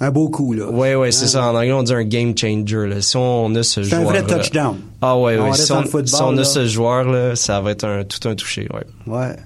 un 0.00 0.10
beau 0.10 0.28
coup 0.30 0.52
là. 0.54 0.70
Ouais, 0.70 0.94
ouais, 0.94 1.12
c'est 1.12 1.26
ça. 1.26 1.44
En 1.50 1.54
anglais, 1.54 1.72
on 1.72 1.82
dit 1.82 1.92
un 1.92 2.04
game 2.04 2.36
changer. 2.36 2.86
Là. 2.86 3.00
Si 3.02 3.16
on 3.16 3.54
a 3.54 3.62
ce 3.62 3.82
C'est 3.82 3.94
un 3.94 4.00
joueur... 4.00 4.10
vrai 4.12 4.22
touchdown. 4.26 4.76
Ah 5.02 5.18
ouais, 5.18 5.36
On 5.38 5.44
ouais. 5.44 5.50
reste 5.50 5.66
Si 5.66 5.72
on, 5.72 5.80
le 5.80 5.86
football, 5.86 6.08
si 6.08 6.22
on 6.22 6.32
là. 6.32 6.40
a 6.40 6.44
ce 6.44 6.66
joueur-là, 6.66 7.36
ça 7.36 7.60
va 7.60 7.70
être 7.72 7.84
un, 7.84 8.04
tout 8.04 8.28
un 8.28 8.34
touché, 8.34 8.66
ouais. 8.72 8.86
Ouais. 9.12 9.36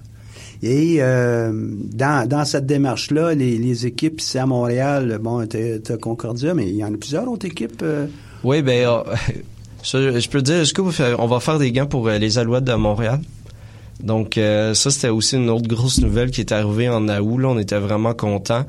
Et 0.62 0.96
euh, 1.00 1.50
dans, 1.52 2.26
dans 2.28 2.44
cette 2.44 2.64
démarche-là, 2.66 3.34
les, 3.34 3.58
les 3.58 3.86
équipes 3.86 4.20
ici 4.20 4.38
à 4.38 4.46
Montréal, 4.46 5.18
bon, 5.20 5.46
t'as 5.46 5.96
Concordia, 5.98 6.54
mais 6.54 6.68
il 6.68 6.76
y 6.76 6.84
en 6.84 6.94
a 6.94 6.96
plusieurs 6.96 7.28
autres 7.28 7.46
équipes. 7.46 7.82
euh, 7.82 8.06
Oui, 8.44 8.62
ben, 8.62 8.86
euh, 8.88 9.02
ça, 9.82 9.98
je 10.18 10.28
peux 10.28 10.38
te 10.38 10.44
dire, 10.44 10.56
est-ce 10.60 10.72
que 10.72 10.80
vous 10.80 10.92
faites- 10.92 11.16
on 11.18 11.26
va 11.26 11.40
faire 11.40 11.58
des 11.58 11.70
gants 11.72 11.86
pour 11.86 12.08
euh, 12.08 12.16
les 12.18 12.38
Alouettes 12.38 12.64
de 12.64 12.74
Montréal? 12.74 13.20
Donc, 14.02 14.34
ça, 14.36 14.74
c'était 14.90 15.08
aussi 15.08 15.36
une 15.36 15.48
autre 15.48 15.68
grosse 15.68 16.00
nouvelle 16.00 16.30
qui 16.30 16.40
est 16.40 16.52
arrivée 16.52 16.88
en 16.88 17.08
août. 17.08 17.38
Là, 17.38 17.48
on 17.48 17.58
était 17.58 17.78
vraiment 17.78 18.12
contents. 18.12 18.64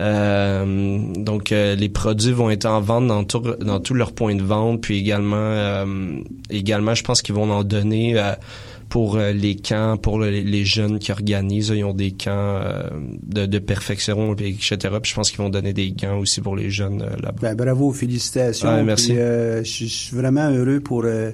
Euh, 0.00 0.98
donc, 1.16 1.52
euh, 1.52 1.74
les 1.74 1.88
produits 1.88 2.32
vont 2.32 2.50
être 2.50 2.66
en 2.66 2.80
vente 2.80 3.06
dans, 3.08 3.24
tout, 3.24 3.42
dans 3.60 3.80
tous 3.80 3.94
leurs 3.94 4.12
points 4.12 4.34
de 4.36 4.42
vente. 4.42 4.80
Puis 4.80 4.98
également, 4.98 5.36
euh, 5.36 5.84
également 6.50 6.94
je 6.94 7.02
pense 7.02 7.22
qu'ils 7.22 7.34
vont 7.34 7.50
en 7.50 7.64
donner 7.64 8.18
euh, 8.18 8.32
pour 8.88 9.18
les 9.18 9.56
camps, 9.56 9.96
pour 9.98 10.18
le- 10.18 10.30
les 10.30 10.64
jeunes 10.64 10.98
qui 10.98 11.12
organisent. 11.12 11.72
Ils 11.74 11.84
ont 11.84 11.92
des 11.92 12.12
camps 12.12 12.30
euh, 12.62 12.84
de, 13.26 13.44
de 13.46 13.58
perfection, 13.58 14.34
etc. 14.34 14.76
Puis 15.02 15.10
je 15.10 15.14
pense 15.14 15.30
qu'ils 15.30 15.40
vont 15.40 15.50
donner 15.50 15.72
des 15.72 15.90
gants 15.92 16.18
aussi 16.18 16.40
pour 16.40 16.56
les 16.56 16.70
jeunes 16.70 17.00
là-bas. 17.22 17.34
Ben, 17.42 17.54
bravo, 17.54 17.92
félicitations. 17.92 18.68
Ouais, 18.68 18.82
merci. 18.84 19.08
Puis, 19.08 19.18
euh, 19.18 19.58
je 19.64 19.68
suis- 19.70 19.88
je 19.88 19.94
suis 19.94 20.16
vraiment 20.16 20.48
heureux 20.50 20.80
pour, 20.80 21.02
euh, 21.04 21.32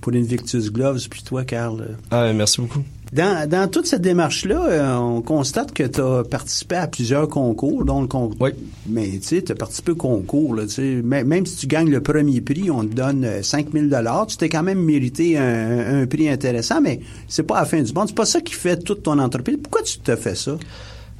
pour 0.00 0.12
Invictus 0.14 0.72
Gloves, 0.72 1.08
puis 1.08 1.22
toi, 1.22 1.44
Carl. 1.44 1.96
Ah, 2.10 2.32
merci 2.32 2.60
beaucoup. 2.60 2.82
Dans, 3.12 3.48
dans 3.48 3.70
toute 3.70 3.86
cette 3.86 4.02
démarche-là, 4.02 4.66
euh, 4.68 4.96
on 4.96 5.22
constate 5.22 5.72
que 5.72 5.82
tu 5.84 6.00
as 6.00 6.24
participé 6.24 6.76
à 6.76 6.86
plusieurs 6.86 7.28
concours, 7.28 7.84
dont 7.84 8.02
le 8.02 8.06
concours. 8.06 8.36
Oui. 8.40 8.50
Mais 8.86 9.08
tu 9.12 9.22
sais, 9.22 9.42
tu 9.42 9.52
as 9.52 9.54
participé 9.54 9.92
au 9.92 9.96
concours. 9.96 10.54
Là, 10.54 10.64
même, 11.02 11.46
si 11.46 11.56
tu 11.56 11.66
gagnes 11.66 11.90
le 11.90 12.02
premier 12.02 12.40
prix, 12.42 12.70
on 12.70 12.82
te 12.82 12.94
donne 12.94 13.24
euh, 13.24 13.42
5000 13.42 13.88
dollars. 13.88 14.26
Tu 14.26 14.36
t'es 14.36 14.48
quand 14.48 14.62
même 14.62 14.80
mérité 14.80 15.38
un, 15.38 16.02
un 16.02 16.06
prix 16.06 16.28
intéressant, 16.28 16.80
mais 16.82 17.00
c'est 17.28 17.44
pas 17.44 17.56
à 17.56 17.60
la 17.60 17.66
fin 17.66 17.80
du 17.80 17.92
monde. 17.92 18.08
C'est 18.08 18.14
pas 18.16 18.26
ça 18.26 18.40
qui 18.42 18.54
fait 18.54 18.76
toute 18.76 19.02
ton 19.02 19.18
entreprise. 19.18 19.56
Pourquoi 19.62 19.82
tu 19.82 19.98
te 19.98 20.14
fais 20.14 20.34
ça? 20.34 20.58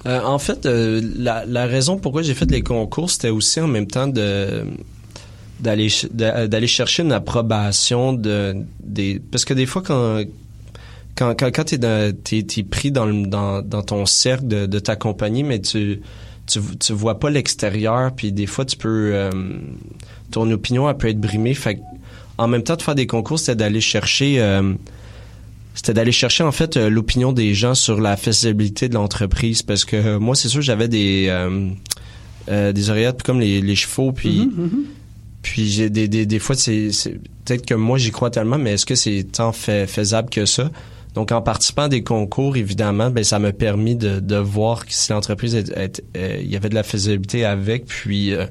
Euh, 0.07 0.20
en 0.22 0.38
fait, 0.38 0.66
euh, 0.66 1.01
la, 1.16 1.44
la 1.46 1.66
raison 1.66 1.96
pourquoi 1.96 2.22
j'ai 2.22 2.35
fait 2.35 2.51
les 2.51 2.62
concours, 2.62 3.11
c'était 3.11 3.31
aussi 3.31 3.61
en 3.61 3.66
même 3.66 3.87
temps 3.87 4.07
de 4.07 4.64
d'aller 5.61 5.88
d'aller 6.12 6.68
chercher 6.68 7.03
une 7.03 7.11
approbation 7.11 8.12
de 8.12 8.55
des 8.81 9.18
parce 9.18 9.44
que 9.44 9.55
des 9.55 9.66
fois 9.66 9.83
quand 9.85 10.22
quand 11.18 11.35
quand, 11.38 11.50
quand 11.54 11.64
t'es 11.64 11.78
dans- 11.78 12.14
t'es 12.24 12.42
t'es 12.44 12.62
pris 12.62 12.90
dans, 12.92 13.04
le- 13.07 13.26
dans 13.26 13.61
dans 13.62 13.83
ton 13.83 14.07
cercle 14.07 14.46
de, 14.46 14.66
de 14.66 14.78
ta 14.78 14.94
compagnie 14.96 15.42
mais 15.42 15.61
tu 15.61 16.00
tu 16.46 16.61
tu 16.78 16.92
vois 16.92 17.18
pas 17.18 17.28
l'extérieur 17.31 18.12
puis 18.14 18.31
des 18.33 18.46
fois 18.46 18.64
tu 18.64 18.76
peux 18.76 19.11
euh, 19.14 19.31
ton 20.31 20.50
opinion 20.50 20.88
elle 20.88 20.96
peut 20.96 21.09
être 21.09 21.20
brimée. 21.20 21.54
Fait 21.54 21.81
en 22.38 22.46
même 22.48 22.62
temps 22.62 22.76
de 22.76 22.83
faire 22.83 22.94
des 22.94 23.07
concours 23.07 23.38
c'était 23.38 23.57
d'aller 23.57 23.81
chercher 23.81 24.40
euh, 24.40 24.74
c'était 25.74 25.92
d'aller 25.94 26.12
chercher 26.12 26.44
en 26.44 26.52
fait 26.52 26.76
euh, 26.76 26.88
l'opinion 26.88 27.33
des 27.33 27.52
gens 27.54 27.74
sur 27.74 28.00
la 28.00 28.16
faisabilité 28.16 28.88
de 28.88 28.94
l'entreprise. 28.94 29.62
Parce 29.62 29.85
que 29.85 30.16
moi 30.18 30.35
c'est 30.37 30.48
sûr 30.48 30.62
j'avais 30.62 30.88
des 30.88 31.28
des 32.48 32.90
oreillettes 32.90 33.22
comme 33.22 33.40
les, 33.40 33.61
les 33.61 33.76
chevaux, 33.76 34.12
puis 34.12 34.46
Mhm, 34.46 34.62
mhm. 34.64 34.85
puis 35.42 35.68
j'ai 35.68 35.90
des, 35.90 36.09
des, 36.09 36.24
des 36.24 36.38
fois 36.38 36.57
c'est 36.57 36.92
c'est- 36.92 37.18
peut-être 37.44 37.66
que 37.66 37.74
moi 37.74 37.98
j'y 37.98 38.11
crois 38.11 38.31
tellement, 38.31 38.57
mais 38.59 38.72
est-ce 38.72 38.87
que 38.87 38.94
c'est 38.94 39.24
tant 39.31 39.52
fait, 39.52 39.87
faisable 39.87 40.31
que 40.31 40.46
ça? 40.46 40.70
Donc 41.14 41.33
en 41.33 41.42
participant 41.42 41.88
des 41.88 42.03
concours, 42.03 42.57
évidemment, 42.57 43.11
ben 43.11 43.25
ça 43.25 43.38
m'a 43.38 43.53
permis 43.53 43.97
de, 43.97 44.21
de 44.21 44.37
voir 44.37 44.85
si 44.88 45.11
l'entreprise 45.12 45.55
est- 45.57 46.03
il 46.14 46.51
y 46.51 46.57
avait 46.57 46.68
de 46.68 46.75
la 46.75 46.83
faisabilité 46.83 47.44
avec, 47.44 47.87
puis 47.87 48.33
euh, 48.35 48.47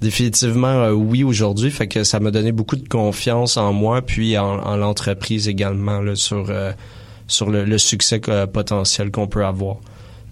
définitivement 0.00 0.66
euh, 0.68 0.92
oui 0.92 1.24
aujourd'hui, 1.24 1.70
fait 1.70 1.86
que 1.88 2.04
ça 2.04 2.20
m'a 2.20 2.30
donné 2.30 2.52
beaucoup 2.52 2.76
de 2.76 2.86
confiance 2.86 3.56
en 3.56 3.72
moi, 3.72 4.02
puis 4.02 4.36
en, 4.36 4.44
en 4.58 4.76
l'entreprise 4.76 5.48
également 5.48 6.00
là, 6.00 6.14
sur 6.16 6.50
euh, 6.50 6.72
sur 7.28 7.50
le, 7.50 7.64
le 7.64 7.78
succès 7.78 8.20
euh, 8.28 8.46
potentiel 8.46 9.10
qu'on 9.10 9.26
peut 9.26 9.44
avoir. 9.44 9.76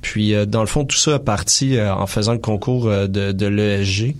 Puis 0.02 0.34
euh, 0.34 0.44
dans 0.46 0.60
le 0.60 0.66
fond 0.66 0.84
tout 0.84 0.96
ça 0.98 1.14
a 1.14 1.18
parti 1.18 1.80
en 1.80 2.06
faisant 2.06 2.32
le 2.32 2.38
concours 2.40 2.86
de, 2.86 3.32
de 3.32 3.46
l'ESG. 3.46 4.16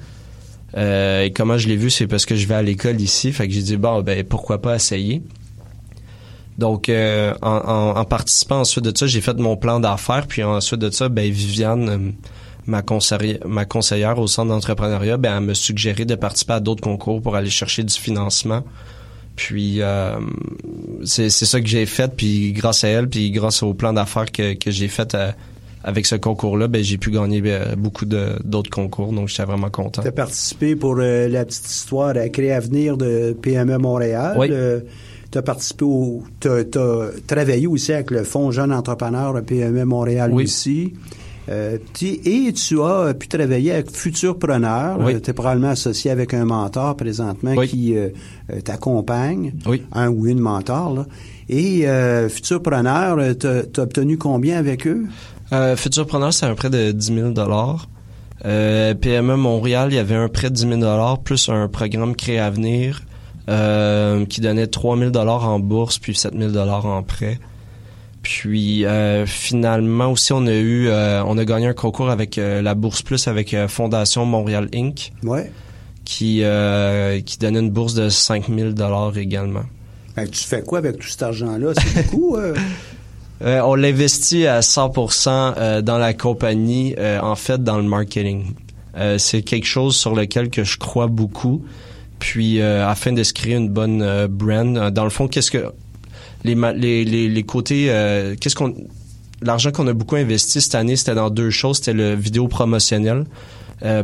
Et 0.77 1.33
comment 1.37 1.57
je 1.57 1.69
l'ai 1.69 1.77
vu, 1.77 1.89
c'est 1.89 2.09
parce 2.09 2.27
que 2.27 2.35
je 2.35 2.49
vais 2.49 2.55
à 2.57 2.63
l'école 2.63 3.01
ici. 3.01 3.31
Fait 3.33 3.47
que 3.47 3.55
j'ai 3.55 3.63
dit, 3.63 3.77
bon, 3.77 4.03
ben, 4.03 4.25
pourquoi 4.25 4.61
pas 4.61 4.75
essayer? 4.75 5.23
Donc, 6.59 6.89
euh, 6.89 7.35
en, 7.43 7.49
en- 7.57 7.97
en 7.99 8.05
participant 8.05 8.61
ensuite 8.61 8.85
de 8.85 8.97
ça, 8.97 9.07
j'ai 9.07 9.21
fait 9.21 9.37
mon 9.39 9.57
plan 9.57 9.81
d'affaires. 9.81 10.27
Puis 10.29 10.43
ensuite 10.45 10.81
de 10.81 10.91
ça, 10.91 11.09
ben, 11.09 11.29
Viviane, 11.31 11.89
euh, 11.89 11.99
ma, 12.67 12.83
conseillère, 12.83 13.39
ma 13.47 13.65
conseillère 13.65 14.19
au 14.19 14.27
centre 14.29 14.51
d'entrepreneuriat, 14.51 15.17
ben, 15.17 15.37
elle 15.39 15.45
me 15.45 15.55
suggéré 15.55 16.05
de 16.05 16.15
participer 16.15 16.53
à 16.55 16.61
d'autres 16.61 16.83
concours 16.83 17.21
pour 17.21 17.35
aller 17.35 17.51
chercher 17.51 17.83
du 17.83 17.95
financement. 17.95 18.63
Puis, 19.37 19.83
euh, 19.83 20.15
c'est 21.05 21.29
ça 21.31 21.61
que 21.61 21.67
j'ai 21.67 21.87
fait. 21.87 22.13
Puis 22.17 22.53
grâce 22.53 22.85
à 22.85 22.89
elle, 22.89 23.09
puis 23.09 23.31
grâce 23.33 23.63
au 23.65 23.75
plan 23.75 23.93
d'affaires 23.93 24.31
que, 24.31 24.55
que 24.55 24.71
j'ai 24.71 24.87
fait 24.89 25.13
euh, 25.17 25.33
avec 25.83 26.07
ce 26.07 26.15
concours-là, 26.15 26.69
ben, 26.69 26.85
j'ai 26.85 26.99
pu 26.99 27.11
gagner 27.11 27.43
euh, 27.47 27.75
beaucoup 27.77 28.05
de- 28.05 28.39
d'autres 28.45 28.71
concours. 28.71 29.13
Donc, 29.13 29.27
j'étais 29.29 29.43
vraiment 29.45 29.71
content. 29.71 30.03
Tu 30.03 30.09
as 30.09 30.13
participé 30.13 30.77
pour 30.77 30.97
euh, 31.01 31.27
la 31.29 31.45
petite 31.45 31.67
histoire 31.69 32.17
à 32.17 32.29
Créer 32.29 32.53
Avenir 32.53 32.97
de 32.97 33.37
PME 33.43 33.77
Montréal. 33.79 34.37
Oui. 34.39 34.49
Tu 35.35 35.39
as 35.39 35.43
participé 35.43 35.85
au. 35.85 36.23
Tu 36.39 36.49
as, 36.49 36.65
travaillé 37.27 37.67
aussi 37.67 37.93
avec 37.93 38.13
le 38.13 38.23
Fonds 38.23 38.53
Jeune 38.53 38.73
Entrepreneur 38.73 39.43
PME 39.43 39.85
Montréal 39.85 40.31
Oui. 40.33 40.45
aussi. 40.45 40.95
Euh, 41.49 41.77
et 42.01 42.53
tu 42.53 42.81
as 42.81 43.13
pu 43.15 43.27
travailler 43.27 43.73
avec 43.73 43.91
Futurpreneur. 43.91 44.97
Oui. 45.01 45.21
tu 45.21 45.31
es 45.31 45.33
probablement 45.33 45.71
associé 45.71 46.13
avec 46.13 46.35
un 46.35 46.45
mentor 46.45 46.97
présentement 46.97 47.53
Oui. 47.57 47.67
qui 47.67 47.97
euh, 47.97 48.11
euh, 48.53 48.61
t'accompagne. 48.61 49.55
Oui. 49.67 49.83
Un 49.93 50.09
ou 50.09 50.27
une 50.29 50.39
mentor. 50.39 50.95
Là. 50.95 51.07
Et 51.49 51.89
euh, 51.89 52.29
Futurpreneur, 52.29 53.19
tu 53.37 53.47
as 53.49 53.83
obtenu 53.83 54.17
combien 54.17 54.57
avec 54.57 54.87
eux? 54.87 55.05
Euh, 55.53 55.75
Futurpreneur, 55.75 56.33
c'est 56.33 56.47
un 56.47 56.55
prêt 56.55 56.71
de 56.71 56.93
10 56.93 57.07
000 57.07 57.35
euh, 58.47 58.95
PME 58.95 59.37
Montréal, 59.37 59.89
il 59.91 59.97
y 59.97 59.99
avait 59.99 60.15
un 60.15 60.29
prêt 60.29 60.51
de 60.51 60.55
10 60.55 60.81
000 60.81 61.17
plus 61.25 61.49
un 61.49 61.67
programme 61.67 62.15
Créer 62.15 62.39
Avenir 62.39 63.03
euh, 63.49 64.25
qui 64.27 64.41
donnait 64.41 64.67
3 64.67 64.97
000 64.99 65.17
en 65.17 65.59
bourse 65.59 65.99
puis 65.99 66.15
7 66.15 66.33
000 66.37 66.57
en 66.57 67.03
prêt. 67.03 67.39
Puis 68.23 68.87
euh, 68.87 69.27
finalement 69.27 70.13
aussi, 70.13 70.33
on 70.33 70.47
a 70.47 70.53
eu, 70.55 70.89
euh, 70.89 71.23
on 71.25 71.37
a 71.37 71.45
gagné 71.45 71.67
un 71.67 71.75
concours 71.75 72.09
avec 72.09 72.37
la 72.37 72.75
Bourse 72.75 73.03
Plus 73.03 73.29
avec 73.29 73.55
Fondation 73.69 74.25
Montréal 74.25 74.69
Inc. 74.75 75.13
Ouais. 75.23 75.51
qui 76.05 76.43
qui 77.25 77.39
donnait 77.39 77.61
une 77.61 77.71
bourse 77.71 77.95
de 77.95 78.09
5 78.09 78.47
000 78.49 78.71
également. 79.17 79.65
Ben, 80.17 80.29
tu 80.29 80.45
fais 80.45 80.63
quoi 80.63 80.79
avec 80.79 80.99
tout 80.99 81.09
cet 81.09 81.23
argent-là? 81.23 81.73
C'est 81.75 82.05
beaucoup. 82.11 82.37
euh? 83.43 83.61
On 83.61 83.75
l'investit 83.75 84.47
à 84.47 84.61
100% 84.61 85.55
euh, 85.57 85.83
dans 85.83 85.99
la 85.99 86.15
compagnie, 86.15 86.95
euh, 86.99 87.21
en 87.21 87.35
fait, 87.35 87.63
dans 87.63 87.77
le 87.77 87.83
marketing. 87.83 88.55
C'est 89.19 89.43
quelque 89.43 89.67
chose 89.67 89.97
sur 89.97 90.15
lequel 90.15 90.51
que 90.51 90.63
je 90.63 90.79
crois 90.79 91.09
beaucoup. 91.09 91.65
Puis, 92.25 92.59
euh, 92.59 92.89
afin 92.89 93.13
de 93.13 93.23
se 93.23 93.35
créer 93.35 93.55
une 93.55 93.69
bonne 93.69 94.01
euh, 94.01 94.29
brand, 94.29 94.79
euh, 94.79 94.91
dans 94.91 95.05
le 95.05 95.11
fond, 95.11 95.29
qu'est-ce 95.29 95.51
que 95.51 95.67
les 96.43 96.55
les, 96.55 97.05
les, 97.05 97.29
les 97.29 97.43
côtés, 97.43 97.85
qu'est-ce 98.41 98.55
qu'on 98.55 98.75
l'argent 99.43 99.71
qu'on 99.73 99.87
a 99.89 99.93
beaucoup 99.93 100.17
investi 100.17 100.63
cette 100.63 100.75
année, 100.75 100.97
c'était 100.97 101.15
dans 101.15 101.29
deux 101.29 101.51
choses. 101.51 101.77
C'était 101.77 101.93
le 101.93 102.15
vidéo 102.15 102.49
promotionnel 102.49 103.25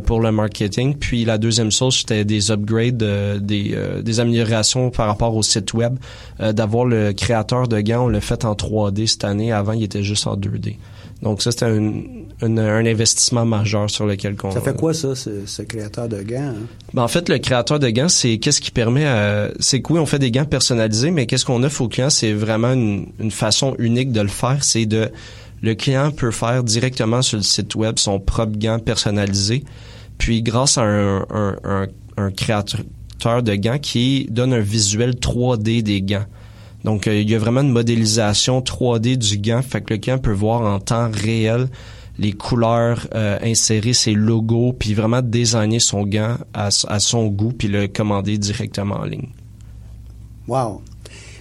pour 0.05 0.19
le 0.21 0.31
marketing. 0.31 0.95
Puis 0.95 1.25
la 1.25 1.37
deuxième 1.37 1.71
chose, 1.71 1.95
c'était 1.95 2.25
des 2.25 2.51
upgrades, 2.51 3.01
euh, 3.01 3.39
des, 3.39 3.71
euh, 3.73 4.01
des 4.01 4.19
améliorations 4.19 4.91
par 4.91 5.07
rapport 5.07 5.35
au 5.35 5.41
site 5.41 5.73
web. 5.73 5.97
D'avoir 6.39 6.85
le 6.85 7.13
créateur 7.13 7.67
de 7.67 7.79
gants, 7.81 8.05
on 8.05 8.07
l'a 8.07 8.21
fait 8.21 8.45
en 8.45 8.53
3D 8.53 9.07
cette 9.07 9.23
année. 9.23 9.51
Avant, 9.51 9.73
il 9.73 9.83
était 9.83 10.03
juste 10.03 10.27
en 10.27 10.35
2D. 10.35 10.77
Donc 11.21 11.43
ça, 11.43 11.51
c'était 11.51 11.65
un, 11.65 11.91
un, 12.41 12.57
un 12.57 12.85
investissement 12.85 13.45
majeur 13.45 13.89
sur 13.89 14.07
lequel 14.07 14.35
qu'on... 14.35 14.49
Ça 14.49 14.61
fait 14.61 14.75
quoi, 14.75 14.93
ça, 14.93 15.13
ce, 15.13 15.45
ce 15.45 15.61
créateur 15.61 16.09
de 16.09 16.21
gants? 16.23 16.53
hein? 16.55 16.67
Ben, 16.95 17.03
en 17.03 17.07
fait, 17.07 17.29
le 17.29 17.37
créateur 17.37 17.77
de 17.79 17.89
gants, 17.89 18.09
c'est 18.09 18.39
qu'est-ce 18.39 18.59
qui 18.59 18.71
permet 18.71 19.05
à... 19.05 19.51
C'est 19.59 19.81
que 19.81 19.93
oui, 19.93 19.99
on 19.99 20.07
fait 20.07 20.17
des 20.17 20.31
gants 20.31 20.45
personnalisés, 20.45 21.11
mais 21.11 21.27
qu'est-ce 21.27 21.45
qu'on 21.45 21.61
offre 21.63 21.81
au 21.81 21.87
client, 21.87 22.09
c'est 22.09 22.33
vraiment 22.33 22.73
une, 22.73 23.07
une 23.19 23.29
façon 23.31 23.75
unique 23.77 24.11
de 24.11 24.21
le 24.21 24.29
faire. 24.29 24.63
C'est 24.63 24.87
de... 24.87 25.09
Le 25.61 25.75
client 25.75 26.09
peut 26.09 26.31
faire 26.31 26.63
directement 26.63 27.21
sur 27.21 27.37
le 27.37 27.43
site 27.43 27.75
web 27.75 27.99
son 27.99 28.19
propre 28.19 28.57
gant 28.57 28.79
personnalisé. 28.79 29.63
Puis, 30.17 30.41
grâce 30.41 30.79
à 30.79 30.83
un, 30.83 31.87
un 32.17 32.31
créateur 32.31 33.43
de 33.43 33.55
gants 33.55 33.77
qui 33.79 34.27
donne 34.31 34.53
un 34.53 34.59
visuel 34.59 35.11
3D 35.11 35.83
des 35.83 36.01
gants. 36.01 36.25
Donc, 36.83 37.07
euh, 37.07 37.19
il 37.19 37.29
y 37.29 37.35
a 37.35 37.39
vraiment 37.39 37.61
une 37.61 37.71
modélisation 37.71 38.59
3D 38.61 39.15
du 39.17 39.37
gant. 39.37 39.61
Fait 39.61 39.81
que 39.81 39.93
le 39.93 39.99
client 39.99 40.17
peut 40.17 40.31
voir 40.33 40.61
en 40.61 40.79
temps 40.79 41.09
réel 41.11 41.67
les 42.19 42.33
couleurs, 42.33 43.07
euh, 43.15 43.37
insérer 43.41 43.93
ses 43.93 44.13
logos, 44.13 44.73
puis 44.73 44.93
vraiment 44.93 45.21
designer 45.21 45.79
son 45.79 46.03
gant 46.05 46.35
à, 46.53 46.67
à 46.87 46.99
son 46.99 47.27
goût, 47.27 47.51
puis 47.57 47.67
le 47.67 47.87
commander 47.87 48.37
directement 48.37 48.95
en 48.95 49.05
ligne. 49.05 49.29
Wow. 50.47 50.81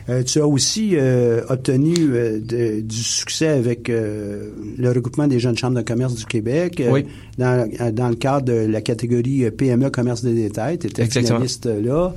Euh, 0.09 0.22
tu 0.22 0.40
as 0.40 0.46
aussi 0.46 0.90
euh, 0.94 1.42
obtenu 1.48 1.94
euh, 1.98 2.40
de- 2.40 2.81
du 2.81 2.96
succès 2.96 3.48
avec 3.48 3.88
euh, 3.90 4.50
le 4.79 4.90
regroupement 4.90 5.26
des 5.29 5.38
jeunes 5.38 5.57
chambres 5.57 5.76
de 5.76 5.83
commerce 5.83 6.14
du 6.14 6.24
Québec 6.24 6.83
Oui. 6.90 7.05
dans, 7.38 7.68
dans 7.92 8.09
le 8.09 8.16
cadre 8.16 8.46
de 8.46 8.53
la 8.66 8.81
catégorie 8.81 9.50
PME 9.50 9.90
commerce 9.90 10.22
de 10.22 10.33
détail. 10.33 10.79
Tu 10.79 10.87
étais 10.88 11.03
Exactement. 11.03 11.37
finaliste 11.38 11.66
là. 11.66 12.12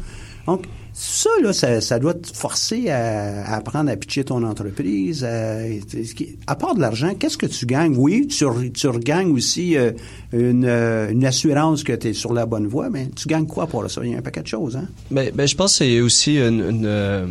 Donc, 0.47 0.63
ça, 0.93 1.29
là, 1.41 1.53
ça, 1.53 1.99
doit 1.99 2.13
te 2.13 2.27
forcer 2.35 2.89
à, 2.89 3.55
apprendre 3.55 3.89
à 3.89 3.95
pitcher 3.95 4.23
ton 4.23 4.43
entreprise. 4.43 5.23
À, 5.23 5.57
à 6.47 6.55
part 6.55 6.75
de 6.75 6.81
l'argent, 6.81 7.13
qu'est-ce 7.17 7.37
que 7.37 7.47
tu 7.47 7.65
gagnes? 7.65 7.95
Oui, 7.97 8.27
tu, 8.27 8.45
tu 8.71 8.87
regagnes 8.87 9.31
aussi 9.31 9.75
euh, 9.75 9.91
une, 10.31 10.65
euh, 10.65 11.09
une 11.09 11.25
assurance 11.25 11.83
que 11.83 11.93
tu 11.93 12.09
es 12.09 12.13
sur 12.13 12.33
la 12.33 12.45
bonne 12.45 12.67
voie, 12.67 12.89
mais 12.91 13.07
tu 13.15 13.27
gagnes 13.27 13.47
quoi 13.47 13.65
pour 13.65 13.89
ça? 13.89 14.01
Il 14.03 14.11
y 14.11 14.15
a 14.15 14.19
un 14.19 14.21
paquet 14.21 14.43
de 14.43 14.47
choses, 14.47 14.75
hein? 14.75 14.87
Ben, 15.09 15.31
ben, 15.33 15.47
je 15.47 15.55
pense 15.55 15.71
que 15.79 15.85
c'est 15.85 15.99
aussi 15.99 16.37
une, 16.37 16.61
une, 16.61 16.85
euh, 16.85 17.25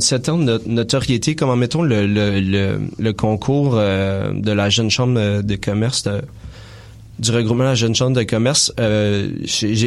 certaine 0.00 0.44
no- 0.44 0.58
notoriété, 0.66 1.34
comme 1.34 1.58
mettons 1.58 1.82
le, 1.82 2.06
le, 2.06 2.78
le, 2.98 3.12
concours 3.12 3.74
de 3.74 4.52
la 4.52 4.68
jeune 4.68 4.90
chambre 4.90 5.40
de 5.40 5.56
commerce 5.56 6.04
du 7.18 7.30
regroupement 7.30 7.64
de 7.64 7.68
la 7.68 7.74
jeune 7.74 7.94
chambre 7.94 8.16
de 8.16 8.22
commerce. 8.22 8.72
euh, 8.80 9.28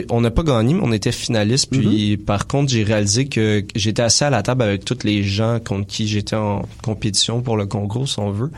on 0.09 0.21
n'a 0.21 0.31
pas 0.31 0.43
gagné, 0.43 0.73
mais 0.73 0.81
on 0.83 0.91
était 0.91 1.11
finaliste. 1.11 1.69
Puis 1.71 2.17
par 2.17 2.47
contre, 2.47 2.71
j'ai 2.71 2.83
réalisé 2.83 3.25
que 3.27 3.61
que 3.61 3.67
j'étais 3.75 4.01
assis 4.01 4.23
à 4.23 4.29
la 4.29 4.43
table 4.43 4.63
avec 4.63 4.85
tous 4.85 4.99
les 5.03 5.23
gens 5.23 5.59
contre 5.59 5.88
qui 5.88 6.07
j'étais 6.07 6.35
en 6.35 6.63
compétition 6.83 7.41
pour 7.41 7.57
le 7.57 7.65
concours, 7.65 8.07
si 8.07 8.19
on 8.19 8.31
veut. 8.31 8.51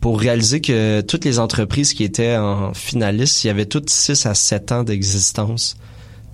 Pour 0.00 0.20
réaliser 0.20 0.60
que 0.60 1.00
toutes 1.00 1.24
les 1.24 1.38
entreprises 1.38 1.94
qui 1.94 2.04
étaient 2.04 2.36
en 2.36 2.74
finaliste, 2.74 3.44
il 3.44 3.46
y 3.46 3.50
avait 3.50 3.66
toutes 3.66 3.88
6 3.88 4.26
à 4.26 4.34
7 4.34 4.72
ans 4.72 4.82
d'existence. 4.84 5.76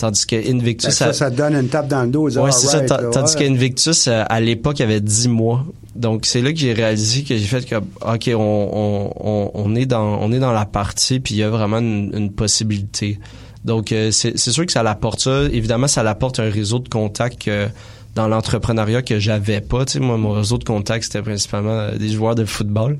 Tandis 0.00 0.24
que 0.24 0.36
Invictus, 0.36 0.88
Ben, 0.88 0.94
ça, 0.94 1.12
ça 1.12 1.28
donne 1.28 1.54
une 1.54 1.68
tape 1.68 1.86
dans 1.86 2.04
le 2.04 2.08
dos. 2.08 2.30
Ouais, 2.30 2.52
c'est 2.52 2.68
ça. 2.68 2.80
Tandis 2.80 3.34
ouais. 3.34 3.44
qu'Invictus, 3.44 4.08
euh, 4.08 4.22
à 4.30 4.40
l'époque, 4.40 4.78
il 4.78 4.82
y 4.82 4.84
avait 4.86 5.02
10 5.02 5.28
mois. 5.28 5.66
Donc, 5.94 6.24
c'est 6.24 6.40
là 6.40 6.54
que 6.54 6.58
j'ai 6.58 6.72
réalisé 6.72 7.22
que 7.22 7.36
j'ai 7.36 7.44
fait 7.44 7.66
que, 7.68 7.74
OK, 7.76 8.30
on, 8.34 8.38
on, 8.38 9.12
on, 9.20 9.50
on 9.52 9.74
est 9.74 9.84
dans, 9.84 10.18
on 10.22 10.32
est 10.32 10.38
dans 10.38 10.52
la 10.52 10.64
partie, 10.64 11.20
puis 11.20 11.34
il 11.34 11.38
y 11.38 11.42
a 11.42 11.50
vraiment 11.50 11.80
une, 11.80 12.12
une 12.16 12.32
possibilité. 12.32 13.18
Donc, 13.66 13.92
euh, 13.92 14.10
c'est 14.10 14.38
c'est 14.38 14.52
sûr 14.52 14.64
que 14.64 14.72
ça 14.72 14.82
l'apporte 14.82 15.20
ça. 15.20 15.42
Évidemment, 15.52 15.86
ça 15.86 16.02
l'apporte 16.02 16.40
un 16.40 16.48
réseau 16.48 16.78
de 16.78 16.88
contacts 16.88 17.42
que, 17.42 17.68
dans 18.14 18.26
l'entrepreneuriat 18.26 19.02
que 19.02 19.18
j'avais 19.18 19.60
pas. 19.60 19.84
Tu 19.84 19.94
sais, 19.94 20.00
moi, 20.00 20.16
mon 20.16 20.32
réseau 20.32 20.56
de 20.56 20.64
contacts, 20.64 21.04
c'était 21.04 21.20
principalement 21.20 21.78
euh, 21.78 21.96
des 21.98 22.08
joueurs 22.08 22.34
de 22.34 22.46
football. 22.46 22.98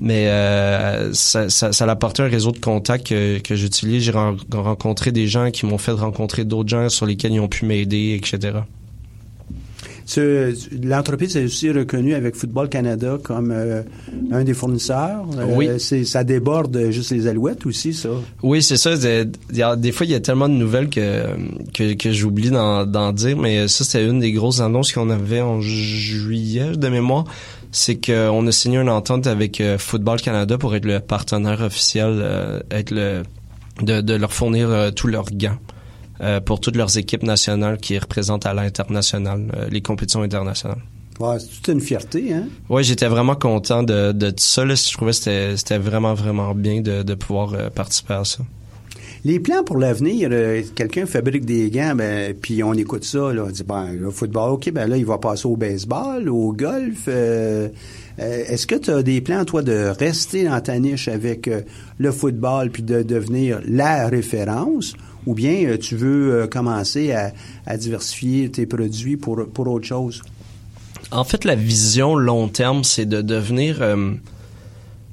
Mais 0.00 0.26
euh, 0.28 1.12
ça, 1.12 1.48
ça, 1.48 1.72
ça 1.72 1.86
l'apportait 1.86 2.22
un 2.22 2.28
réseau 2.28 2.50
de 2.52 2.58
contacts 2.58 3.06
que, 3.08 3.38
que 3.38 3.54
j'utilise. 3.54 4.02
J'ai 4.02 4.10
ren- 4.10 4.36
rencontré 4.52 5.12
des 5.12 5.26
gens 5.28 5.50
qui 5.50 5.66
m'ont 5.66 5.78
fait 5.78 5.92
rencontrer 5.92 6.44
d'autres 6.44 6.68
gens 6.68 6.88
sur 6.88 7.06
lesquels 7.06 7.32
ils 7.32 7.40
ont 7.40 7.48
pu 7.48 7.64
m'aider, 7.64 8.18
etc. 8.20 8.58
L'entreprise 10.82 11.36
est 11.36 11.44
aussi 11.44 11.70
reconnue 11.70 12.14
avec 12.14 12.34
Football 12.36 12.68
Canada 12.68 13.18
comme 13.22 13.50
euh, 13.50 13.82
un 14.32 14.44
des 14.44 14.52
fournisseurs. 14.52 15.24
Euh, 15.38 15.46
Oui. 15.48 15.68
ça 16.04 16.24
déborde 16.24 16.90
juste 16.90 17.10
les 17.12 17.26
alouettes 17.26 17.64
aussi, 17.64 17.94
ça. 17.94 18.10
Oui, 18.42 18.62
c'est 18.62 18.76
ça. 18.76 18.90
a- 18.92 19.76
Des 19.76 19.92
fois, 19.92 20.04
il 20.06 20.12
y 20.12 20.14
a 20.14 20.20
tellement 20.20 20.48
de 20.48 20.54
nouvelles 20.54 20.90
que, 20.90 21.24
que, 21.72 21.94
que 21.94 22.12
j'oublie 22.12 22.50
d'en 22.50 22.84
d'en 22.84 23.12
dire, 23.12 23.36
mais 23.38 23.66
ça, 23.68 23.84
c'était 23.84 24.04
une 24.04 24.20
des 24.20 24.32
grosses 24.32 24.60
annonces 24.60 24.92
qu'on 24.92 25.08
avait 25.08 25.40
en 25.40 25.60
juillet 25.62 26.72
de 26.76 26.88
mémoire. 26.88 27.24
C'est 27.76 27.96
qu'on 27.96 28.46
a 28.46 28.52
signé 28.52 28.78
une 28.78 28.88
entente 28.88 29.26
avec 29.26 29.60
euh, 29.60 29.78
Football 29.78 30.20
Canada 30.20 30.56
pour 30.58 30.76
être 30.76 30.84
le 30.84 31.00
partenaire 31.00 31.60
officiel, 31.60 32.20
euh, 32.22 32.60
être 32.70 32.92
le 32.92 33.24
de, 33.82 34.00
de 34.00 34.14
leur 34.14 34.32
fournir 34.32 34.70
euh, 34.70 34.92
tous 34.92 35.08
leurs 35.08 35.30
gants 35.32 35.58
pour 36.46 36.60
toutes 36.60 36.76
leurs 36.76 36.96
équipes 36.96 37.24
nationales 37.24 37.78
qui 37.78 37.98
représentent 37.98 38.46
à 38.46 38.54
l'international, 38.54 39.68
les 39.70 39.82
compétitions 39.82 40.22
internationales. 40.22 40.80
Ouais, 41.18 41.38
c'est 41.40 41.48
toute 41.48 41.68
une 41.68 41.80
fierté, 41.80 42.32
hein? 42.32 42.44
Ouais, 42.68 42.84
j'étais 42.84 43.08
vraiment 43.08 43.34
content 43.34 43.82
de, 43.82 44.12
de 44.12 44.30
tout 44.30 44.36
ça. 44.38 44.64
Là. 44.64 44.76
Je 44.76 44.92
trouvais 44.92 45.10
que 45.10 45.16
c'était, 45.16 45.56
c'était 45.56 45.78
vraiment, 45.78 46.14
vraiment 46.14 46.54
bien 46.54 46.80
de, 46.80 47.02
de 47.02 47.14
pouvoir 47.14 47.52
euh, 47.54 47.68
participer 47.68 48.14
à 48.14 48.24
ça. 48.24 48.44
Les 49.26 49.40
plans 49.40 49.64
pour 49.64 49.78
l'avenir, 49.78 50.28
euh, 50.32 50.62
quelqu'un 50.74 51.06
fabrique 51.06 51.46
des 51.46 51.70
gants, 51.70 51.94
ben, 51.94 52.34
puis 52.34 52.62
on 52.62 52.74
écoute 52.74 53.04
ça, 53.04 53.22
on 53.22 53.50
dit, 53.50 53.62
ben, 53.64 53.90
le 53.98 54.10
football, 54.10 54.50
OK, 54.52 54.70
ben 54.70 54.86
là, 54.86 54.98
il 54.98 55.06
va 55.06 55.16
passer 55.16 55.46
au 55.46 55.56
baseball, 55.56 56.28
au 56.28 56.52
golf. 56.52 57.04
euh, 57.08 57.68
euh, 58.18 58.44
Est-ce 58.46 58.66
que 58.66 58.74
tu 58.74 58.90
as 58.90 59.02
des 59.02 59.22
plans, 59.22 59.46
toi, 59.46 59.62
de 59.62 59.92
rester 59.98 60.44
dans 60.44 60.60
ta 60.60 60.78
niche 60.78 61.08
avec 61.08 61.48
le 61.96 62.12
football, 62.12 62.68
puis 62.70 62.82
de 62.82 63.02
devenir 63.02 63.60
la 63.66 64.08
référence, 64.08 64.92
ou 65.24 65.32
bien 65.32 65.74
tu 65.80 65.96
veux 65.96 66.46
commencer 66.46 67.12
à, 67.12 67.32
à 67.64 67.78
diversifier 67.78 68.50
tes 68.50 68.66
produits 68.66 69.16
pour, 69.16 69.46
pour 69.46 69.66
autre 69.68 69.86
chose? 69.86 70.22
En 71.10 71.24
fait, 71.24 71.46
la 71.46 71.54
vision 71.54 72.14
long 72.14 72.48
terme, 72.48 72.84
c'est 72.84 73.06
de 73.06 73.22
devenir... 73.22 73.82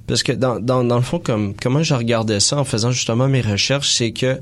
parce 0.08 0.24
que 0.24 0.32
dans, 0.32 0.60
dans, 0.60 0.84
dans 0.84 0.96
le 0.98 1.02
fond, 1.02 1.20
comme 1.20 1.54
comment 1.56 1.84
je 1.84 1.94
regardais 1.94 2.40
ça 2.40 2.58
en 2.58 2.64
faisant 2.66 2.92
justement 2.92 3.28
mes 3.28 3.42
recherches, 3.42 3.92
c'est 3.92 4.12
que 4.12 4.40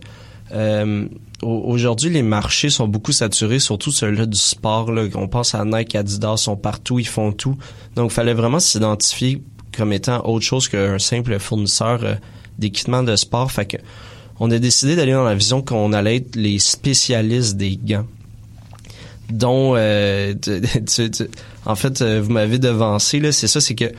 euh, 0.51 1.05
au- 1.43 1.61
aujourd'hui, 1.67 2.09
les 2.09 2.23
marchés 2.23 2.69
sont 2.69 2.87
beaucoup 2.87 3.11
saturés, 3.11 3.59
surtout 3.59 3.91
ceux-là 3.91 4.25
du 4.25 4.37
sport. 4.37 4.91
Là. 4.91 5.03
On 5.15 5.27
pense 5.27 5.53
à 5.53 5.63
Nike, 5.65 5.95
Adidas, 5.95 6.37
sont 6.37 6.55
partout, 6.57 6.97
ils 6.99 7.07
font 7.07 7.31
tout. 7.31 7.55
Donc, 7.95 8.11
il 8.11 8.13
fallait 8.15 8.33
vraiment 8.33 8.59
s'identifier 8.59 9.41
comme 9.77 9.93
étant 9.93 10.25
autre 10.25 10.43
chose 10.45 10.67
qu'un 10.67 10.97
simple 10.97 11.37
fournisseur 11.39 12.03
euh, 12.03 12.15
d'équipements 12.57 13.03
de 13.03 13.15
sport. 13.15 13.51
Fait 13.51 13.65
que 13.65 13.77
on 14.39 14.49
a 14.51 14.57
décidé 14.57 14.95
d'aller 14.95 15.11
dans 15.11 15.23
la 15.23 15.35
vision 15.35 15.61
qu'on 15.61 15.93
allait 15.93 16.15
être 16.17 16.35
les 16.35 16.57
spécialistes 16.59 17.57
des 17.57 17.77
gants 17.77 18.05
dont 19.29 19.73
euh, 19.75 20.33
tu- 20.41 21.11
tu- 21.11 21.27
en 21.65 21.75
fait 21.75 22.01
euh, 22.01 22.21
vous 22.23 22.31
m'avez 22.31 22.57
devancé 22.57 23.19
là 23.19 23.31
c'est 23.31 23.47
ça 23.47 23.61
c'est 23.61 23.75
que 23.75 23.91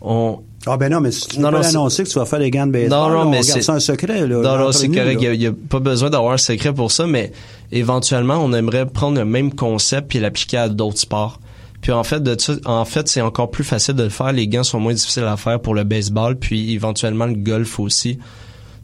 on 0.00 0.40
Ah 0.66 0.76
ben 0.76 0.90
non, 0.92 1.00
mais 1.00 1.10
si 1.10 1.26
tu 1.26 1.40
Non, 1.40 1.50
l'annoncer 1.50 2.04
que 2.04 2.08
tu 2.08 2.18
vas 2.18 2.24
faire 2.24 2.38
les 2.38 2.50
gants 2.50 2.66
de 2.66 2.72
baseball, 2.72 2.98
Non, 2.98 3.08
non, 3.08 3.14
là, 3.22 3.26
on 3.26 3.30
mais 3.30 3.42
c'est- 3.42 3.68
un 3.68 3.80
secret. 3.80 4.26
Là, 4.26 4.36
non 4.36 4.58
non 4.58 4.72
c'est 4.72 4.88
correct 4.88 5.18
il 5.20 5.20
n'y 5.20 5.26
a, 5.26 5.34
il 5.34 5.42
y 5.42 5.46
a 5.46 5.52
pas 5.52 5.80
besoin 5.80 6.08
d'avoir 6.10 6.32
un 6.34 6.38
secret 6.38 6.72
pour 6.72 6.92
ça 6.92 7.06
mais 7.06 7.32
éventuellement 7.72 8.36
on 8.36 8.52
aimerait 8.52 8.86
prendre 8.86 9.18
le 9.18 9.24
même 9.24 9.52
concept 9.52 10.08
puis 10.08 10.20
l'appliquer 10.20 10.58
à 10.58 10.68
d'autres 10.68 10.98
sports 10.98 11.40
puis 11.80 11.90
en 11.90 12.04
fait 12.04 12.22
de 12.22 12.36
en 12.64 12.84
fait 12.84 13.08
c'est 13.08 13.20
encore 13.22 13.50
plus 13.50 13.64
facile 13.64 13.94
de 13.94 14.04
le 14.04 14.08
faire 14.08 14.32
les 14.32 14.46
gants 14.46 14.62
sont 14.62 14.78
moins 14.78 14.92
difficiles 14.94 15.24
à 15.24 15.36
faire 15.36 15.58
pour 15.60 15.74
le 15.74 15.82
baseball 15.84 16.36
puis 16.36 16.72
éventuellement 16.74 17.26
le 17.26 17.34
golf 17.34 17.80
aussi 17.80 18.18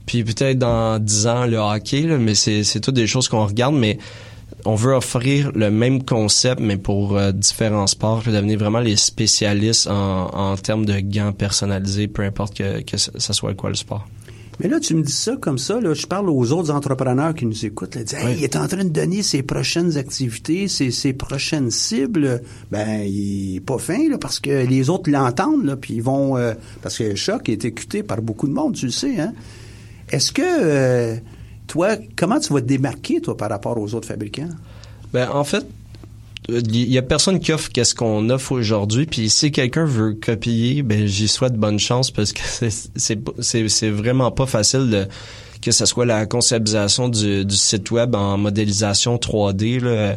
puis 0.06 0.24
peut-être 0.24 0.58
dans 0.58 0.98
10 0.98 1.26
ans 1.28 1.46
le 1.46 1.58
hockey 1.58 2.00
là, 2.02 2.16
mais 2.18 2.34
c'est 2.34 2.64
c'est 2.64 2.80
toutes 2.80 2.94
des 2.96 3.06
choses 3.06 3.28
qu'on 3.28 3.44
regarde 3.46 3.74
mais 3.76 3.98
on 4.64 4.74
veut 4.74 4.92
offrir 4.94 5.52
le 5.54 5.70
même 5.70 6.04
concept, 6.04 6.61
mais 6.61 6.76
pour 6.76 7.16
euh, 7.16 7.32
différents 7.32 7.86
sports, 7.86 8.22
puis 8.22 8.32
devenir 8.32 8.59
vraiment 8.59 8.80
les 8.80 8.96
spécialistes 8.96 9.86
en, 9.86 10.26
en 10.32 10.56
termes 10.56 10.84
de 10.86 10.98
gants 11.00 11.32
personnalisés, 11.32 12.09
peu 12.09 12.22
importe 12.22 12.56
que, 12.56 12.82
que 12.82 12.96
ça 12.96 13.32
soit 13.32 13.54
quoi 13.54 13.70
le 13.70 13.76
sport. 13.76 14.06
Mais 14.61 14.68
là, 14.68 14.80
tu 14.80 14.96
me 14.96 15.02
dis 15.04 15.12
ça 15.12 15.36
comme 15.40 15.56
ça, 15.56 15.80
là, 15.80 15.94
je 15.94 16.04
parle 16.04 16.28
aux 16.28 16.50
autres 16.50 16.72
entrepreneurs 16.72 17.32
qui 17.32 17.46
nous 17.46 17.64
écoutent, 17.64 17.94
là, 17.94 18.00
ils 18.00 18.04
disent, 18.06 18.18
Hey, 18.18 18.26
Oui. 18.26 18.34
il 18.38 18.42
est 18.44 18.56
en 18.56 18.66
train 18.66 18.82
de 18.84 18.88
donner 18.88 19.22
ses 19.22 19.44
prochaines 19.44 19.96
activités, 19.96 20.66
ses, 20.66 20.90
ses 20.90 21.12
prochaines 21.12 21.70
cibles. 21.70 22.42
Ben, 22.72 23.02
il 23.06 23.56
est 23.59 23.61
pas 23.61 23.78
fin, 23.78 24.09
là, 24.11 24.18
parce 24.18 24.40
que 24.40 24.66
les 24.66 24.90
autres 24.90 25.11
l'entendent, 25.12 25.64
là, 25.64 25.76
puis 25.76 25.94
ils 25.94 26.02
vont, 26.02 26.36
euh, 26.36 26.54
parce 26.82 26.98
que 26.98 27.14
Choc 27.14 27.48
est 27.48 27.64
écouté 27.64 28.02
par 28.02 28.20
beaucoup 28.20 28.48
de 28.48 28.52
monde, 28.52 28.74
tu 28.74 28.86
le 28.86 28.90
sais, 28.92 29.20
hein. 29.20 29.32
Est-ce 30.11 30.32
que, 30.32 30.42
euh, 30.44 31.16
toi, 31.68 31.90
comment 32.16 32.40
tu 32.40 32.52
vas 32.52 32.60
te 32.60 32.66
démarquer, 32.66 33.20
toi, 33.20 33.36
par 33.36 33.50
rapport 33.50 33.78
aux 33.78 33.94
autres 33.94 34.08
fabricants? 34.08 34.48
Ben 35.12 35.30
en 35.30 35.44
fait, 35.44 35.64
il 36.48 36.90
y 36.90 36.98
a 36.98 37.02
personne 37.02 37.40
qui 37.40 37.52
offre 37.52 37.70
qu'est-ce 37.70 37.94
qu'on 37.94 38.30
offre 38.30 38.52
aujourd'hui, 38.52 39.06
puis 39.06 39.28
si 39.28 39.52
quelqu'un 39.52 39.84
veut 39.84 40.14
copier, 40.14 40.82
ben 40.82 41.06
j'y 41.06 41.28
souhaite 41.28 41.54
bonne 41.54 41.78
chance 41.78 42.10
parce 42.10 42.32
que 42.32 42.40
c'est 42.44 43.20
c'est 43.36 43.68
c'est 43.68 43.90
vraiment 43.90 44.30
pas 44.30 44.46
facile 44.46 44.90
de 44.90 45.06
que 45.60 45.72
ce 45.72 45.86
soit 45.86 46.06
la 46.06 46.24
conceptualisation 46.24 47.08
du, 47.08 47.44
du 47.44 47.56
site 47.56 47.90
web 47.90 48.14
en 48.14 48.38
modélisation 48.38 49.16
3D 49.16 49.80
là. 49.80 50.16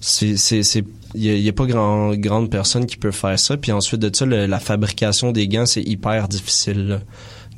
C'est 0.00 0.36
c'est 0.36 0.84
il 1.14 1.24
y 1.24 1.48
a, 1.48 1.52
pas 1.52 1.66
grand 1.66 2.14
grande 2.14 2.50
personne 2.50 2.86
qui 2.86 2.96
peut 2.96 3.10
faire 3.10 3.38
ça 3.38 3.56
puis 3.56 3.72
ensuite 3.72 4.00
de 4.00 4.14
ça 4.14 4.26
la 4.26 4.60
fabrication 4.60 5.32
des 5.32 5.48
gants 5.48 5.66
c'est 5.66 5.82
hyper 5.82 6.28
difficile 6.28 6.86
là. 6.86 7.00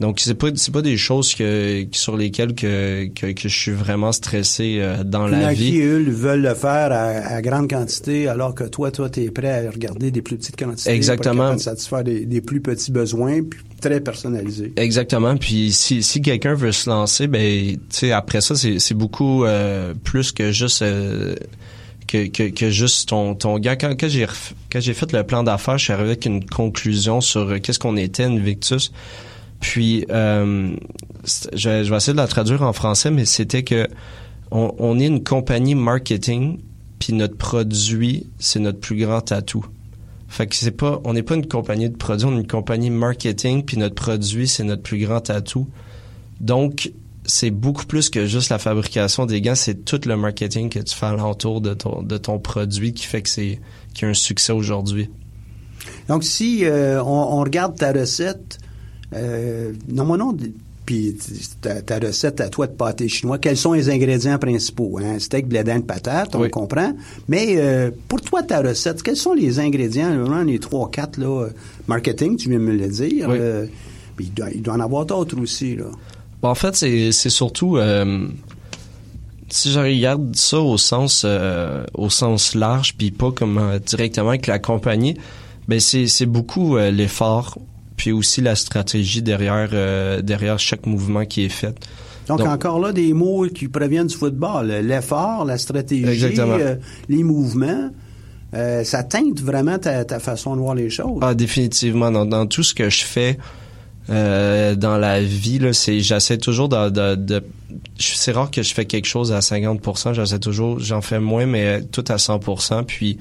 Donc 0.00 0.18
c'est 0.18 0.34
pas 0.34 0.48
c'est 0.54 0.72
pas 0.72 0.80
des 0.80 0.96
choses 0.96 1.34
que, 1.34 1.86
sur 1.92 2.16
lesquelles 2.16 2.54
que, 2.54 3.06
que 3.14 3.32
que 3.32 3.48
je 3.48 3.54
suis 3.54 3.72
vraiment 3.72 4.12
stressé 4.12 4.78
euh, 4.80 5.04
dans 5.04 5.26
la 5.26 5.52
vie. 5.52 5.72
qui, 5.72 5.80
eux, 5.82 6.02
veulent 6.08 6.40
le 6.40 6.54
faire 6.54 6.90
à, 6.90 7.34
à 7.34 7.42
grande 7.42 7.68
quantité, 7.68 8.26
alors 8.26 8.54
que 8.54 8.64
toi, 8.64 8.90
toi, 8.90 9.10
tu 9.10 9.24
es 9.24 9.30
prêt 9.30 9.66
à 9.66 9.70
regarder 9.70 10.10
des 10.10 10.22
plus 10.22 10.38
petites 10.38 10.56
quantités. 10.56 10.90
Exactement. 10.90 11.52
Pour 11.52 11.60
satisfaire 11.60 12.02
des, 12.02 12.24
des 12.24 12.40
plus 12.40 12.62
petits 12.62 12.90
besoins, 12.92 13.42
puis 13.42 13.60
très 13.80 14.00
personnalisés. 14.00 14.72
Exactement. 14.76 15.36
Puis 15.36 15.72
si, 15.72 16.02
si 16.02 16.22
quelqu'un 16.22 16.54
veut 16.54 16.72
se 16.72 16.88
lancer, 16.88 17.26
ben, 17.26 17.72
tu 17.72 17.78
sais, 17.90 18.12
après 18.12 18.40
ça, 18.40 18.54
c'est, 18.54 18.78
c'est 18.78 18.94
beaucoup 18.94 19.44
euh, 19.44 19.92
plus 20.04 20.32
que 20.32 20.50
juste 20.50 20.80
euh, 20.82 21.34
que, 22.06 22.26
que, 22.28 22.50
que 22.50 22.70
juste 22.70 23.10
ton, 23.10 23.34
ton 23.34 23.58
gars. 23.58 23.76
Quand, 23.76 23.94
quand 23.98 24.08
j'ai 24.08 24.26
quand 24.72 24.80
j'ai 24.80 24.94
fait 24.94 25.12
le 25.12 25.24
plan 25.24 25.42
d'affaires, 25.42 25.76
je 25.76 25.84
suis 25.84 25.92
arrivé 25.92 26.10
avec 26.10 26.24
une 26.24 26.44
conclusion 26.44 27.20
sur 27.20 27.60
qu'est-ce 27.60 27.78
qu'on 27.78 27.96
était, 27.98 28.24
Invictus. 28.24 28.92
Puis 29.60 30.06
euh, 30.10 30.74
je, 31.52 31.68
vais 31.68 31.96
essayer 31.96 32.14
de 32.14 32.18
la 32.18 32.26
traduire 32.26 32.62
en 32.62 32.72
français, 32.72 33.10
mais 33.10 33.26
c'était 33.26 33.62
que 33.62 33.86
on, 34.50 34.98
est 34.98 35.06
une 35.06 35.22
compagnie 35.22 35.76
marketing, 35.76 36.58
puis 36.98 37.12
notre 37.12 37.36
produit, 37.36 38.26
c'est 38.40 38.58
notre 38.58 38.80
plus 38.80 38.96
grand 38.96 39.30
atout. 39.30 39.64
Fait 40.26 40.48
que 40.48 40.56
c'est 40.56 40.72
pas, 40.72 41.00
on 41.04 41.12
n'est 41.12 41.22
pas 41.22 41.36
une 41.36 41.46
compagnie 41.46 41.88
de 41.88 41.96
produits, 41.96 42.26
on 42.26 42.32
est 42.32 42.40
une 42.40 42.46
compagnie 42.48 42.90
marketing, 42.90 43.64
puis 43.64 43.76
notre 43.76 43.94
produit, 43.94 44.48
c'est 44.48 44.64
notre 44.64 44.82
plus 44.82 44.98
grand 44.98 45.30
atout. 45.30 45.68
Donc, 46.40 46.92
c'est 47.26 47.50
beaucoup 47.50 47.86
plus 47.86 48.10
que 48.10 48.26
juste 48.26 48.50
la 48.50 48.58
fabrication 48.58 49.24
des 49.26 49.40
gants, 49.40 49.54
c'est 49.54 49.84
tout 49.84 50.00
le 50.04 50.16
marketing 50.16 50.68
que 50.68 50.80
tu 50.80 50.96
fais 50.96 51.06
alentour 51.06 51.60
de 51.60 51.74
ton, 51.74 52.02
de 52.02 52.16
ton 52.16 52.40
produit 52.40 52.92
qui 52.92 53.06
fait 53.06 53.22
que 53.22 53.28
c'est, 53.28 53.60
qu'il 53.94 54.02
y 54.02 54.04
a 54.06 54.08
un 54.08 54.14
succès 54.14 54.52
aujourd'hui. 54.52 55.10
Donc, 56.08 56.24
si 56.24 56.64
euh, 56.64 57.00
on, 57.04 57.38
on 57.38 57.40
regarde 57.40 57.76
ta 57.76 57.92
recette, 57.92 58.58
euh, 59.14 59.72
non, 59.88 60.04
mon 60.04 60.16
nom, 60.16 60.36
puis 60.86 61.16
ta, 61.60 61.82
ta 61.82 61.98
recette 61.98 62.40
à 62.40 62.48
toi 62.48 62.66
de 62.66 62.72
pâté 62.72 63.08
chinois, 63.08 63.38
quels 63.38 63.56
sont 63.56 63.72
les 63.74 63.90
ingrédients 63.90 64.38
principaux? 64.38 64.98
Hein? 65.02 65.18
Steak, 65.18 65.46
blé 65.46 65.62
d'Inde, 65.62 65.86
patate, 65.86 66.34
on 66.34 66.40
Oui. 66.42 66.50
comprend. 66.50 66.92
Mais 67.28 67.54
euh, 67.56 67.90
pour 68.08 68.20
toi, 68.20 68.42
ta 68.42 68.60
recette, 68.60 69.02
quels 69.02 69.16
sont 69.16 69.34
les 69.34 69.58
ingrédients, 69.60 70.10
vraiment 70.18 70.42
les 70.42 70.58
trois, 70.58 70.90
quatre, 70.90 71.18
là, 71.18 71.48
marketing, 71.86 72.36
tu 72.36 72.48
viens 72.48 72.58
me 72.58 72.72
le 72.72 72.88
dire. 72.88 73.28
Oui. 73.28 73.36
euh, 73.38 73.66
puis 74.16 74.26
il, 74.26 74.34
doit, 74.34 74.50
il 74.52 74.62
doit 74.62 74.74
en 74.74 74.80
avoir 74.80 75.06
d'autres 75.06 75.38
aussi, 75.40 75.76
là. 75.76 75.84
Bon, 76.42 76.48
en 76.48 76.54
fait, 76.54 76.74
c'est, 76.74 77.12
surtout 77.12 77.76
si 79.50 79.72
je 79.72 79.78
regarde 79.80 80.34
ça 80.36 80.60
au 80.60 80.78
sens 80.78 81.22
euh, 81.24 81.84
au 81.94 82.08
sens 82.10 82.54
large, 82.54 82.94
puis 82.96 83.10
pas 83.10 83.32
comme 83.32 83.58
euh, 83.58 83.78
directement 83.78 84.28
avec 84.30 84.46
la 84.46 84.58
compagnie, 84.58 85.16
ben 85.68 85.80
c'est, 85.80 86.06
c'est 86.06 86.26
beaucoup 86.26 86.76
euh, 86.76 86.90
l'effort, 86.90 87.58
puis 88.00 88.12
aussi 88.12 88.40
la 88.40 88.56
stratégie 88.56 89.20
derrière 89.20 89.68
euh, 89.74 90.22
derrière 90.22 90.58
chaque 90.58 90.86
mouvement 90.86 91.26
qui 91.26 91.44
est 91.44 91.50
fait. 91.50 91.74
Donc, 92.28 92.38
Donc- 92.38 92.48
encore 92.48 92.80
là, 92.80 92.92
des 92.94 93.12
mots 93.12 93.46
qui 93.54 93.68
proviennent 93.68 94.06
du 94.06 94.16
football. 94.16 94.68
L'effort, 94.68 95.44
la 95.44 95.58
stratégie, 95.58 96.24
euh, 96.38 96.76
les 97.10 97.22
mouvements, 97.22 97.90
euh, 98.54 98.84
ça 98.84 99.02
teinte 99.02 99.42
vraiment 99.42 99.78
ta, 99.78 100.06
ta 100.06 100.18
façon 100.18 100.56
de 100.56 100.62
voir 100.62 100.74
les 100.74 100.88
choses. 100.88 101.18
Ah, 101.20 101.34
définitivement. 101.34 102.10
Dans, 102.10 102.24
dans 102.24 102.46
tout 102.46 102.62
ce 102.62 102.72
que 102.72 102.88
je 102.88 103.04
fais 103.04 103.36
euh, 104.08 104.74
dans 104.76 104.96
la 104.96 105.20
vie, 105.20 105.60
c'est 105.72 106.00
j'essaie 106.00 106.38
toujours 106.38 106.70
de, 106.70 106.88
de, 106.88 107.14
de- 107.16 107.44
je- 107.98 108.14
c'est 108.14 108.32
rare 108.32 108.50
que 108.50 108.62
je 108.62 108.72
fais 108.72 108.86
quelque 108.86 109.06
chose 109.08 109.30
à 109.30 109.40
50%. 109.40 110.14
J'essaie 110.14 110.38
toujours, 110.38 110.80
j'en 110.80 111.02
fais 111.02 111.20
moins, 111.20 111.44
mais 111.44 111.82
tout 111.82 112.04
à 112.08 112.16
100%. 112.16 112.84
Puis 112.84 113.18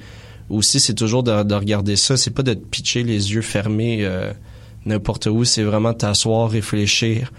aussi, 0.48 0.80
c'est 0.80 0.94
toujours 0.94 1.22
de, 1.22 1.42
de 1.42 1.54
regarder 1.54 1.96
ça. 1.96 2.16
C'est 2.16 2.30
pas 2.32 2.42
de 2.42 2.54
te 2.54 2.64
pitcher 2.64 3.02
les 3.02 3.32
yeux 3.34 3.42
fermés 3.42 3.98
euh, 4.06 4.32
n'importe 4.86 5.26
où. 5.26 5.44
C'est 5.44 5.62
vraiment 5.64 5.92
t'asseoir, 5.94 6.50
réfléchir. 6.50 7.32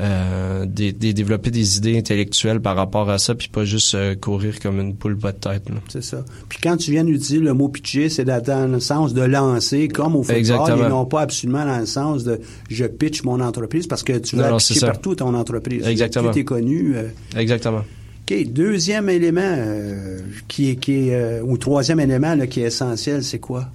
Euh, 0.00 0.66
des, 0.66 0.90
des- 0.92 1.12
développer 1.14 1.52
des 1.52 1.76
idées 1.76 1.96
intellectuelles 1.96 2.60
par 2.60 2.74
rapport 2.74 3.08
à 3.10 3.18
ça 3.18 3.36
puis 3.36 3.46
pas 3.46 3.64
juste 3.64 3.94
euh, 3.94 4.16
courir 4.16 4.58
comme 4.58 4.80
une 4.80 4.96
poule 4.96 5.16
pas 5.16 5.30
de 5.30 5.36
tête 5.36 5.68
là. 5.68 5.76
C'est 5.88 6.02
ça. 6.02 6.24
Puis 6.48 6.58
quand 6.60 6.76
tu 6.76 6.90
viens 6.90 7.04
d'utiliser 7.04 7.38
le 7.38 7.54
mot 7.54 7.68
pitcher, 7.68 8.08
c'est 8.08 8.24
dans- 8.24 8.68
le 8.72 8.80
sens 8.80 9.14
de 9.14 9.22
lancer, 9.22 9.86
comme 9.86 10.16
au 10.16 10.24
football, 10.24 10.36
Exactement. 10.38 10.86
et 10.86 10.88
non 10.88 11.04
pas 11.06 11.20
absolument 11.20 11.64
dans 11.64 11.78
le 11.78 11.86
sens 11.86 12.24
de 12.24 12.40
je 12.68 12.86
pitch 12.86 13.22
mon 13.22 13.38
entreprise, 13.40 13.86
parce 13.86 14.02
que 14.02 14.18
tu 14.18 14.34
veux 14.34 14.42
Non, 14.42 14.56
pitcher 14.56 14.80
partout 14.80 15.14
ton 15.14 15.32
entreprise. 15.32 15.86
Exactement. 15.86 16.32
Plus 16.32 16.40
t'es 16.40 16.44
connu. 16.44 16.94
euh, 16.96 17.04
exactement 17.36 17.84
OK. 18.28 18.46
Deuxième 18.52 19.08
élément 19.08 19.56
qui 20.48 20.70
est, 20.70 20.76
qui 20.76 21.10
est 21.10 21.40
ou 21.40 21.56
troisième 21.56 22.00
élément 22.00 22.34
là, 22.34 22.48
qui 22.48 22.62
est 22.62 22.66
essentiel, 22.66 23.22
c'est 23.22 23.38
quoi? 23.38 23.68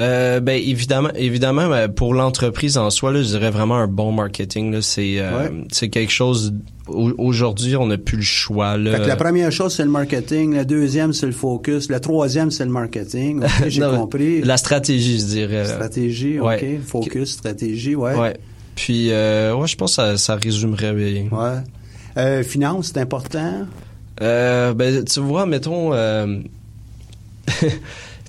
Euh, 0.00 0.40
ben 0.40 0.60
évidemment, 0.64 1.10
évidemment, 1.14 1.88
pour 1.94 2.14
l'entreprise 2.14 2.78
en 2.78 2.88
soi, 2.90 3.12
là, 3.12 3.22
je 3.22 3.28
dirais 3.28 3.50
vraiment 3.50 3.76
un 3.76 3.86
bon 3.86 4.12
marketing. 4.12 4.72
Là, 4.72 4.80
c'est 4.82 5.16
euh, 5.18 5.38
Ouais. 5.48 5.50
c'est 5.70 5.88
quelque 5.90 6.10
chose. 6.12 6.54
au- 6.88 7.12
Aujourd'hui, 7.18 7.76
on 7.76 7.86
n'a 7.86 7.98
plus 7.98 8.16
le 8.16 8.22
choix. 8.22 8.76
Là. 8.76 8.92
Fait 8.96 9.02
que 9.02 9.06
la 9.08 9.16
première 9.16 9.52
chose, 9.52 9.74
c'est 9.74 9.84
le 9.84 9.90
marketing. 9.90 10.54
La 10.54 10.64
deuxième, 10.64 11.12
c'est 11.12 11.26
le 11.26 11.32
focus. 11.32 11.88
La 11.90 12.00
troisième, 12.00 12.50
c'est 12.50 12.64
le 12.64 12.70
marketing. 12.70 13.44
OK, 13.44 13.50
j'ai 13.68 13.80
compris. 13.82 14.40
La 14.42 14.56
stratégie, 14.56 15.18
je 15.20 15.24
dirais. 15.26 15.64
Stratégie, 15.66 16.38
OK. 16.40 16.46
Ouais. 16.46 16.80
Focus, 16.84 17.30
stratégie, 17.32 17.94
ouais. 17.94 18.14
Ouais. 18.16 18.36
Puis, 18.74 19.10
euh, 19.12 19.54
ouais, 19.54 19.68
je 19.68 19.76
pense 19.76 19.90
que 19.96 20.02
ça, 20.02 20.16
ça 20.16 20.36
résumerait 20.36 20.94
bien. 20.94 21.26
Ouais. 21.30 21.58
Euh, 22.16 22.42
finance, 22.42 22.90
c'est 22.94 23.00
important? 23.00 23.66
Euh, 24.22 24.72
ben, 24.74 25.04
tu 25.04 25.20
vois, 25.20 25.46
mettons, 25.46 25.92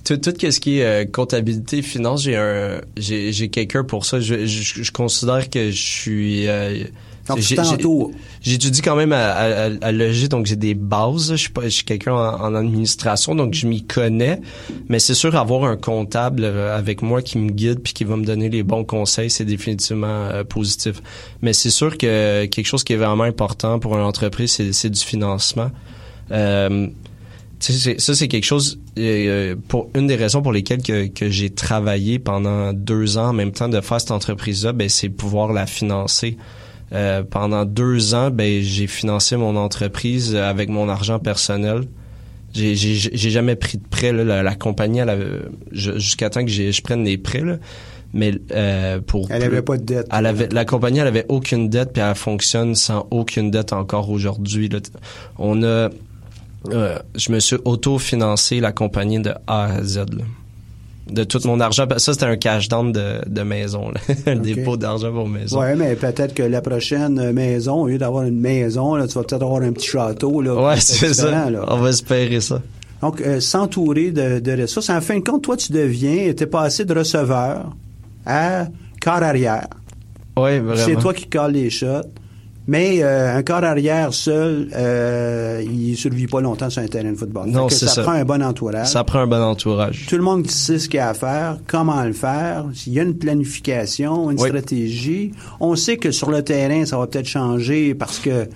tout, 0.04 0.16
tout 0.16 0.32
ce 0.50 0.60
qui 0.60 0.78
est 0.78 0.84
euh, 0.84 1.04
comptabilité, 1.04 1.82
finance, 1.82 2.22
j'ai 2.22 2.36
un, 2.36 2.80
j'ai, 2.96 3.32
j'ai 3.32 3.48
quelqu'un 3.48 3.84
pour 3.84 4.04
ça. 4.04 4.20
Je, 4.20 4.46
je, 4.46 4.82
je 4.82 4.90
considère 4.92 5.48
que 5.50 5.70
je 5.70 5.80
suis. 5.82 6.48
euh, 6.48 6.84
J'étudie 8.42 8.82
quand 8.82 8.96
même 8.96 9.12
à, 9.12 9.30
à, 9.30 9.70
à- 9.80 9.92
loger, 9.92 10.26
donc 10.26 10.46
j'ai 10.46 10.56
des 10.56 10.74
bases. 10.74 11.30
Je 11.30 11.36
suis 11.36 11.50
pas, 11.50 11.62
je 11.64 11.68
suis 11.68 11.84
quelqu'un 11.84 12.14
en, 12.14 12.40
en 12.40 12.54
administration, 12.56 13.36
donc 13.36 13.54
je 13.54 13.66
m'y 13.68 13.84
connais. 13.84 14.40
Mais 14.88 14.98
c'est 14.98 15.14
sûr, 15.14 15.36
avoir 15.36 15.62
un 15.64 15.76
comptable 15.76 16.42
euh, 16.42 16.76
avec 16.76 17.00
moi 17.00 17.22
qui 17.22 17.38
me 17.38 17.50
guide 17.50 17.78
puis 17.78 17.92
qui 17.92 18.02
va 18.02 18.16
me 18.16 18.24
donner 18.24 18.48
les 18.48 18.64
bons 18.64 18.82
conseils, 18.84 19.30
c'est 19.30 19.44
définitivement 19.44 20.08
euh, 20.08 20.42
positif. 20.42 21.00
Mais 21.42 21.52
c'est 21.52 21.70
sûr 21.70 21.96
que 21.96 22.46
quelque 22.46 22.66
chose 22.66 22.82
qui 22.82 22.92
est 22.94 22.96
vraiment 22.96 23.22
important 23.24 23.78
pour 23.78 23.94
une 23.96 24.02
entreprise, 24.04 24.50
c'est, 24.50 24.72
c'est 24.72 24.90
du 24.90 25.00
financement. 25.00 25.70
Euh, 26.32 26.88
ça, 27.62 28.14
c'est 28.14 28.28
quelque 28.28 28.44
chose, 28.44 28.80
euh, 28.98 29.54
pour 29.68 29.88
une 29.94 30.06
des 30.08 30.16
raisons 30.16 30.42
pour 30.42 30.52
lesquelles 30.52 30.82
que, 30.82 31.06
que 31.06 31.30
j'ai 31.30 31.50
travaillé 31.50 32.18
pendant 32.18 32.72
deux 32.72 33.18
ans 33.18 33.28
en 33.28 33.32
même 33.32 33.52
temps 33.52 33.68
de 33.68 33.80
faire 33.80 34.00
cette 34.00 34.10
entreprise-là, 34.10 34.72
ben, 34.72 34.88
c'est 34.88 35.08
pouvoir 35.08 35.52
la 35.52 35.66
financer. 35.66 36.36
Euh, 36.92 37.22
pendant 37.22 37.64
deux 37.64 38.14
ans, 38.14 38.30
ben, 38.30 38.62
j'ai 38.62 38.86
financé 38.86 39.36
mon 39.36 39.56
entreprise 39.56 40.34
avec 40.34 40.68
mon 40.68 40.88
argent 40.88 41.18
personnel. 41.18 41.84
J'ai, 42.52 42.74
j'ai, 42.74 42.94
j'ai 42.96 43.30
jamais 43.30 43.56
pris 43.56 43.78
de 43.78 43.86
prêt. 43.88 44.12
Là. 44.12 44.24
La, 44.24 44.42
la 44.42 44.54
compagnie, 44.54 44.98
elle 44.98 45.08
avait, 45.08 45.40
jusqu'à 45.70 46.28
temps 46.28 46.44
que 46.44 46.50
j'ai, 46.50 46.70
je 46.72 46.82
prenne 46.82 47.02
des 47.04 47.16
prêts, 47.16 47.40
là. 47.40 47.56
mais 48.12 48.34
euh, 48.50 49.00
pour 49.00 49.30
Elle 49.30 49.38
plus- 49.40 49.46
avait 49.46 49.62
pas 49.62 49.78
de 49.78 49.84
dette. 49.84 50.06
elle 50.12 50.26
avait, 50.26 50.48
la 50.52 50.64
compagnie, 50.66 50.98
elle 50.98 51.06
avait 51.06 51.24
aucune 51.30 51.70
dette, 51.70 51.94
puis 51.94 52.02
elle 52.02 52.14
fonctionne 52.14 52.74
sans 52.74 53.06
aucune 53.10 53.50
dette 53.50 53.72
encore 53.72 54.10
aujourd'hui. 54.10 54.68
là. 54.68 54.80
On 55.38 55.62
a, 55.62 55.88
euh, 56.70 56.98
je 57.16 57.32
me 57.32 57.40
suis 57.40 57.56
auto-financé 57.64 58.60
la 58.60 58.72
compagnie 58.72 59.20
de 59.20 59.32
A 59.46 59.64
à 59.64 59.82
Z, 59.82 59.96
là. 59.98 60.24
de 61.10 61.24
tout 61.24 61.40
mon 61.44 61.58
argent. 61.60 61.86
Ça, 61.96 62.12
c'était 62.12 62.26
un 62.26 62.36
cash 62.36 62.68
down 62.68 62.92
de, 62.92 63.20
de 63.26 63.42
maison, 63.42 63.90
là. 63.90 64.00
un 64.26 64.36
dépôt 64.36 64.76
d'argent 64.76 65.12
pour 65.12 65.28
maison. 65.28 65.58
Ouais, 65.60 65.74
mais 65.74 65.96
peut-être 65.96 66.34
que 66.34 66.42
la 66.42 66.60
prochaine 66.60 67.32
maison, 67.32 67.82
au 67.82 67.88
lieu 67.88 67.98
d'avoir 67.98 68.24
une 68.24 68.38
maison, 68.40 68.94
là, 68.94 69.06
tu 69.06 69.14
vas 69.14 69.24
peut-être 69.24 69.42
avoir 69.42 69.62
un 69.62 69.72
petit 69.72 69.88
château. 69.88 70.40
Peut-être 70.40 70.80
c'est 70.80 71.14
ça. 71.14 71.50
là. 71.50 71.64
On 71.68 71.78
va 71.78 71.88
espérer 71.90 72.40
ça. 72.40 72.60
Donc, 73.00 73.20
euh, 73.20 73.40
s'entourer 73.40 74.12
de, 74.12 74.38
de 74.38 74.62
ressources. 74.62 74.88
En 74.90 75.00
fin 75.00 75.18
de 75.18 75.24
compte, 75.24 75.42
toi, 75.42 75.56
tu 75.56 75.72
deviens, 75.72 76.32
t'es 76.34 76.46
passé 76.46 76.84
de 76.84 76.94
receveur 76.94 77.74
à 78.24 78.66
corps 79.02 79.22
arrière. 79.24 79.66
Oui, 80.36 80.60
vraiment. 80.60 80.76
C'est 80.76 80.94
toi 80.94 81.12
qui 81.12 81.26
colles 81.28 81.52
les 81.52 81.68
shots. 81.68 82.02
Mais 82.68 83.02
euh, 83.02 83.36
un 83.36 83.42
corps 83.42 83.64
arrière 83.64 84.14
seul, 84.14 84.68
euh, 84.74 85.62
il 85.68 85.96
survit 85.96 86.28
pas 86.28 86.40
longtemps 86.40 86.70
sur 86.70 86.80
un 86.80 86.86
terrain 86.86 87.10
de 87.10 87.16
football. 87.16 87.48
Non, 87.48 87.66
que 87.66 87.72
c'est 87.74 87.88
ça. 87.88 88.02
prend 88.02 88.12
un 88.12 88.24
bon 88.24 88.40
entourage. 88.42 88.86
Ça 88.88 89.02
prend 89.02 89.18
un 89.20 89.26
bon 89.26 89.42
entourage. 89.42 90.06
Tout 90.08 90.16
le 90.16 90.22
monde 90.22 90.48
sait 90.48 90.78
ce 90.78 90.88
qu'il 90.88 90.98
y 90.98 91.00
a 91.00 91.08
à 91.08 91.14
faire, 91.14 91.58
comment 91.66 92.04
le 92.04 92.12
faire. 92.12 92.64
Il 92.86 92.92
y 92.92 93.00
a 93.00 93.02
une 93.02 93.16
planification, 93.18 94.30
une 94.30 94.40
Oui. 94.40 94.48
stratégie. 94.48 95.32
On 95.58 95.74
sait 95.74 95.96
que 95.96 96.12
sur 96.12 96.30
le 96.30 96.42
terrain, 96.42 96.84
ça 96.86 96.98
va 96.98 97.06
peut-être 97.08 97.26
changer 97.26 97.94
parce 97.94 98.20
que 98.20 98.46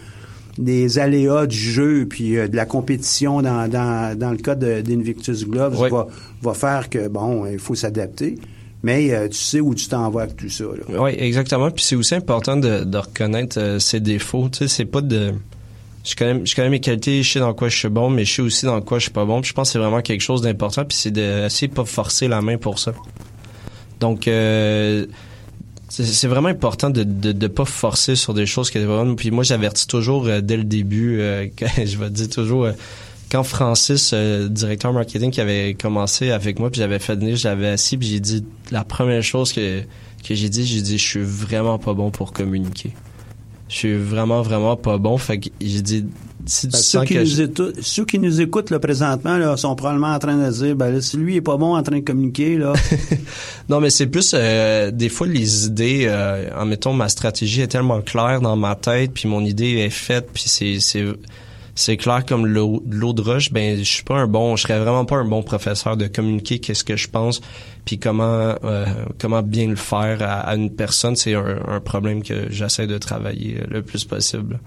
des 0.59 0.99
aléas 0.99 1.47
du 1.47 1.57
jeu 1.59 2.07
puis 2.09 2.39
euh, 2.39 2.49
de 2.49 2.57
la 2.57 2.65
compétition 2.65 3.43
dans, 3.43 3.69
dans, 3.69 4.17
dans 4.19 4.31
le 4.31 4.39
cas 4.39 4.55
d'Invictus 4.55 5.47
Gloves 5.47 5.79
Oui. 5.81 5.91
va, 5.91 6.07
va 6.43 6.55
faire 6.55 6.89
que, 6.89 7.09
bon, 7.09 7.45
il 7.47 7.59
faut 7.59 7.75
s'adapter. 7.75 8.39
Mais 8.83 9.13
euh, 9.13 9.29
tu 9.29 9.39
sais 9.39 9.61
où 9.61 9.75
tu 9.75 9.89
t'en 9.89 10.09
vas 10.11 10.23
avec 10.23 10.37
tout 10.37 10.49
ça. 10.49 10.65
Oui, 10.89 11.11
exactement. 11.19 11.71
Puis 11.71 11.85
c'est 11.85 11.97
aussi 11.97 12.15
important 12.15 12.57
de, 12.57 12.97
reconnaître 12.97 13.59
euh, 13.59 13.79
ses 13.79 14.01
défauts. 14.01 14.49
Tu 14.49 14.59
sais, 14.59 14.69
c'est 14.69 14.85
pas 14.85 15.01
de. 15.01 15.35
Je 16.05 16.15
connais, 16.15 16.69
mes 16.69 16.79
qualités, 16.79 17.23
je 17.25 17.33
sais 17.33 17.41
dans 17.41 17.53
quoi 17.53 17.69
je 17.69 17.77
suis 17.77 17.89
bon, 17.89 18.11
mais 18.11 18.25
je 18.25 18.35
sais 18.35 18.43
aussi 18.43 18.65
dans 18.65 18.81
quoi 18.81 18.99
je 18.99 19.05
suis 19.05 19.13
pas 19.13 19.25
bon. 19.25 19.41
Puis 19.41 19.49
je 19.49 19.55
pense 19.55 19.69
que 19.69 19.73
c'est 19.73 19.79
vraiment 19.81 20.03
quelque 20.03 20.21
chose 20.21 20.41
d'important. 20.41 20.85
Puis 20.85 20.97
c'est 20.97 21.11
d'essayer 21.11 21.67
de 21.67 21.75
pas 21.75 21.85
forcer 21.85 22.29
la 22.29 22.41
main 22.43 22.59
pour 22.59 22.79
ça. 22.79 22.93
Donc, 23.99 24.29
euh, 24.29 25.07
c'est 25.89 26.29
vraiment 26.29 26.49
important 26.49 26.91
de, 26.91 27.03
de 27.03 27.33
de 27.33 27.47
pas 27.49 27.65
forcer 27.65 28.15
sur 28.15 28.35
des 28.35 28.47
choses 28.47 28.71
qui 28.71 28.79
étaient 28.79 28.87
bonnes. 28.87 29.17
Puis 29.17 29.33
moi, 29.33 29.43
j'avertis 29.43 29.89
toujours 29.89 30.29
dès 30.43 30.57
le 30.57 30.65
début, 30.65 31.17
que, 31.57 31.67
je 31.85 31.99
vais 31.99 32.11
dire 32.11 32.29
toujours, 32.29 32.69
quand 33.37 33.43
Francis, 33.43 34.13
euh, 34.15 34.49
directeur 34.49 34.95
marketing, 34.95 35.31
qui 35.31 35.43
avait 35.43 35.75
commencé 35.75 36.31
avec 36.31 36.59
moi, 36.59 36.71
puis 36.71 36.81
j'avais 36.81 36.99
fait 36.99 37.17
venir, 37.17 37.37
je 37.37 37.47
l'avais 37.47 37.69
assis, 37.69 37.99
puis 37.99 38.09
j'ai 38.09 38.21
dit 38.21 38.45
la 38.71 38.83
première 38.83 39.23
chose 39.23 39.53
que 39.53 39.83
que 40.27 40.35
j'ai 40.35 40.49
dit, 40.49 40.65
j'ai 40.65 40.81
dit 40.81 40.97
je 40.97 41.05
suis 41.07 41.23
vraiment 41.23 41.79
pas 41.79 41.93
bon 41.93 42.11
pour 42.11 42.33
communiquer. 42.33 42.93
Je 43.69 43.75
suis 43.75 43.95
vraiment 43.95 44.41
vraiment 44.41 44.77
pas 44.77 44.97
bon. 44.97 45.19
Fait 45.19 45.39
que 45.39 45.51
j'ai 45.61 45.83
dit 45.83 46.07
si 46.47 46.69
tu 46.69 46.77
ceux, 46.79 47.03
qui 47.03 47.15
que 47.15 47.21
nous 47.21 47.41
étou- 47.43 47.73
ceux 47.83 48.05
qui 48.07 48.19
nous 48.19 48.41
écoutent 48.41 48.71
là, 48.71 48.79
présentement 48.79 49.37
là, 49.37 49.57
sont 49.59 49.75
probablement 49.77 50.15
en 50.15 50.19
train 50.19 50.37
de 50.37 50.51
dire 50.51 50.75
ben, 50.75 50.91
là, 50.91 51.01
si 51.03 51.19
lui 51.19 51.37
est 51.37 51.41
pas 51.43 51.59
bon 51.59 51.77
en 51.77 51.83
train 51.83 51.97
de 51.99 52.05
communiquer, 52.05 52.57
là, 52.57 52.73
Non, 53.69 53.81
mais 53.81 53.91
c'est 53.91 54.07
plus 54.07 54.33
euh, 54.35 54.91
des 54.91 55.11
fois 55.11 55.27
les 55.27 55.67
idées. 55.67 56.07
Euh, 56.09 56.49
en 56.59 56.65
mettons, 56.65 56.95
ma 56.95 57.11
stratégie 57.11 57.61
est 57.61 57.67
tellement 57.69 58.01
claire 58.01 58.41
dans 58.41 58.57
ma 58.57 58.77
tête, 58.77 59.13
puis 59.13 59.29
mon 59.29 59.45
idée 59.45 59.75
est 59.79 59.91
faite, 59.91 60.31
puis 60.33 60.45
c'est 60.47 60.81
c'est 60.81 61.05
c'est 61.77 61.97
clair 61.97 62.25
comme 62.27 62.47
l'eau 62.47 62.83
de 62.85 62.97
l'eau 62.97 63.13
de 63.13 63.23
roche. 63.23 63.53
Ben, 63.53 63.79
je 63.79 63.85
suis 63.85 64.03
pas 64.03 64.17
un 64.17 64.27
bon, 64.27 64.57
je 64.57 64.63
serais 64.63 64.81
vraiment 64.81 65.05
pas 65.05 65.17
un 65.17 65.25
bon 65.25 65.43
professeur 65.45 65.97
de 65.97 66.09
communiquer 66.09 66.59
qu'est-ce 66.59 66.83
que 66.83 66.97
je 66.97 67.09
pense, 67.09 67.41
puis 67.85 67.99
comment 67.99 68.57
euh, 68.65 68.87
comment 69.21 69.43
bien 69.43 69.69
le 69.69 69.77
faire 69.77 70.23
à, 70.23 70.41
à 70.41 70.57
une 70.57 70.75
personne. 70.75 71.15
C'est 71.15 71.35
un, 71.35 71.61
un 71.69 71.81
problème 71.81 72.23
que 72.23 72.51
j'essaie 72.51 72.89
de 72.89 72.99
travailler 72.99 73.59
euh, 73.61 73.67
le 73.71 73.83
plus 73.83 74.05
possible. 74.05 74.59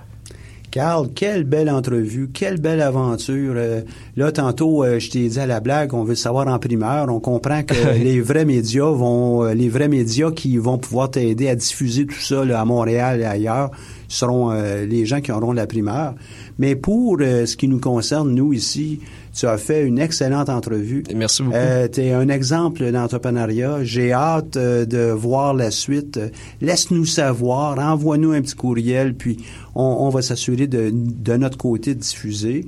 Carl, 0.72 1.10
quelle 1.16 1.45
belle 1.45 1.70
entrevue, 1.70 2.30
quelle 2.32 2.60
belle 2.60 2.82
aventure. 2.82 3.53
Euh, 3.55 3.82
là, 4.16 4.32
tantôt, 4.32 4.84
euh, 4.84 4.99
je 4.99 5.10
t'ai 5.10 5.28
dit 5.28 5.39
à 5.39 5.47
la 5.47 5.60
blague, 5.60 5.93
on 5.93 6.03
veut 6.03 6.16
savoir 6.16 6.47
en 6.47 6.60
primeur. 6.60 7.07
On 7.10 7.20
comprend 7.20 7.64
que 7.64 7.74
les 8.03 8.22
vrais 8.22 8.45
médias 8.45 8.91
vont, 8.91 9.43
euh, 9.43 9.53
les 9.53 9.70
vrais 9.70 9.88
médias 9.88 10.32
qui 10.32 10.57
vont 10.57 10.78
pouvoir 10.78 11.10
t'aider 11.12 11.49
à 11.49 11.55
diffuser 11.55 12.05
tout 12.05 12.20
ça 12.20 12.45
là, 12.45 12.62
à 12.62 12.66
Montréal 12.66 13.22
et 13.22 13.26
ailleurs 13.26 13.72
seront 14.10 14.51
euh, 14.51 14.86
les 14.86 15.05
gens 15.05 15.22
qui 15.22 15.32
auront 15.32 15.53
la 15.53 15.66
primeur. 15.66 16.16
Mais 16.57 16.76
pour 16.76 17.18
euh, 17.22 17.45
ce 17.45 17.55
qui 17.55 17.70
nous 17.70 17.80
concerne, 17.80 18.32
nous 18.32 18.51
ici, 18.51 18.99
tu 19.34 19.45
as 19.45 19.57
fait 19.57 19.86
une 19.86 19.99
excellente 19.99 20.49
entrevue. 20.49 21.03
Merci 21.16 21.43
beaucoup. 21.43 21.55
Euh, 21.55 21.88
tu 21.88 22.01
es 22.01 22.12
un 22.12 22.28
exemple 22.28 22.91
d'entrepreneuriat. 22.91 23.84
J'ai 23.84 24.12
hâte 24.12 24.57
euh, 24.57 24.86
de 24.86 25.12
voir 25.12 25.53
la 25.53 25.72
suite. 25.72 26.20
Laisse-nous 26.60 27.05
savoir, 27.05 27.80
envoie-nous 27.80 28.32
un 28.34 28.41
petit 28.41 28.55
courriel, 28.55 29.14
puis 29.14 29.38
on, 29.76 29.84
on 29.84 30.10
va 30.10 30.22
s'assurer 30.22 30.68
de, 30.68 30.91
de 30.91 31.38
notre 31.38 31.57
côté 31.57 31.93
de 31.95 31.99
diffuser. 31.99 32.66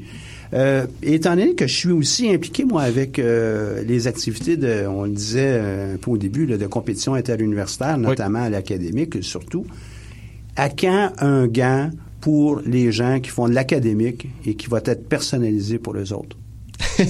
Euh, 0.54 0.86
étant 1.02 1.36
donné 1.36 1.56
que 1.56 1.66
je 1.66 1.74
suis 1.74 1.92
aussi 1.92 2.30
impliqué, 2.30 2.66
moi, 2.66 2.82
avec 2.82 3.20
euh, 3.20 3.84
les 3.84 4.08
activités 4.08 4.58
de, 4.58 4.86
on 4.86 5.04
le 5.04 5.12
disait 5.12 5.58
euh, 5.62 5.96
un 5.96 5.98
peu 5.98 6.12
au 6.12 6.18
début, 6.18 6.46
là, 6.46 6.58
de 6.58 6.68
compétition 6.68 7.14
interuniversitaire, 7.14 7.98
notamment 7.98 8.44
à 8.44 8.50
l'académique 8.50 9.24
surtout, 9.24 9.66
à 10.56 10.70
quand 10.70 11.12
un 11.20 11.48
gant 11.48 11.90
pour 12.20 12.62
les 12.66 12.92
gens 12.92 13.20
qui 13.20 13.30
font 13.30 13.48
de 13.50 13.54
l'académique 13.54 14.28
et 14.46 14.56
qui 14.56 14.68
va 14.68 14.80
être 14.86 15.08
personnalisé 15.10 15.78
pour 15.80 15.94
les 15.96 16.12
autres? 16.14 16.38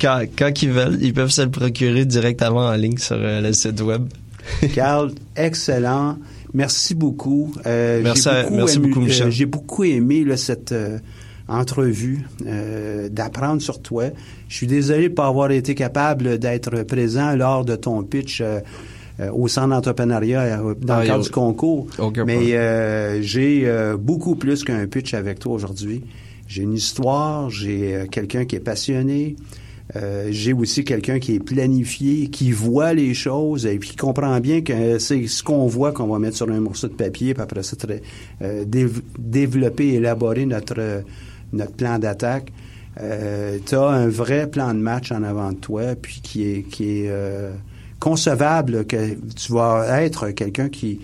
quand, 0.00 0.24
quand 0.36 0.62
ils 0.62 0.70
veulent, 0.70 0.98
ils 1.00 1.12
peuvent 1.14 1.30
se 1.30 1.42
le 1.42 1.50
procurer 1.50 2.04
directement 2.04 2.66
en 2.66 2.74
ligne 2.74 2.98
sur 2.98 3.16
euh, 3.18 3.40
le 3.40 3.52
site 3.52 3.80
web. 3.80 4.08
Carl, 4.74 5.12
excellent. 5.36 6.18
Merci 6.52 6.94
beaucoup. 6.94 7.52
Euh, 7.66 8.00
Merci 8.02 8.28
beaucoup 8.28 8.54
merci 8.54 8.76
aimé- 8.76 8.88
beaucoup, 8.88 9.00
Michel. 9.00 9.26
euh, 9.26 9.30
j'ai 9.30 9.46
beaucoup 9.46 9.84
aimé 9.84 10.24
là, 10.24 10.36
cette 10.36 10.72
euh, 10.72 10.98
entrevue, 11.48 12.26
euh, 12.46 13.08
d'apprendre 13.08 13.60
sur 13.60 13.82
toi. 13.82 14.04
Je 14.48 14.56
suis 14.56 14.66
désolé 14.66 15.04
de 15.04 15.08
ne 15.08 15.14
pas 15.14 15.26
avoir 15.26 15.50
été 15.50 15.74
capable 15.74 16.38
d'être 16.38 16.82
présent 16.84 17.34
lors 17.34 17.64
de 17.64 17.74
ton 17.74 18.02
pitch 18.04 18.40
euh, 18.40 18.44
euh, 18.44 18.60
au 19.32 19.46
centre 19.48 19.68
d'entrepreneuriat 19.68 20.40
euh, 20.60 20.74
dans 20.80 20.94
Ah, 20.94 21.00
le 21.00 21.06
y 21.06 21.08
a- 21.08 21.12
cadre 21.12 21.24
du 21.24 21.30
concours. 21.30 21.86
aucun 21.98 22.24
Mais 22.24 22.54
euh, 22.54 23.22
j'ai 23.22 23.62
euh, 23.66 23.96
beaucoup 23.96 24.34
plus 24.36 24.64
qu'un 24.64 24.86
pitch 24.86 25.14
avec 25.14 25.38
toi 25.38 25.52
aujourd'hui. 25.54 26.02
J'ai 26.48 26.62
une 26.62 26.74
histoire, 26.74 27.48
j'ai 27.50 27.94
euh, 27.94 28.06
quelqu'un 28.06 28.44
qui 28.44 28.56
est 28.56 28.60
passionné, 28.60 29.36
euh, 29.96 30.28
j'ai 30.30 30.52
aussi 30.52 30.84
quelqu'un 30.84 31.18
qui 31.18 31.34
est 31.34 31.40
planifié, 31.40 32.28
qui 32.28 32.52
voit 32.52 32.92
les 32.92 33.14
choses 33.14 33.66
et 33.66 33.78
puis 33.78 33.90
qui 33.90 33.96
comprend 33.96 34.38
bien 34.40 34.62
que 34.62 34.98
c'est 34.98 35.26
ce 35.26 35.42
qu'on 35.42 35.66
voit 35.66 35.92
qu'on 35.92 36.06
va 36.06 36.18
mettre 36.18 36.36
sur 36.36 36.50
un 36.50 36.60
morceau 36.60 36.88
de 36.88 36.94
papier, 36.94 37.34
puis 37.34 37.42
après 37.42 37.62
ça, 37.62 37.76
très- 37.76 38.02
euh, 38.42 38.64
dév- 38.64 39.02
développer, 39.18 39.94
élaborer 39.94 40.44
notre, 40.46 40.74
euh, 40.78 41.00
notre 41.52 41.72
plan 41.72 41.98
d'attaque. 41.98 42.52
euh, 43.00 43.58
tu 43.66 43.74
as 43.74 43.86
un 43.88 44.08
vrai 44.08 44.48
plan 44.50 44.72
de 44.74 44.78
match 44.80 45.12
en 45.12 45.22
avant 45.22 45.50
de 45.52 45.56
toi, 45.58 45.82
puis 46.00 46.20
qui 46.22 46.44
est, 46.48 46.62
qui 46.62 46.84
est 47.00 47.08
euh, 47.08 47.50
concevable 48.04 48.84
que 48.84 49.14
tu 49.34 49.52
vas 49.52 50.02
être 50.02 50.28
quelqu'un 50.32 50.68
qui 50.68 51.00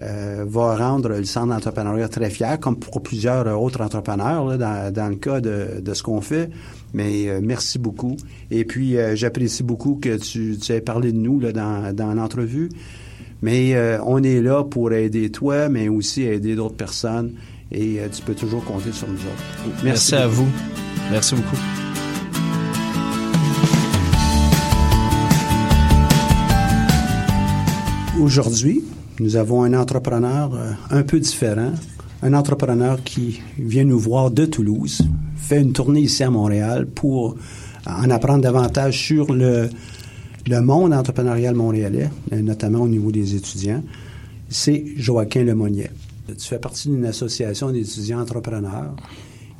euh, 0.00 0.44
va 0.46 0.76
rendre 0.76 1.08
le 1.08 1.24
centre 1.24 1.48
d'entrepreneuriat 1.48 2.08
très 2.08 2.30
fier, 2.30 2.60
comme 2.60 2.76
pour 2.78 3.02
plusieurs 3.02 3.60
autres 3.60 3.80
entrepreneurs 3.80 4.46
là, 4.46 4.56
dans, 4.56 4.92
dans, 4.92 5.08
le 5.08 5.16
cas 5.16 5.40
de, 5.40 5.80
de 5.80 5.94
ce 5.94 6.04
qu'on 6.04 6.20
fait. 6.20 6.48
Mais 6.94 7.28
euh, 7.28 7.40
merci 7.42 7.80
beaucoup. 7.80 8.16
Et 8.52 8.64
puis, 8.64 8.96
euh, 8.96 9.16
j'apprécie 9.16 9.64
beaucoup 9.64 9.98
que 10.00 10.18
tu, 10.18 10.56
tu 10.56 10.72
aies 10.72 10.80
parlé 10.80 11.10
de 11.10 11.18
nous 11.18 11.40
là, 11.40 11.50
dans, 11.50 11.92
dans 11.92 12.14
l'entrevue. 12.14 12.68
Mais 13.42 13.76
on 14.04 14.22
est 14.22 14.40
là 14.40 14.64
pour 14.64 14.92
aider 14.92 15.30
toi, 15.30 15.68
mais 15.68 15.88
aussi 15.88 16.22
aider 16.22 16.54
d'autres 16.54 16.74
personnes. 16.76 17.32
Et 17.70 18.00
tu 18.10 18.22
peux 18.22 18.34
toujours 18.34 18.64
compter 18.64 18.92
sur 18.92 19.08
nous 19.08 19.14
autres. 19.14 19.44
Merci, 19.66 19.84
merci 19.84 20.14
à 20.14 20.26
vous. 20.26 20.48
Merci 21.10 21.34
beaucoup. 21.34 21.85
Aujourd'hui, 28.20 28.82
nous 29.20 29.36
avons 29.36 29.62
un 29.62 29.74
entrepreneur 29.74 30.54
euh, 30.54 30.72
un 30.90 31.02
peu 31.02 31.20
différent, 31.20 31.72
un 32.22 32.32
entrepreneur 32.32 33.02
qui 33.04 33.40
vient 33.58 33.84
nous 33.84 33.98
voir 33.98 34.30
de 34.30 34.46
Toulouse, 34.46 35.02
fait 35.36 35.60
une 35.60 35.72
tournée 35.72 36.00
ici 36.00 36.22
à 36.24 36.30
Montréal 36.30 36.86
pour 36.86 37.36
en 37.86 38.10
apprendre 38.10 38.42
davantage 38.42 38.98
sur 38.98 39.34
le, 39.34 39.68
le 40.46 40.60
monde 40.62 40.94
entrepreneurial 40.94 41.54
montréalais, 41.54 42.10
notamment 42.32 42.80
au 42.80 42.88
niveau 42.88 43.12
des 43.12 43.36
étudiants. 43.36 43.82
C'est 44.48 44.84
Joaquin 44.96 45.44
Lemonnier. 45.44 45.90
Tu 46.26 46.48
fais 46.48 46.58
partie 46.58 46.88
d'une 46.88 47.04
association 47.04 47.70
d'étudiants 47.70 48.20
entrepreneurs 48.20 48.96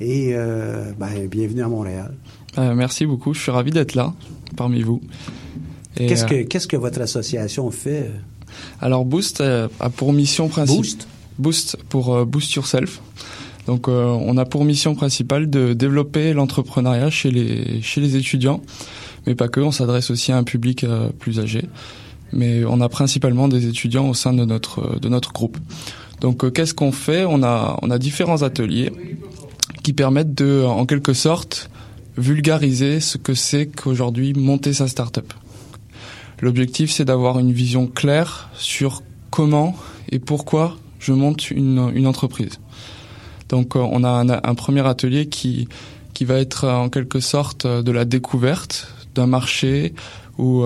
et 0.00 0.30
euh, 0.32 0.92
ben, 0.98 1.26
bienvenue 1.28 1.62
à 1.62 1.68
Montréal. 1.68 2.14
Euh, 2.59 2.74
merci 2.74 3.04
beaucoup, 3.04 3.34
je 3.34 3.40
suis 3.40 3.52
ravi 3.52 3.70
d'être 3.70 3.94
là 3.94 4.14
parmi 4.57 4.82
vous. 4.82 5.02
Qu'est-ce 5.94 6.24
que, 6.24 6.42
qu'est-ce 6.42 6.66
que 6.66 6.76
votre 6.76 7.00
association 7.00 7.70
fait? 7.70 8.11
Alors 8.80 9.04
Boost 9.04 9.40
a 9.40 9.90
pour 9.90 10.12
mission 10.12 10.48
principale. 10.48 10.76
Boost 10.76 11.09
Boost 11.38 11.76
pour 11.88 12.14
euh, 12.14 12.24
Boost 12.24 12.54
Yourself. 12.54 13.00
Donc 13.66 13.88
euh, 13.88 14.04
on 14.04 14.36
a 14.36 14.44
pour 14.44 14.64
mission 14.64 14.94
principale 14.94 15.50
de 15.50 15.72
développer 15.72 16.32
l'entrepreneuriat 16.32 17.11
chez 17.11 17.30
les 17.30 17.82
chez 17.82 18.00
les 18.00 18.16
étudiants, 18.16 18.62
mais 19.26 19.34
pas 19.34 19.48
que. 19.48 19.61
On 19.61 19.72
s'adresse 19.72 20.11
aussi 20.11 20.32
à 20.32 20.38
un 20.38 20.44
public 20.44 20.84
euh, 20.84 21.09
plus 21.18 21.40
âgé, 21.40 21.64
mais 22.32 22.64
on 22.64 22.80
a 22.80 22.88
principalement 22.88 23.48
des 23.48 23.66
étudiants 23.66 24.09
au 24.09 24.14
sein 24.14 24.32
de 24.32 24.44
notre 24.44 24.98
de 25.00 25.09
notre 25.09 25.32
groupe. 25.32 25.59
Donc 26.20 26.50
qu'est-ce 26.52 26.74
qu'on 26.74 26.92
fait? 26.92 27.24
On 27.24 27.42
a 27.42 27.78
on 27.82 27.90
a 27.90 27.98
différents 27.98 28.42
ateliers 28.42 28.92
qui 29.82 29.92
permettent 29.92 30.34
de 30.34 30.64
en 30.64 30.86
quelque 30.86 31.12
sorte 31.12 31.68
vulgariser 32.16 33.00
ce 33.00 33.18
que 33.18 33.34
c'est 33.34 33.66
qu'aujourd'hui 33.66 34.32
monter 34.32 34.72
sa 34.72 34.88
start-up. 34.88 35.32
L'objectif, 36.41 36.91
c'est 36.91 37.05
d'avoir 37.05 37.39
une 37.39 37.53
vision 37.53 37.87
claire 37.87 38.51
sur 38.55 39.03
comment 39.30 39.74
et 40.11 40.18
pourquoi 40.18 40.76
je 40.99 41.12
monte 41.12 41.51
une, 41.51 41.91
une 41.95 42.07
entreprise. 42.07 42.59
Donc, 43.49 43.76
euh, 43.76 43.80
on 43.80 44.05
a 44.05 44.11
un, 44.43 44.55
premier 44.55 44.87
atelier 44.87 45.26
qui 45.26 45.68
qui 46.14 46.24
va 46.24 46.39
être 46.39 46.64
euh, 46.64 46.74
en 46.74 46.89
quelque 46.89 47.20
sorte 47.20 47.66
euh, 47.66 47.82
de 47.82 47.93
la 47.93 48.05
découverte 48.05 48.89
d'un 49.14 49.26
marché 49.26 49.95
ou 50.39 50.64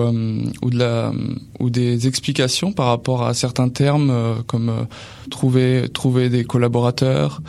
ou 0.61 0.69
de 0.69 0.77
la 0.77 1.13
ou 1.61 1.69
des 1.69 2.05
explications 2.05 2.73
par 2.73 2.87
rapport 2.87 3.23
à 3.23 3.33
certains 3.33 3.69
termes 3.69 4.43
comme 4.45 4.85
trouver 5.29 5.87
trouver 5.93 6.27
des 6.27 6.43
collaborateurs, 6.43 7.41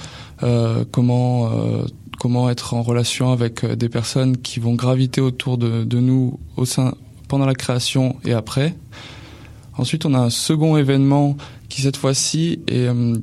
comment 0.93 1.51
comment 2.21 2.49
être 2.49 2.75
en 2.75 2.83
relation 2.83 3.33
avec 3.33 3.67
des 3.67 3.89
personnes 3.89 4.37
qui 4.37 4.61
vont 4.61 4.75
graviter 4.75 5.21
autour 5.21 5.59
de, 5.59 5.83
de 5.83 5.99
nous 5.99 6.39
au 6.57 6.65
sein 6.65 6.95
pendant 7.33 7.47
la 7.47 7.55
création 7.55 8.17
et 8.27 8.35
après. 8.35 8.75
Ensuite, 9.79 10.05
on 10.05 10.13
a 10.13 10.19
un 10.19 10.29
second 10.29 10.77
événement 10.77 11.39
qui 11.71 11.81
cette 11.81 11.97
fois-ci 11.97 12.61
est 12.69 12.89
euh, 12.89 13.17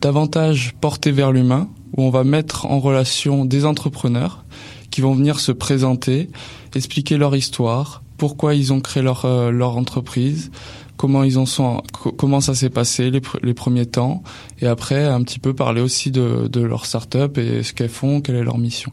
davantage 0.00 0.74
porté 0.80 1.12
vers 1.12 1.30
l'humain, 1.30 1.68
où 1.96 2.02
on 2.02 2.10
va 2.10 2.24
mettre 2.24 2.66
en 2.66 2.80
relation 2.80 3.44
des 3.44 3.64
entrepreneurs 3.64 4.44
qui 4.90 5.02
vont 5.02 5.14
venir 5.14 5.38
se 5.38 5.52
présenter, 5.52 6.30
expliquer 6.74 7.16
leur 7.16 7.36
histoire, 7.36 8.02
pourquoi 8.16 8.56
ils 8.56 8.72
ont 8.72 8.80
créé 8.80 9.04
leur 9.04 9.24
euh, 9.24 9.52
leur 9.52 9.76
entreprise, 9.76 10.50
comment 10.96 11.22
ils 11.22 11.38
en 11.38 11.46
sont, 11.46 11.80
comment 11.92 12.40
ça 12.40 12.56
s'est 12.56 12.70
passé 12.70 13.12
les, 13.12 13.22
les, 13.44 13.54
premiers 13.54 13.86
temps, 13.86 14.24
et 14.60 14.66
après 14.66 15.04
un 15.04 15.22
petit 15.22 15.38
peu 15.38 15.54
parler 15.54 15.80
aussi 15.80 16.10
de, 16.10 16.48
de 16.48 16.60
leur 16.60 16.86
start-up 16.86 17.38
et 17.38 17.62
ce 17.62 17.72
qu'elles 17.72 17.88
font, 17.88 18.20
quelle 18.20 18.34
est 18.34 18.42
leur 18.42 18.58
mission. 18.58 18.90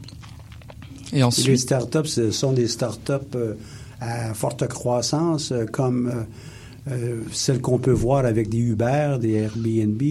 Et 1.13 1.23
ensuite, 1.23 1.47
les 1.47 1.57
start-up, 1.57 2.05
ce 2.05 2.29
sont 2.29 2.53
des 2.53 2.67
start-up 2.67 3.33
euh, 3.33 3.55
à 4.01 4.33
forte 4.33 4.67
croissance, 4.67 5.51
euh, 5.51 5.65
comme 5.65 6.07
euh, 6.07 6.91
euh, 6.91 7.21
celle 7.31 7.61
qu'on 7.61 7.79
peut 7.79 7.91
voir 7.91 8.25
avec 8.25 8.49
des 8.49 8.57
Uber, 8.57 9.17
des 9.19 9.33
Airbnb, 9.33 10.01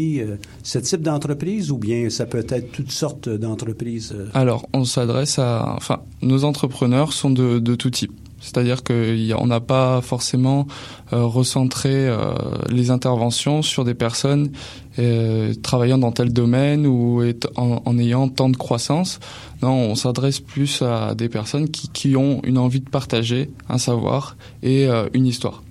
ce 0.62 0.78
type 0.78 1.02
d'entreprise 1.02 1.70
ou 1.70 1.78
bien 1.78 2.10
ça 2.10 2.26
peut 2.26 2.46
être 2.48 2.70
toutes 2.72 2.92
sortes 2.92 3.28
d'entreprises? 3.28 4.14
Alors, 4.34 4.68
on 4.72 4.84
s'adresse 4.84 5.38
à... 5.38 5.74
Enfin, 5.76 6.00
nos 6.22 6.44
entrepreneurs 6.44 7.12
sont 7.12 7.30
de, 7.30 7.58
de 7.58 7.74
tout 7.74 7.90
type. 7.90 8.12
C'est-à-dire 8.40 8.84
qu'on 8.84 9.46
n'a 9.46 9.60
pas 9.60 10.00
forcément 10.00 10.66
euh, 11.12 11.24
recentré 11.24 11.90
euh, 11.92 12.34
les 12.70 12.90
interventions 12.90 13.62
sur 13.62 13.84
des 13.84 13.94
personnes 13.94 14.52
euh, 14.98 15.54
travaillant 15.62 15.98
dans 15.98 16.12
tel 16.12 16.32
domaine 16.32 16.86
ou 16.86 17.22
en, 17.56 17.98
ayant 17.98 18.28
tant 18.28 18.48
de 18.48 18.56
croissance. 18.56 19.18
Non, 19.62 19.72
on 19.72 19.94
s'adresse 19.94 20.40
plus 20.40 20.82
à 20.82 21.14
des 21.14 21.28
personnes 21.28 21.68
qui, 21.68 22.16
ont 22.16 22.40
une 22.44 22.58
envie 22.58 22.80
de 22.80 22.88
partager 22.88 23.50
un 23.68 23.78
savoir 23.78 24.36
et 24.62 24.88
une 25.12 25.26
histoire. 25.26 25.62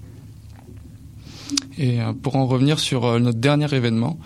Et 1.78 2.00
pour 2.22 2.36
en 2.36 2.46
revenir 2.46 2.80
sur 2.80 3.20
notre 3.20 3.38
dernier 3.38 3.74
événement, 3.74 4.18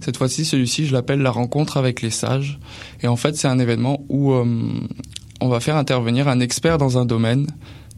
cette 0.00 0.16
fois-ci, 0.16 0.44
celui-ci, 0.44 0.86
je 0.86 0.92
l'appelle 0.92 1.20
la 1.20 1.30
rencontre 1.30 1.76
avec 1.76 2.02
les 2.02 2.10
sages. 2.10 2.58
Et 3.02 3.08
en 3.08 3.16
fait, 3.16 3.36
c'est 3.36 3.48
un 3.48 3.58
événement 3.58 4.04
où 4.08 4.32
on 4.32 5.48
va 5.48 5.60
faire 5.60 5.76
intervenir 5.76 6.28
un 6.28 6.40
expert 6.40 6.78
dans 6.78 6.98
un 6.98 7.04
domaine 7.04 7.46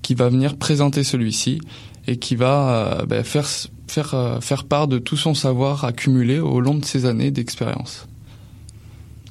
qui 0.02 0.14
va 0.14 0.28
venir 0.28 0.56
présenter 0.56 1.04
celui-ci 1.04 1.60
et 2.06 2.16
qui 2.16 2.36
va 2.36 3.00
euh, 3.00 3.06
bah, 3.06 3.22
faire 3.24 3.48
faire 3.86 4.14
euh, 4.14 4.40
faire 4.40 4.64
part 4.64 4.88
de 4.88 4.98
tout 4.98 5.16
son 5.16 5.34
savoir 5.34 5.84
accumulé 5.84 6.38
au 6.38 6.60
long 6.60 6.74
de 6.74 6.84
ses 6.84 7.06
années 7.06 7.30
d'expérience. 7.30 8.06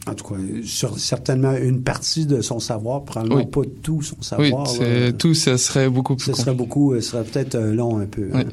En 0.07 0.13
tout 0.13 0.23
cas, 0.23 0.39
sur 0.63 0.97
certainement 0.97 1.53
une 1.53 1.81
partie 1.81 2.25
de 2.25 2.39
son 2.39 2.61
savoir, 2.61 3.03
probablement 3.03 3.41
oui. 3.41 3.45
pas 3.45 3.69
tout 3.83 4.01
son 4.01 4.21
savoir. 4.21 4.65
Oui, 4.79 5.13
tout, 5.17 5.33
ça 5.33 5.57
serait 5.57 5.89
beaucoup 5.89 6.15
plus. 6.15 6.33
Ce 6.33 6.41
serait 6.41 6.53
beaucoup, 6.53 6.95
ce 6.95 7.01
serait 7.01 7.25
peut-être 7.25 7.57
long 7.57 7.97
un 7.99 8.05
peu. 8.05 8.29
Oui. 8.33 8.41
Hein. 8.41 8.45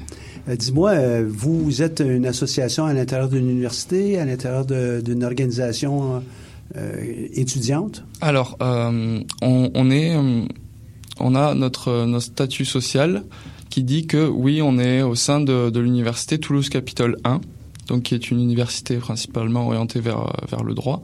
Dis-moi, 0.47 0.91
euh, 0.91 1.25
vous 1.27 1.83
êtes 1.83 2.01
une 2.01 2.27
association 2.27 2.85
à 2.85 2.93
l'intérieur 2.93 3.29
d'une 3.29 3.49
université, 3.49 4.19
à 4.19 4.27
l'intérieur 4.27 4.67
d'une 4.67 5.25
organisation 5.25 6.23
euh, 6.77 7.27
étudiante? 7.33 8.05
Alors, 8.21 8.59
euh, 8.61 9.21
on, 9.41 9.71
on, 9.75 9.91
est, 9.91 10.15
on 11.21 11.35
a 11.35 11.55
notre, 11.55 12.05
notre 12.07 12.25
statut 12.25 12.65
social 12.65 13.25
qui 13.71 13.83
dit 13.83 14.07
que 14.07 14.27
oui, 14.27 14.63
on 14.63 14.79
est 14.79 15.03
au 15.03 15.15
sein 15.15 15.41
de, 15.41 15.79
l'université 15.79 16.39
Toulouse 16.39 16.69
Capitole 16.69 17.17
1, 17.25 17.41
donc 17.89 18.05
qui 18.05 18.15
est 18.15 18.31
une 18.31 18.41
université 18.41 18.97
principalement 18.97 19.67
orientée 19.67 20.01
vers 20.01 20.33
vers 20.49 20.63
le 20.63 20.75
droit, 20.75 21.03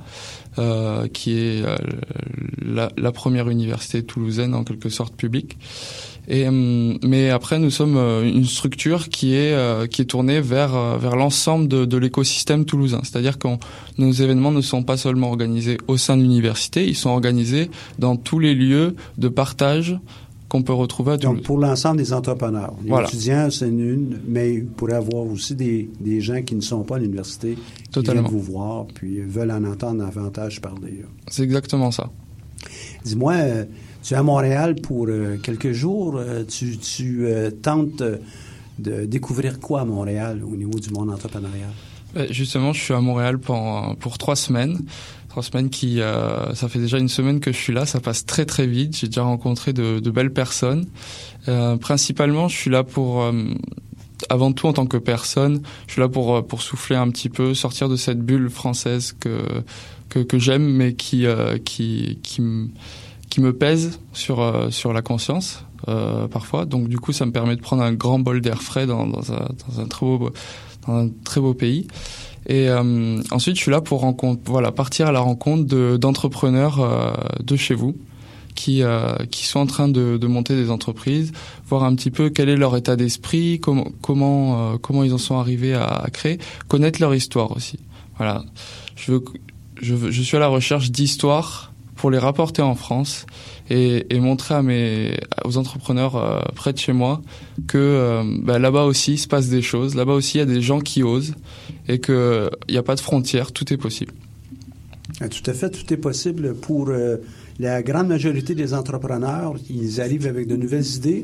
euh, 0.59 1.09
qui 1.09 1.39
est 1.39 1.65
euh, 1.65 1.77
la, 2.63 3.13
première 3.13 3.49
université 3.49 4.03
toulousaine 4.03 4.55
en 4.55 4.65
quelque 4.65 4.89
sorte 4.89 5.15
publique. 5.15 5.59
Et 6.33 6.49
mais 6.49 7.29
après, 7.31 7.59
nous 7.59 7.71
sommes 7.71 7.97
une 7.97 8.45
structure 8.45 9.09
qui 9.09 9.35
est 9.35 9.53
euh, 9.53 9.89
qui 9.89 10.03
est 10.03 10.05
tournée 10.05 10.41
vers 10.41 10.97
vers 10.97 11.17
l'ensemble 11.17 11.67
de, 11.67 11.85
de 11.85 11.97
l'écosystème 11.97 12.65
toulousain. 12.65 13.01
C'est-à-dire 13.03 13.37
que 13.37 13.49
nos 13.99 14.13
événements 14.13 14.53
ne 14.53 14.61
sont 14.61 14.85
pas 14.85 14.97
seulement 14.97 15.29
organisés 15.31 15.77
au 15.89 15.97
sein 15.97 16.17
de 16.17 16.23
l'université, 16.23 16.87
ils 16.87 16.95
sont 16.95 17.11
organisés 17.11 17.69
dans 17.99 18.15
tous 18.15 18.39
les 18.39 18.55
lieux 18.55 18.95
de 19.19 19.29
partage 19.29 19.99
qu'on 20.49 20.63
peut 20.63 20.73
retrouver 20.73 21.13
à 21.13 21.19
Toulouse. 21.19 21.37
Donc, 21.37 21.45
pour 21.45 21.59
l'ensemble 21.59 21.99
des 21.99 22.13
entrepreneurs. 22.13 22.75
Les 22.83 22.91
voilà. 22.91 23.09
étudiants, 23.09 23.49
c'est 23.51 23.69
une, 23.69 24.19
mais 24.27 24.55
il 24.55 24.67
pourrait 24.67 24.93
y 24.93 24.97
avoir 24.97 25.25
aussi 25.25 25.55
des, 25.55 25.89
des 26.01 26.21
gens 26.21 26.43
qui 26.43 26.57
ne 26.57 26.61
sont 26.61 26.83
pas 26.83 26.97
à 26.97 26.99
l'université, 26.99 27.57
qui 27.93 28.01
viennent 28.01 28.21
vous 28.21 28.41
voir, 28.41 28.87
puis 28.87 29.21
veulent 29.21 29.53
en 29.53 29.65
entendre 29.65 30.05
davantage 30.05 30.61
parler. 30.61 31.05
C'est 31.29 31.45
exactement 31.45 31.93
ça. 31.93 32.11
Dis-moi, 33.05 33.33
euh, 33.35 33.65
tu 34.03 34.15
es 34.15 34.17
à 34.17 34.23
Montréal 34.23 34.75
pour 34.77 35.07
euh, 35.09 35.37
quelques 35.43 35.73
jours. 35.73 36.17
Euh, 36.17 36.45
tu, 36.45 36.79
tu 36.79 37.27
tentes 37.63 38.03
de 38.79 39.05
découvrir 39.05 39.61
quoi 39.61 39.83
à 39.83 39.85
Montréal 39.85 40.43
au 40.45 40.57
niveau 40.57 40.79
du 40.79 40.91
monde 40.91 41.11
entrepreneurial? 41.11 41.71
Justement, 42.31 42.73
je 42.73 42.81
suis 42.81 42.95
à 42.95 43.01
Montréal 43.01 43.39
pour, 43.39 43.97
pour 44.01 44.19
trois 44.19 44.35
semaines 44.35 44.79
trois 45.31 45.43
semaines 45.45 45.71
qui 45.71 46.01
euh, 46.01 46.55
ça 46.55 46.69
fait 46.69 46.81
déjà 46.81 46.99
une 46.99 47.09
semaine 47.09 47.41
que 47.41 47.53
je 47.53 47.57
suis 47.57 47.73
là 47.73 47.87
ça 47.87 48.01
passe 48.01 48.27
très 48.27 48.45
très 48.45 48.67
vite 48.67 48.97
j'ai 48.97 49.07
déjà 49.07 49.23
rencontré 49.23 49.73
de, 49.73 50.11
belles 50.11 50.33
personnes 50.33 50.87
euh, 51.49 51.77
principalement 51.77 52.49
je 52.49 52.57
suis 52.57 52.71
là 52.71 52.83
pour 52.83 53.23
euh, 53.23 53.33
avant 54.29 54.53
tout 54.53 54.67
en 54.67 54.73
tant 54.73 54.87
que 54.87 54.97
personne 54.97 55.63
je 55.87 55.93
suis 55.93 56.01
là 56.03 56.09
pour 56.09 56.45
pour 56.47 56.63
souffler 56.63 56.97
un 56.97 57.09
petit 57.11 57.29
peu 57.29 57.55
sortir 57.55 57.89
de 57.89 57.97
cette 57.97 58.21
bulle 58.21 58.51
française 58.51 59.15
que 59.19 59.63
que, 60.09 60.39
j'aime 60.41 60.69
mais 60.69 60.95
qui 60.95 61.25
qui 61.65 62.19
qui 62.25 62.43
qui 63.31 63.41
me 63.41 63.53
pèsent 63.53 64.01
sur 64.13 64.69
sur 64.71 64.93
la 64.93 65.03
conscience 65.03 65.65
parfois. 66.31 66.67
Donc 66.67 66.89
du 66.89 66.99
coup, 66.99 67.13
ça 67.13 67.25
me 67.25 67.33
permet 67.33 67.57
de 67.57 67.63
prendre 67.63 67.83
un 67.83 67.93
grand 67.93 68.19
bol 68.19 68.41
d'air 68.43 68.63
frais 68.63 68.87
dans, 68.87 69.07
dans, 69.07 69.33
un, 69.33 69.49
dans 69.69 69.81
un 69.81 69.87
très 69.87 70.05
beau 70.05 70.31
dans 70.87 70.95
un 70.95 71.09
très 71.25 71.41
beau 71.41 71.55
pays. 71.55 71.87
Et 72.47 72.69
euh, 72.69 73.23
ensuite, 73.31 73.57
je 73.57 73.63
suis 73.63 73.71
là 73.71 73.81
pour 73.81 74.01
rencontre, 74.01 74.43
voilà, 74.47 74.73
partir 74.73 75.07
à 75.07 75.13
la 75.13 75.21
rencontre 75.21 75.97
d'entrepreneurs 75.97 76.81
euh, 76.81 77.13
de 77.43 77.57
chez 77.57 77.75
vous 77.75 77.97
qui, 78.55 78.83
euh, 78.83 79.15
qui 79.31 79.47
sont 79.47 79.61
en 79.61 79.67
train 79.67 79.89
de, 79.89 80.17
de, 80.17 80.27
monter 80.27 80.57
des 80.57 80.71
entreprises, 80.71 81.33
voir 81.69 81.85
un 81.85 81.95
petit 81.95 82.11
peu 82.11 82.31
quel 82.31 82.49
est 82.49 82.57
leur 82.57 82.77
état 82.77 82.97
d'esprit, 82.97 83.61
comment, 83.61 83.89
comment, 84.01 84.77
comment 84.79 85.05
ils 85.05 85.15
en 85.15 85.19
sont 85.19 85.39
arrivés 85.39 85.75
à, 85.75 85.85
à, 85.85 86.11
créer, 86.11 86.39
connaître 86.69 87.01
leur 87.01 87.15
histoire 87.15 87.57
aussi. 87.57 87.79
Voilà. 88.17 88.45
Je, 88.97 89.13
veux, 89.13 89.25
je, 89.81 89.95
veux, 89.95 90.11
je 90.11 90.23
suis 90.23 90.37
à 90.37 90.41
la 90.41 90.49
recherche 90.49 90.91
d'histoires 90.91 91.70
pour 92.01 92.11
les 92.11 92.19
rapporter 92.19 92.63
en 92.63 92.75
France 92.75 93.27
et, 93.69 94.07
montrer 94.21 94.55
aux 95.45 95.59
entrepreneurs 95.59 96.17
euh, 96.17 96.41
près 96.55 96.73
de 96.73 96.79
chez 96.79 96.95
moi 96.95 97.21
que 97.69 97.77
euh, 97.77 98.23
bah, 98.43 98.59
là-bas 98.59 98.85
aussi 98.85 99.13
il 99.13 99.19
se 99.19 99.29
passe 99.29 99.49
des 99.51 99.61
choses, 99.61 99.95
là-bas 99.95 100.15
aussi 100.15 100.39
il 100.39 100.41
y 100.41 100.43
a 100.43 100.47
des 100.47 100.63
gens 100.63 100.81
qui 100.81 101.03
osent 101.03 101.35
et 101.89 101.99
que 101.99 102.49
il 102.69 102.73
n'y 102.73 102.79
a 102.79 102.83
pas 102.83 102.95
de 102.95 103.01
frontières, 103.01 103.53
tout 103.53 103.71
est 103.71 103.77
possible. 103.77 104.15
Ah, 105.21 105.29
tout 105.29 105.43
à 105.51 105.53
fait, 105.53 105.69
tout 105.69 105.93
est 105.93 105.99
possible 105.99 106.55
pour 106.55 106.89
euh, 106.89 107.19
la 107.59 107.83
grande 107.83 108.09
majorité 108.09 108.55
des 108.55 108.73
entrepreneurs. 108.73 109.57
Ils 109.69 110.01
arrivent 110.01 110.27
avec 110.27 110.47
de 110.47 110.57
nouvelles 110.57 110.97
idées 110.97 111.23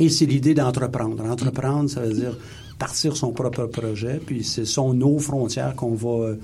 et 0.00 0.08
c'est 0.08 0.26
l'idée 0.26 0.54
d'entreprendre. 0.54 1.24
Entreprendre, 1.24 1.88
ça 1.88 2.00
veut 2.00 2.12
dire 2.12 2.36
partir 2.76 3.16
son 3.16 3.30
propre 3.30 3.66
projet, 3.66 4.20
puis 4.26 4.42
ce 4.42 4.64
sont 4.64 4.94
nos 4.94 5.20
frontières 5.20 5.76
qu'on 5.76 5.94
va 5.94 6.34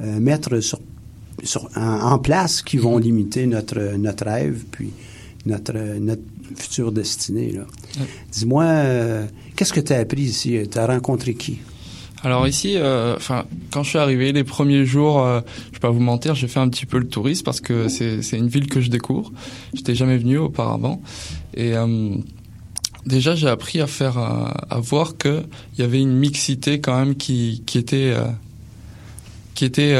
mettre 0.00 0.58
sur 0.58 0.80
en, 1.76 2.18
place 2.18 2.62
qui 2.62 2.78
vont 2.78 2.98
limiter 2.98 3.46
notre, 3.46 3.96
notre 3.96 4.24
rêve, 4.24 4.64
puis 4.70 4.90
notre, 5.46 5.74
notre 5.98 6.22
future 6.56 6.92
destinée. 6.92 7.52
Là. 7.52 7.64
Dis-moi, 8.32 8.64
euh, 8.64 9.26
qu'est-ce 9.56 9.72
que 9.72 9.80
tu 9.80 9.92
as 9.92 9.98
appris 9.98 10.22
ici? 10.22 10.58
Tu 10.70 10.78
as 10.78 10.86
rencontré 10.86 11.34
qui? 11.34 11.58
Alors 12.22 12.48
ici, 12.48 12.76
euh, 12.76 13.16
enfin, 13.16 13.44
quand 13.70 13.82
je 13.82 13.90
suis 13.90 13.98
arrivé 13.98 14.32
les 14.32 14.44
premiers 14.44 14.86
jours, 14.86 15.20
euh, 15.20 15.40
je 15.68 15.72
vais 15.72 15.80
pas 15.80 15.90
vous 15.90 16.00
mentir, 16.00 16.34
j'ai 16.34 16.48
fait 16.48 16.60
un 16.60 16.68
petit 16.70 16.86
peu 16.86 16.98
le 16.98 17.06
tourisme 17.06 17.44
parce 17.44 17.60
que 17.60 17.88
c'est 17.88 18.20
une 18.32 18.48
ville 18.48 18.66
que 18.66 18.80
je 18.80 18.88
découvre. 18.88 19.30
J'étais 19.74 19.94
jamais 19.94 20.16
venu 20.16 20.38
auparavant 20.38 21.02
et 21.54 21.74
déjà 23.04 23.34
j'ai 23.34 23.48
appris 23.48 23.82
à 23.82 23.86
faire, 23.86 24.16
à 24.16 24.80
voir 24.80 25.18
que 25.18 25.42
il 25.74 25.82
y 25.82 25.84
avait 25.84 26.00
une 26.00 26.16
mixité 26.16 26.80
quand 26.80 26.98
même 26.98 27.14
qui 27.14 27.62
qui 27.66 27.76
était 27.76 28.14
qui 29.54 29.66
était 29.66 29.94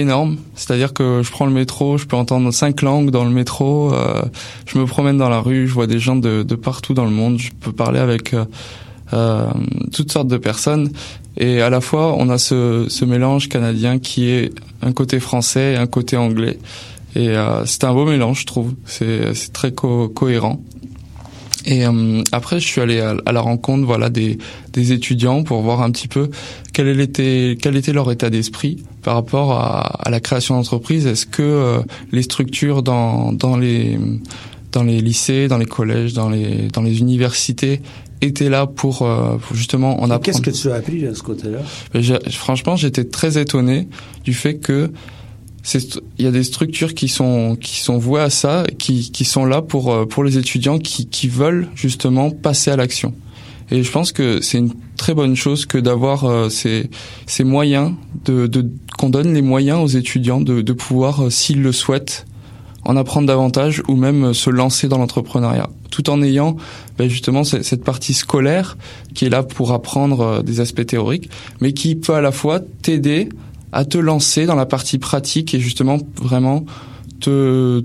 énorme. 0.00 0.36
C'est-à-dire 0.54 0.92
que 0.92 1.22
je 1.22 1.30
prends 1.30 1.46
le 1.46 1.52
métro, 1.52 1.98
je 1.98 2.06
peux 2.06 2.16
entendre 2.16 2.50
cinq 2.52 2.82
langues 2.82 3.10
dans 3.10 3.24
le 3.24 3.30
métro. 3.30 3.94
Euh, 3.94 4.22
je 4.66 4.78
me 4.78 4.86
promène 4.86 5.16
dans 5.16 5.28
la 5.28 5.40
rue, 5.40 5.68
je 5.68 5.72
vois 5.72 5.86
des 5.86 5.98
gens 5.98 6.16
de, 6.16 6.42
de 6.42 6.54
partout 6.54 6.94
dans 6.94 7.04
le 7.04 7.10
monde. 7.10 7.38
Je 7.38 7.50
peux 7.60 7.72
parler 7.72 8.00
avec 8.00 8.34
euh, 8.34 8.44
euh, 9.12 9.46
toutes 9.92 10.12
sortes 10.12 10.28
de 10.28 10.36
personnes. 10.38 10.90
Et 11.36 11.62
à 11.62 11.70
la 11.70 11.80
fois, 11.80 12.14
on 12.16 12.28
a 12.28 12.38
ce, 12.38 12.86
ce 12.88 13.04
mélange 13.04 13.48
canadien 13.48 13.98
qui 13.98 14.28
est 14.30 14.52
un 14.82 14.92
côté 14.92 15.20
français 15.20 15.74
et 15.74 15.76
un 15.76 15.86
côté 15.86 16.16
anglais. 16.16 16.58
Et 17.16 17.28
euh, 17.28 17.64
c'est 17.66 17.84
un 17.84 17.92
beau 17.92 18.04
mélange, 18.04 18.40
je 18.40 18.46
trouve. 18.46 18.74
C'est 18.84 19.52
très 19.52 19.72
cohérent. 19.72 20.60
Et 21.66 21.86
euh, 21.86 22.22
après, 22.32 22.60
je 22.60 22.66
suis 22.66 22.80
allé 22.80 23.00
à, 23.00 23.32
la 23.32 23.40
rencontre, 23.40 23.84
voilà, 23.84 24.08
des, 24.10 24.38
des, 24.72 24.92
étudiants 24.92 25.42
pour 25.42 25.60
voir 25.62 25.82
un 25.82 25.90
petit 25.90 26.08
peu 26.08 26.30
quel 26.72 27.00
était 27.00 27.58
quel 27.60 27.76
était 27.76 27.92
leur 27.92 28.10
état 28.10 28.30
d'esprit 28.30 28.82
par 29.02 29.14
rapport 29.14 29.52
à, 29.52 29.80
à 30.06 30.10
la 30.10 30.20
création 30.20 30.56
d'entreprise. 30.56 31.06
Est-ce 31.06 31.26
que 31.26 31.42
euh, 31.42 31.80
les 32.12 32.22
structures 32.22 32.82
dans 32.82 33.32
dans 33.32 33.56
les 33.56 33.98
dans 34.72 34.82
les 34.82 35.00
lycées, 35.00 35.48
dans 35.48 35.58
les 35.58 35.66
collèges, 35.66 36.14
dans 36.14 36.30
les 36.30 36.68
dans 36.72 36.82
les 36.82 37.00
universités 37.00 37.82
étaient 38.20 38.48
là 38.48 38.66
pour, 38.66 39.02
euh, 39.02 39.36
pour 39.36 39.56
justement 39.56 40.00
en 40.00 40.10
apprendre. 40.10 40.22
Qu'est-ce 40.22 40.40
que 40.42 40.50
tu 40.50 40.70
as 40.70 40.76
appris 40.76 41.02
de 41.02 41.14
ce 41.14 41.22
côté-là? 41.22 41.60
Franchement, 42.30 42.76
j'étais 42.76 43.04
très 43.04 43.38
étonné 43.38 43.88
du 44.24 44.34
fait 44.34 44.56
que 44.56 44.90
il 46.18 46.24
y 46.24 46.26
a 46.26 46.30
des 46.30 46.42
structures 46.42 46.94
qui 46.94 47.08
sont 47.08 47.56
qui 47.60 47.80
sont 47.80 47.98
vouées 47.98 48.20
à 48.20 48.30
ça, 48.30 48.64
qui 48.78 49.10
qui 49.10 49.24
sont 49.24 49.44
là 49.44 49.62
pour 49.62 49.92
euh, 49.92 50.06
pour 50.06 50.24
les 50.24 50.38
étudiants 50.38 50.78
qui 50.78 51.06
qui 51.06 51.28
veulent 51.28 51.68
justement 51.74 52.30
passer 52.30 52.70
à 52.70 52.76
l'action. 52.76 53.14
Et 53.70 53.84
je 53.84 53.90
pense 53.90 54.10
que 54.10 54.40
c'est 54.40 54.58
une 54.58 54.72
très 54.96 55.14
bonne 55.14 55.36
chose 55.36 55.66
que 55.66 55.78
d'avoir 55.78 56.24
euh, 56.24 56.48
ces 56.48 56.88
ces 57.26 57.44
moyens 57.44 57.92
de, 58.24 58.46
de 58.46 58.70
qu'on 58.98 59.10
donne 59.10 59.34
les 59.34 59.42
moyens 59.42 59.80
aux 59.80 59.98
étudiants 59.98 60.40
de 60.40 60.62
de 60.62 60.72
pouvoir 60.72 61.26
euh, 61.26 61.30
s'ils 61.30 61.62
le 61.62 61.72
souhaitent 61.72 62.26
en 62.82 62.96
apprendre 62.96 63.26
davantage 63.26 63.82
ou 63.88 63.94
même 63.94 64.32
se 64.32 64.48
lancer 64.48 64.88
dans 64.88 64.96
l'entrepreneuriat, 64.96 65.68
tout 65.90 66.08
en 66.08 66.22
ayant 66.22 66.56
ben 66.96 67.10
justement 67.10 67.44
cette 67.44 67.84
partie 67.84 68.14
scolaire 68.14 68.78
qui 69.14 69.26
est 69.26 69.28
là 69.28 69.42
pour 69.42 69.72
apprendre 69.72 70.42
des 70.42 70.60
aspects 70.60 70.86
théoriques, 70.86 71.28
mais 71.60 71.74
qui 71.74 71.94
peut 71.94 72.14
à 72.14 72.22
la 72.22 72.32
fois 72.32 72.58
t'aider 72.58 73.28
à 73.72 73.84
te 73.84 73.98
lancer 73.98 74.46
dans 74.46 74.54
la 74.54 74.66
partie 74.66 74.98
pratique 74.98 75.54
et 75.54 75.60
justement 75.60 75.98
vraiment 76.16 76.64
te 77.20 77.84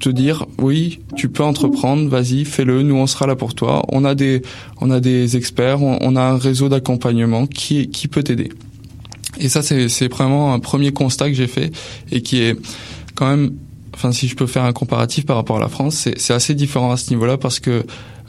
te 0.00 0.08
dire 0.08 0.46
oui 0.58 1.00
tu 1.16 1.28
peux 1.28 1.44
entreprendre 1.44 2.08
vas-y 2.08 2.44
fais-le 2.44 2.82
nous 2.82 2.96
on 2.96 3.06
sera 3.06 3.26
là 3.26 3.36
pour 3.36 3.54
toi. 3.54 3.84
On 3.88 4.04
a 4.04 4.14
des 4.14 4.42
on 4.80 4.90
a 4.90 5.00
des 5.00 5.36
experts 5.36 5.82
on, 5.82 6.16
a 6.16 6.22
un 6.22 6.36
réseau 6.36 6.68
d'accompagnement 6.68 7.46
qui 7.46 7.88
qui 7.88 8.08
peut 8.08 8.22
t'aider. 8.22 8.50
Et 9.38 9.48
ça 9.48 9.62
c'est 9.62 9.88
c'est 9.88 10.08
vraiment 10.08 10.52
un 10.52 10.58
premier 10.58 10.92
constat 10.92 11.28
que 11.28 11.34
j'ai 11.34 11.46
fait 11.46 11.72
et 12.10 12.22
qui 12.22 12.40
est 12.40 12.56
quand 13.14 13.28
même 13.28 13.52
enfin 13.94 14.12
si 14.12 14.28
je 14.28 14.36
peux 14.36 14.46
faire 14.46 14.64
un 14.64 14.72
comparatif 14.72 15.26
par 15.26 15.36
rapport 15.36 15.56
à 15.56 15.60
la 15.60 15.68
France 15.68 15.94
c'est 15.94 16.18
c'est 16.18 16.34
assez 16.34 16.54
différent 16.54 16.90
à 16.92 16.96
ce 16.96 17.10
niveau-là 17.10 17.38
parce 17.38 17.60
que 17.60 17.84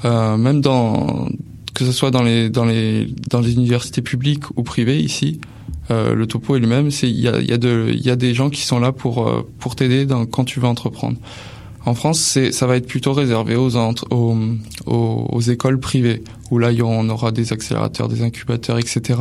euh, 0.05 0.37
même 0.37 0.61
dans 0.61 1.27
que 1.76 1.86
ce 1.86 1.91
soit 1.91 2.09
dans 2.09 2.23
les 2.23 2.49
dans 2.49 2.65
les 2.65 3.07
dans 3.30 3.41
les 3.41 3.53
universités 3.53 4.01
publiques 4.01 4.45
ou 4.55 4.63
privées 4.63 4.99
ici 4.99 5.39
euh, 5.91 6.15
le 6.15 6.26
topo 6.26 6.55
est 6.55 6.59
le 6.59 6.67
même. 6.67 6.89
C'est 6.91 7.09
il 7.09 7.19
y 7.19 7.28
a 7.28 7.39
il 7.39 7.49
y 7.49 7.53
a 7.53 7.57
de 7.57 7.91
y 7.93 8.09
a 8.09 8.15
des 8.15 8.34
gens 8.34 8.49
qui 8.49 8.61
sont 8.61 8.80
là 8.80 8.91
pour 8.91 9.28
euh, 9.28 9.47
pour 9.59 9.76
t'aider 9.76 10.07
quand 10.32 10.43
tu 10.43 10.59
veux 10.59 10.67
entreprendre. 10.67 11.17
En 11.86 11.93
France, 11.93 12.19
c'est 12.19 12.51
ça 12.51 12.65
va 12.65 12.78
être 12.78 12.88
plutôt 12.88 13.13
réservé 13.13 13.55
aux, 13.55 13.78
aux, 13.78 14.38
aux, 14.88 15.41
écoles 15.41 15.80
privées 15.80 16.23
où 16.49 16.57
là 16.57 16.71
on 16.84 17.07
aura 17.09 17.32
des 17.32 17.53
accélérateurs, 17.53 18.07
des 18.07 18.23
incubateurs, 18.23 18.80
etc. 18.80 19.19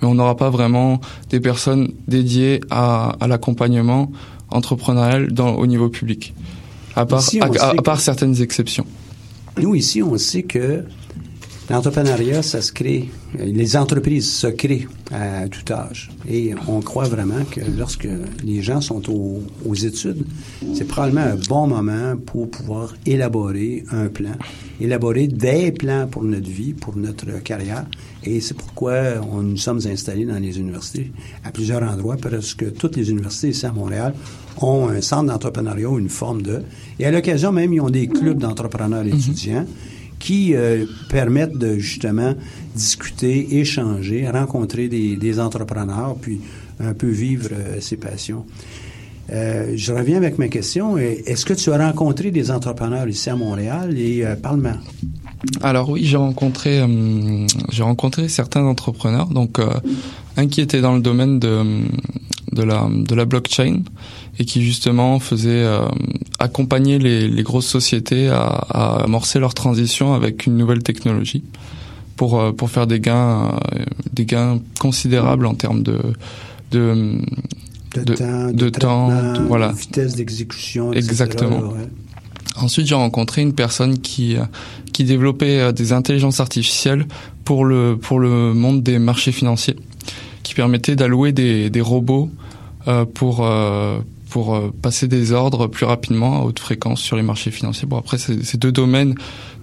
Mais 0.00 0.08
on 0.08 0.14
n'aura 0.14 0.34
pas 0.34 0.48
vraiment 0.48 1.02
des 1.28 1.40
personnes 1.40 1.92
dédiées 2.08 2.60
à, 2.70 3.14
à 3.20 3.26
l'accompagnement 3.26 4.10
entrepreneurial 4.50 5.30
dans 5.30 5.56
au 5.56 5.66
niveau 5.66 5.90
public, 5.90 6.32
à 6.94 7.04
part 7.04 7.22
à, 7.42 7.82
part 7.82 8.00
certaines 8.00 8.40
exceptions. 8.40 8.86
Nous 9.58 9.74
ici, 9.74 10.02
on 10.02 10.16
sait 10.16 10.42
que 10.44 10.84
L'entrepreneuriat, 11.68 12.42
ça 12.42 12.62
se 12.62 12.70
crée, 12.70 13.08
les 13.36 13.76
entreprises 13.76 14.30
se 14.30 14.46
créent 14.46 14.86
à 15.10 15.48
tout 15.48 15.72
âge. 15.72 16.10
Et 16.28 16.54
on 16.68 16.80
croit 16.80 17.08
vraiment 17.08 17.44
que 17.50 17.60
lorsque 17.76 18.06
les 18.44 18.62
gens 18.62 18.80
sont 18.80 19.02
aux, 19.10 19.74
études, 19.74 20.24
c'est 20.74 20.86
probablement 20.86 21.22
un 21.22 21.34
bon 21.34 21.66
moment 21.66 22.16
pour 22.24 22.48
pouvoir 22.50 22.94
élaborer 23.04 23.82
un 23.90 24.06
plan, 24.06 24.36
élaborer 24.80 25.26
des 25.26 25.72
plans 25.72 26.06
pour 26.06 26.22
notre 26.22 26.48
vie, 26.48 26.72
pour 26.72 26.96
notre 26.96 27.42
carrière. 27.42 27.84
Et 28.22 28.40
c'est 28.40 28.54
pourquoi 28.54 29.20
on, 29.32 29.42
nous 29.42 29.56
sommes 29.56 29.80
installés 29.86 30.24
dans 30.24 30.38
les 30.38 30.60
universités 30.60 31.10
à 31.42 31.50
plusieurs 31.50 31.82
endroits, 31.82 32.16
parce 32.16 32.54
que 32.54 32.66
toutes 32.66 32.96
les 32.96 33.10
universités 33.10 33.48
ici 33.48 33.66
à 33.66 33.72
Montréal 33.72 34.14
ont 34.60 34.88
un 34.88 35.00
centre 35.00 35.24
d'entrepreneuriat, 35.32 35.88
une 35.98 36.08
forme 36.08 36.42
de... 36.42 36.62
Et 37.00 37.06
à 37.06 37.10
l'occasion 37.10 37.50
même, 37.50 37.72
ils 37.72 37.80
ont 37.80 37.90
des 37.90 38.06
clubs 38.06 38.38
d'entrepreneurs 38.38 39.04
mhm. 39.04 39.14
étudiants 39.14 39.66
qui 40.26 40.56
euh, 40.56 40.86
permettent 41.08 41.56
de 41.56 41.78
justement 41.78 42.34
discuter, 42.74 43.60
échanger, 43.60 44.28
rencontrer 44.28 44.88
des, 44.88 45.38
entrepreneurs, 45.38 46.16
puis 46.20 46.40
un 46.80 46.94
peu 46.94 47.06
vivre 47.06 47.50
euh, 47.52 47.80
ses 47.80 47.96
passions. 47.96 48.44
Euh, 49.30 49.74
je 49.76 49.92
reviens 49.92 50.16
avec 50.16 50.36
ma 50.38 50.48
question. 50.48 50.98
Est-ce 50.98 51.44
que 51.46 51.54
tu 51.54 51.70
as 51.70 51.78
rencontré 51.78 52.32
des 52.32 52.50
entrepreneurs 52.50 53.08
ici 53.08 53.30
à 53.30 53.36
Montréal? 53.36 53.96
Et 53.96 54.26
euh, 54.26 54.34
parle-moi. 54.34 54.72
Alors 55.62 55.90
oui, 55.90 56.04
j'ai 56.04 56.16
rencontré 56.16 56.82
j'ai 57.70 57.84
rencontré 57.84 58.28
certains 58.28 58.64
entrepreneurs. 58.64 59.28
Donc 59.28 59.60
un 60.36 60.46
qui 60.48 60.60
était 60.60 60.80
dans 60.80 60.94
le 60.96 61.02
domaine 61.02 61.38
de 61.38 61.82
de 62.52 63.14
la 63.14 63.24
blockchain 63.26 63.82
et 64.38 64.44
qui 64.44 64.62
justement 64.62 65.18
faisait 65.18 65.50
euh, 65.50 65.86
accompagner 66.38 66.98
les, 66.98 67.28
les, 67.28 67.42
grosses 67.42 67.66
sociétés 67.66 68.28
à, 68.28 68.44
à, 68.44 69.04
amorcer 69.04 69.38
leur 69.38 69.54
transition 69.54 70.14
avec 70.14 70.46
une 70.46 70.56
nouvelle 70.56 70.82
technologie 70.82 71.42
pour 72.16 72.40
euh, 72.40 72.52
pour 72.52 72.70
faire 72.70 72.86
des 72.86 73.00
gains 73.00 73.52
euh, 73.74 73.84
des 74.12 74.26
gains 74.26 74.60
considérables 74.78 75.46
en 75.46 75.54
termes 75.54 75.82
de 75.82 75.98
de 76.70 77.18
de, 77.94 78.14
temps, 78.14 78.50
de, 78.52 78.68
temps, 78.68 79.46
voilà, 79.48 79.72
vitesse 79.72 80.16
d'exécution, 80.16 80.92
exactement. 80.92 81.72
Ensuite, 82.56 82.86
j'ai 82.86 82.94
rencontré 82.94 83.40
une 83.40 83.54
personne 83.54 83.98
qui 83.98 84.36
qui 84.92 85.04
développait 85.04 85.72
des 85.72 85.92
intelligences 85.94 86.40
artificielles 86.40 87.06
pour 87.44 87.64
le 87.64 87.96
pour 87.96 88.18
le 88.18 88.52
monde 88.52 88.82
des 88.82 88.98
marchés 88.98 89.32
financiers, 89.32 89.76
qui 90.42 90.54
permettait 90.54 90.94
d'allouer 90.94 91.32
des, 91.32 91.70
des 91.70 91.80
robots 91.80 92.28
euh, 92.88 93.04
pour 93.04 93.44
pour 94.36 94.54
euh, 94.54 94.70
passer 94.82 95.08
des 95.08 95.32
ordres 95.32 95.66
plus 95.66 95.86
rapidement 95.86 96.42
à 96.42 96.44
haute 96.44 96.58
fréquence 96.58 97.00
sur 97.00 97.16
les 97.16 97.22
marchés 97.22 97.50
financiers. 97.50 97.88
Bon 97.88 97.96
après 97.96 98.18
c'est 98.18 98.58
deux 98.58 98.70
domaines 98.70 99.14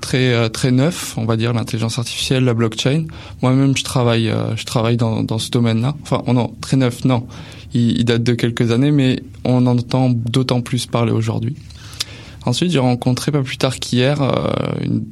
très 0.01 0.33
euh, 0.33 0.49
très 0.49 0.71
neufs, 0.71 1.15
on 1.15 1.25
va 1.25 1.37
dire 1.37 1.53
l'intelligence 1.53 1.99
artificielle, 1.99 2.43
la 2.43 2.55
blockchain. 2.55 3.05
Moi-même 3.43 3.77
je 3.77 3.83
travaille 3.83 4.33
je 4.55 4.65
travaille 4.65 4.97
dans, 4.97 5.37
ce 5.37 5.51
domaine-là. 5.51 5.93
Enfin 6.01 6.23
oh 6.25 6.33
non 6.33 6.55
très 6.59 6.75
neuf 6.75 7.05
non, 7.05 7.27
il, 7.75 8.03
date 8.03 8.23
de 8.23 8.33
quelques 8.33 8.71
années 8.71 8.89
mais 8.89 9.21
on 9.43 9.57
en 9.67 9.77
entend 9.77 10.09
d'autant 10.09 10.61
plus 10.61 10.87
parler 10.87 11.11
aujourd'hui. 11.11 11.55
Ensuite 12.43 12.71
j'ai 12.71 12.79
rencontré 12.79 13.31
pas 13.31 13.43
plus 13.43 13.57
tard 13.57 13.77
qu'hier 13.77 14.23
une 14.81 15.05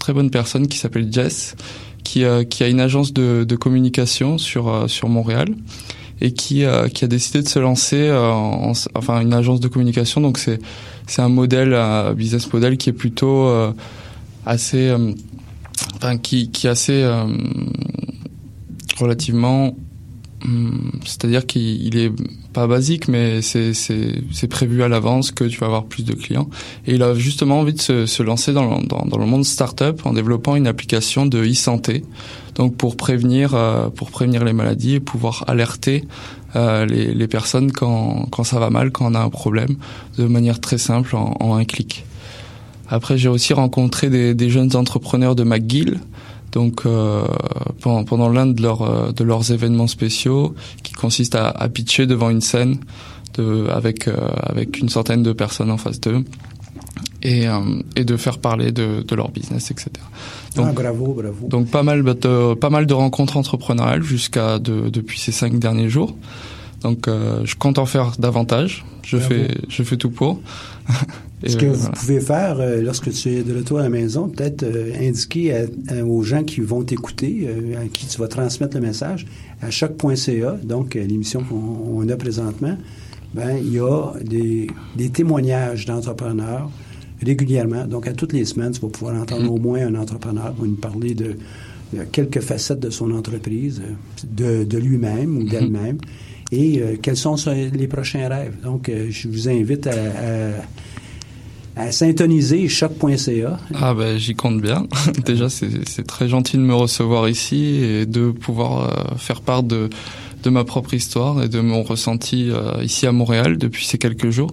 très 0.00 0.12
bonne 0.12 0.30
personne 0.30 0.66
qui 0.66 0.76
s'appelle 0.76 1.06
Jess 1.12 1.54
qui, 2.02 2.24
qui 2.50 2.64
a 2.64 2.68
une 2.68 2.80
agence 2.80 3.12
de, 3.12 3.44
de 3.44 3.54
communication 3.54 4.38
sur 4.38 4.90
sur 4.90 5.08
Montréal 5.08 5.54
et 6.20 6.32
qui, 6.32 6.64
euh, 6.64 6.88
qui 6.88 7.04
a 7.04 7.08
décidé 7.08 7.42
de 7.42 7.48
se 7.48 7.58
lancer 7.58 8.08
euh, 8.08 8.30
en, 8.30 8.72
enfin 8.94 9.20
une 9.20 9.34
agence 9.34 9.60
de 9.60 9.68
communication. 9.68 10.20
Donc 10.20 10.38
c'est 10.38 10.60
c'est 11.06 11.22
un 11.22 11.28
modèle, 11.28 11.74
un 11.74 12.14
business 12.14 12.50
model 12.52 12.78
qui 12.78 12.90
est 12.90 12.94
plutôt 12.94 13.46
euh, 13.46 13.72
assez, 14.46 14.94
enfin 15.96 16.16
qui 16.18 16.50
qui 16.50 16.66
est 16.66 16.70
assez 16.70 17.06
relativement 18.98 19.76
c'est-à-dire 21.04 21.46
qu'il 21.46 21.96
est 21.96 22.12
pas 22.52 22.66
basique, 22.66 23.08
mais 23.08 23.40
c'est 23.42 24.48
prévu 24.48 24.82
à 24.82 24.88
l'avance 24.88 25.30
que 25.30 25.44
tu 25.44 25.58
vas 25.58 25.66
avoir 25.66 25.84
plus 25.84 26.04
de 26.04 26.14
clients. 26.14 26.48
Et 26.86 26.94
il 26.94 27.02
a 27.02 27.14
justement 27.14 27.60
envie 27.60 27.72
de 27.72 27.80
se, 27.80 28.06
se 28.06 28.22
lancer 28.22 28.52
dans, 28.52 28.80
dans, 28.82 29.04
dans 29.06 29.18
le 29.18 29.26
monde 29.26 29.44
startup 29.44 30.04
en 30.04 30.12
développant 30.12 30.56
une 30.56 30.66
application 30.66 31.26
de 31.26 31.44
e-santé 31.44 32.04
donc 32.54 32.76
pour 32.76 32.96
prévenir 32.96 33.54
euh, 33.54 33.88
pour 33.90 34.10
prévenir 34.10 34.44
les 34.44 34.52
maladies 34.52 34.94
et 34.94 35.00
pouvoir 35.00 35.44
alerter 35.48 36.04
euh, 36.56 36.86
les, 36.86 37.12
les, 37.14 37.28
personnes 37.28 37.72
quand, 37.72 38.26
quand 38.30 38.44
ça 38.44 38.60
va 38.60 38.70
mal, 38.70 38.92
quand 38.92 39.10
on 39.10 39.14
a 39.14 39.20
un 39.20 39.30
problème, 39.30 39.76
de 40.18 40.24
manière 40.24 40.60
très 40.60 40.78
simple 40.78 41.16
en, 41.16 41.36
en 41.40 41.56
un 41.56 41.64
clic. 41.64 42.04
Après, 42.88 43.18
j'ai 43.18 43.28
aussi 43.28 43.52
rencontré 43.54 44.08
des, 44.08 44.34
des, 44.34 44.50
jeunes 44.50 44.76
entrepreneurs 44.76 45.34
de 45.34 45.42
McGill, 45.42 46.00
donc 46.54 46.86
euh, 46.86 47.24
pendant, 47.82 48.04
pendant 48.04 48.28
l'un 48.28 48.46
de, 48.46 48.62
leurs 48.62 48.82
euh, 48.82 49.12
de 49.12 49.24
leurs 49.24 49.50
événements 49.50 49.88
spéciaux, 49.88 50.54
qui 50.82 50.92
consiste 50.92 51.34
à, 51.34 51.48
à 51.48 51.68
pitcher 51.68 52.06
devant 52.06 52.30
une 52.30 52.40
scène 52.40 52.78
de, 53.34 53.66
avec 53.68 54.06
euh, 54.06 54.14
avec 54.44 54.78
une 54.78 54.88
centaine 54.88 55.24
de 55.24 55.32
personnes 55.32 55.72
en 55.72 55.78
face 55.78 56.00
d'eux 56.00 56.24
et, 57.22 57.46
et 57.96 58.04
de 58.04 58.16
faire 58.16 58.38
parler 58.38 58.70
de, 58.70 59.02
de 59.02 59.14
leur 59.16 59.30
business, 59.30 59.70
etc. 59.70 59.90
Donc, 60.56 60.66
ah, 60.68 60.72
bravo, 60.72 61.14
bravo. 61.14 61.48
Donc 61.48 61.70
pas 61.70 61.82
mal 61.82 62.04
de 62.04 62.54
pas 62.54 62.70
mal 62.70 62.86
de 62.86 62.94
rencontres 62.94 63.36
entrepreneuriales 63.36 64.02
jusqu'à 64.02 64.58
de, 64.58 64.90
depuis 64.90 65.18
ces 65.18 65.32
cinq 65.32 65.58
derniers 65.58 65.88
jours. 65.88 66.14
Donc 66.84 67.08
euh, 67.08 67.40
je 67.44 67.56
compte 67.56 67.78
en 67.78 67.86
faire 67.86 68.12
davantage. 68.18 68.84
Je 69.02 69.16
bravo. 69.16 69.34
fais 69.34 69.48
je 69.68 69.82
fais 69.82 69.96
tout 69.96 70.10
pour. 70.10 70.40
Ce 71.46 71.56
que 71.56 71.66
euh, 71.66 71.72
vous 71.72 71.80
voilà. 71.80 71.94
pouvez 71.96 72.20
faire 72.20 72.60
euh, 72.60 72.80
lorsque 72.80 73.10
tu 73.10 73.30
es 73.30 73.42
de 73.42 73.54
retour 73.54 73.78
à 73.80 73.82
la 73.82 73.88
maison, 73.88 74.28
peut-être 74.28 74.64
indiquer 75.00 75.54
à, 75.54 75.64
à, 75.88 76.04
aux 76.04 76.22
gens 76.22 76.44
qui 76.44 76.60
vont 76.60 76.82
t'écouter, 76.84 77.48
à 77.76 77.86
qui 77.88 78.06
tu 78.06 78.18
vas 78.18 78.28
transmettre 78.28 78.76
le 78.76 78.82
message, 78.82 79.26
à 79.60 79.70
choc.ca, 79.70 80.56
donc 80.62 80.94
l'émission 80.94 81.42
qu'on 81.42 82.08
a 82.08 82.16
présentement, 82.16 82.78
ben 83.34 83.58
il 83.58 83.74
y 83.74 83.80
a 83.80 84.12
des, 84.22 84.68
des 84.96 85.10
témoignages 85.10 85.84
d'entrepreneurs 85.84 86.70
régulièrement. 87.22 87.86
Donc, 87.86 88.06
à 88.06 88.12
toutes 88.12 88.32
les 88.32 88.44
semaines, 88.44 88.72
tu 88.72 88.80
vas 88.80 88.88
pouvoir 88.88 89.20
entendre 89.20 89.50
au 89.52 89.58
moins 89.58 89.86
un 89.86 89.94
entrepreneur 89.94 90.54
nous 90.58 90.74
parler 90.74 91.14
de, 91.14 91.36
de, 91.92 92.04
quelques 92.12 92.40
facettes 92.40 92.80
de 92.80 92.90
son 92.90 93.10
entreprise, 93.10 93.82
de, 94.24 94.64
de 94.64 94.78
lui-même 94.78 95.36
ou 95.38 95.44
d'elle-même, 95.44 95.98
et 96.52 96.80
euh, 96.80 96.96
quels 97.00 97.16
sont 97.16 97.36
les 97.46 97.88
prochains 97.88 98.28
rêves? 98.28 98.56
Donc, 98.62 98.88
euh, 98.88 99.08
je 99.10 99.28
vous 99.28 99.48
invite 99.48 99.86
à, 99.86 99.92
à, 99.92 100.50
à 101.76 101.92
syntoniser 101.92 102.68
choc.ca. 102.68 103.58
Ah 103.74 103.94
ben, 103.94 104.16
j'y 104.16 104.34
compte 104.34 104.60
bien. 104.60 104.86
Déjà, 105.24 105.48
c'est 105.48 106.06
très 106.06 106.28
gentil 106.28 106.56
de 106.56 106.62
me 106.62 106.74
recevoir 106.74 107.28
ici 107.28 107.64
et 107.82 108.06
de 108.06 108.30
pouvoir 108.30 109.12
euh, 109.12 109.16
faire 109.16 109.40
part 109.40 109.62
de 109.62 109.90
de 110.42 110.50
ma 110.50 110.64
propre 110.64 110.92
histoire 110.92 111.42
et 111.42 111.48
de 111.48 111.60
mon 111.60 111.82
ressenti 111.82 112.50
euh, 112.50 112.74
ici 112.82 113.06
à 113.06 113.12
Montréal 113.12 113.56
depuis 113.56 113.86
ces 113.86 113.96
quelques 113.96 114.28
jours. 114.28 114.50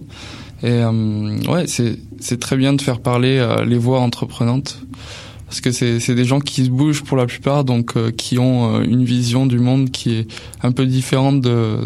Et 0.62 0.70
euh, 0.70 1.36
ouais, 1.48 1.66
c'est 1.66 2.40
très 2.40 2.56
bien 2.56 2.72
de 2.72 2.80
faire 2.80 2.98
parler 2.98 3.46
les 3.66 3.76
voix 3.76 4.00
entreprenantes 4.00 4.78
parce 5.52 5.60
que 5.60 5.70
c'est 5.70 6.14
des 6.14 6.24
gens 6.24 6.40
qui 6.40 6.64
se 6.64 6.70
bougent 6.70 7.02
pour 7.02 7.18
la 7.18 7.26
plupart, 7.26 7.62
donc 7.62 7.98
euh, 7.98 8.10
qui 8.10 8.38
ont 8.38 8.76
euh, 8.76 8.84
une 8.84 9.04
vision 9.04 9.44
du 9.44 9.58
monde 9.58 9.90
qui 9.90 10.14
est 10.14 10.26
un 10.62 10.72
peu 10.72 10.86
différente 10.86 11.42
de 11.42 11.76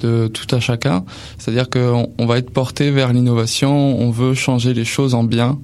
tout 0.00 0.52
à 0.52 0.58
chacun. 0.58 1.04
C'est-à-dire 1.38 1.70
qu'on 1.70 2.10
on 2.18 2.26
va 2.26 2.38
être 2.38 2.50
porté 2.50 2.90
vers 2.90 3.12
l'innovation, 3.12 4.00
on 4.00 4.10
veut 4.10 4.34
changer 4.34 4.74
les 4.74 4.84
choses 4.84 5.14
en 5.14 5.22
bien 5.22 5.60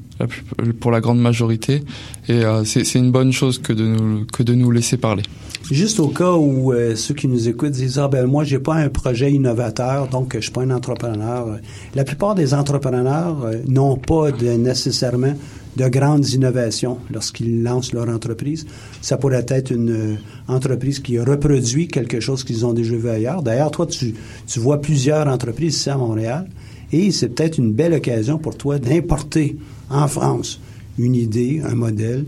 pour 0.78 0.92
la 0.92 1.00
grande 1.00 1.18
majorité, 1.18 1.82
et 2.28 2.44
euh, 2.44 2.62
c'est 2.64 2.94
une 2.94 3.10
bonne 3.10 3.32
chose 3.32 3.58
que 3.58 3.72
de 3.72 4.54
nous 4.54 4.70
laisser 4.70 4.96
parler. 4.96 5.24
Juste 5.72 5.98
au 5.98 6.08
cas 6.08 6.34
où 6.34 6.72
ceux 6.94 7.14
qui 7.14 7.26
nous 7.26 7.48
écoutent 7.48 7.72
disent 7.72 7.98
ah 7.98 8.06
ben 8.06 8.26
moi 8.26 8.44
j'ai 8.44 8.60
pas 8.60 8.74
un 8.74 8.90
projet 8.90 9.32
innovateur 9.32 10.06
donc 10.08 10.36
je 10.36 10.40
suis 10.40 10.52
pas 10.52 10.62
un 10.62 10.70
entrepreneur. 10.70 11.58
La 11.96 12.04
plupart 12.04 12.36
des 12.36 12.54
entrepreneurs 12.54 13.50
n'ont 13.66 13.96
pas 13.96 14.30
nécessairement 14.30 15.34
de 15.76 15.88
grandes 15.88 16.28
innovations 16.30 16.98
lorsqu'ils 17.12 17.62
lancent 17.62 17.92
leur 17.92 18.08
entreprise. 18.08 18.66
Ça 19.00 19.16
pourrait 19.16 19.46
être 19.48 19.70
une 19.72 19.90
euh, 19.90 20.14
entreprise 20.48 21.00
qui 21.00 21.18
reproduit 21.18 21.88
quelque 21.88 22.20
chose 22.20 22.44
qu'ils 22.44 22.64
ont 22.64 22.72
déjà 22.72 22.96
vu 22.96 23.08
ailleurs. 23.08 23.42
D'ailleurs, 23.42 23.70
toi, 23.70 23.86
tu, 23.86 24.14
tu 24.46 24.60
vois 24.60 24.80
plusieurs 24.80 25.26
entreprises 25.26 25.76
ici 25.76 25.90
à 25.90 25.96
Montréal 25.96 26.48
et 26.92 27.10
c'est 27.10 27.28
peut-être 27.28 27.58
une 27.58 27.72
belle 27.72 27.94
occasion 27.94 28.38
pour 28.38 28.56
toi 28.56 28.78
d'importer 28.78 29.56
en 29.90 30.06
France 30.06 30.60
une 30.98 31.14
idée, 31.14 31.60
un 31.64 31.74
modèle 31.74 32.24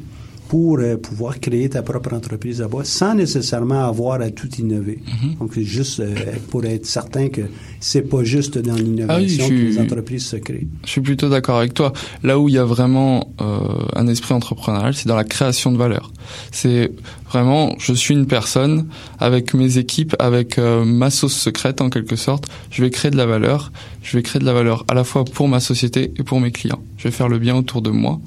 pour 0.49 0.79
euh, 0.79 0.97
pouvoir 0.97 1.41
créer 1.41 1.69
ta 1.69 1.83
propre 1.83 2.15
entreprise 2.15 2.61
là-bas 2.61 2.85
sans 2.85 3.15
nécessairement 3.15 3.87
avoir 3.87 4.21
à 4.21 4.31
tout 4.31 4.49
innover. 4.59 4.99
Mm 5.05 5.11
-hmm. 5.11 5.39
Donc, 5.39 5.51
c'est 5.55 5.65
juste 5.65 6.01
euh, 6.01 6.15
pour 6.51 6.65
être 6.65 6.87
certain 6.87 7.29
que 7.29 7.43
c'est 7.81 8.07
pas 8.13 8.25
juste 8.25 8.57
dans 8.59 8.75
l'innovation 8.75 9.45
ah 9.47 9.51
oui, 9.51 9.59
que 9.59 9.65
les 9.71 9.79
entreprises 9.79 10.27
se 10.27 10.37
créent. 10.37 10.69
Je 10.85 10.91
suis 10.91 11.01
plutôt 11.01 11.29
d'accord 11.29 11.59
avec 11.59 11.75
toi. 11.75 11.93
Là 12.23 12.39
où 12.39 12.49
il 12.49 12.55
y 12.55 12.59
a 12.59 12.65
vraiment 12.65 13.15
euh, 13.41 14.01
un 14.01 14.07
esprit 14.09 14.35
entrepreneurial, 14.35 14.95
c'est 14.95 15.09
dans 15.09 15.17
la 15.17 15.25
création 15.25 15.73
de 15.73 15.79
valeur. 15.79 16.13
C'est 16.51 16.91
vraiment, 17.31 17.75
je 17.79 17.93
suis 17.93 18.15
une 18.15 18.27
personne 18.27 18.87
avec 19.19 19.55
mes 19.55 19.79
équipes, 19.79 20.15
avec 20.19 20.59
euh, 20.59 20.85
ma 20.85 21.11
sauce 21.11 21.35
secrète 21.35 21.81
en 21.81 21.91
quelque 21.91 22.17
sorte. 22.17 22.45
Je 22.71 22.83
vais 22.83 22.91
créer 22.91 23.11
de 23.11 23.17
la 23.17 23.27
valeur. 23.27 23.73
Je 24.03 24.17
vais 24.17 24.23
créer 24.23 24.41
de 24.41 24.47
la 24.47 24.53
valeur 24.53 24.85
à 24.89 24.95
la 24.95 25.05
fois 25.05 25.25
pour 25.25 25.49
ma 25.49 25.61
société 25.61 26.13
et 26.17 26.23
pour 26.23 26.41
mes 26.41 26.53
clients. 26.53 26.83
Je 26.97 27.05
vais 27.05 27.11
faire 27.11 27.29
le 27.29 27.39
bien 27.39 27.57
autour 27.57 27.83
de 27.83 27.91
moi. 27.91 28.21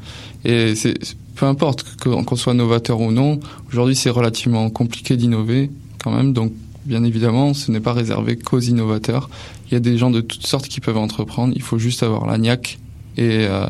Et 0.45 0.75
c'est 0.75 0.95
peu 1.39 1.45
importe 1.45 1.85
qu'on 2.03 2.35
soit 2.35 2.53
novateur 2.53 2.99
ou 2.99 3.13
non. 3.13 3.39
Aujourd'hui, 3.69 3.95
c'est 3.95 4.09
relativement 4.09 4.69
compliqué 4.69 5.15
d'innover 5.15 5.71
quand 6.03 6.11
même. 6.11 6.33
Donc, 6.33 6.51
bien 6.83 7.05
évidemment, 7.05 7.53
ce 7.53 7.71
n'est 7.71 7.79
pas 7.79 7.93
réservé 7.93 8.35
qu'aux 8.35 8.59
innovateurs. 8.59 9.29
Il 9.67 9.73
y 9.73 9.77
a 9.77 9.79
des 9.79 9.97
gens 9.97 10.11
de 10.11 10.19
toutes 10.19 10.45
sortes 10.45 10.67
qui 10.67 10.81
peuvent 10.81 10.97
entreprendre. 10.97 11.53
Il 11.55 11.61
faut 11.61 11.79
juste 11.79 12.03
avoir 12.03 12.25
la 12.25 12.37
et, 12.37 12.57
euh, 13.17 13.67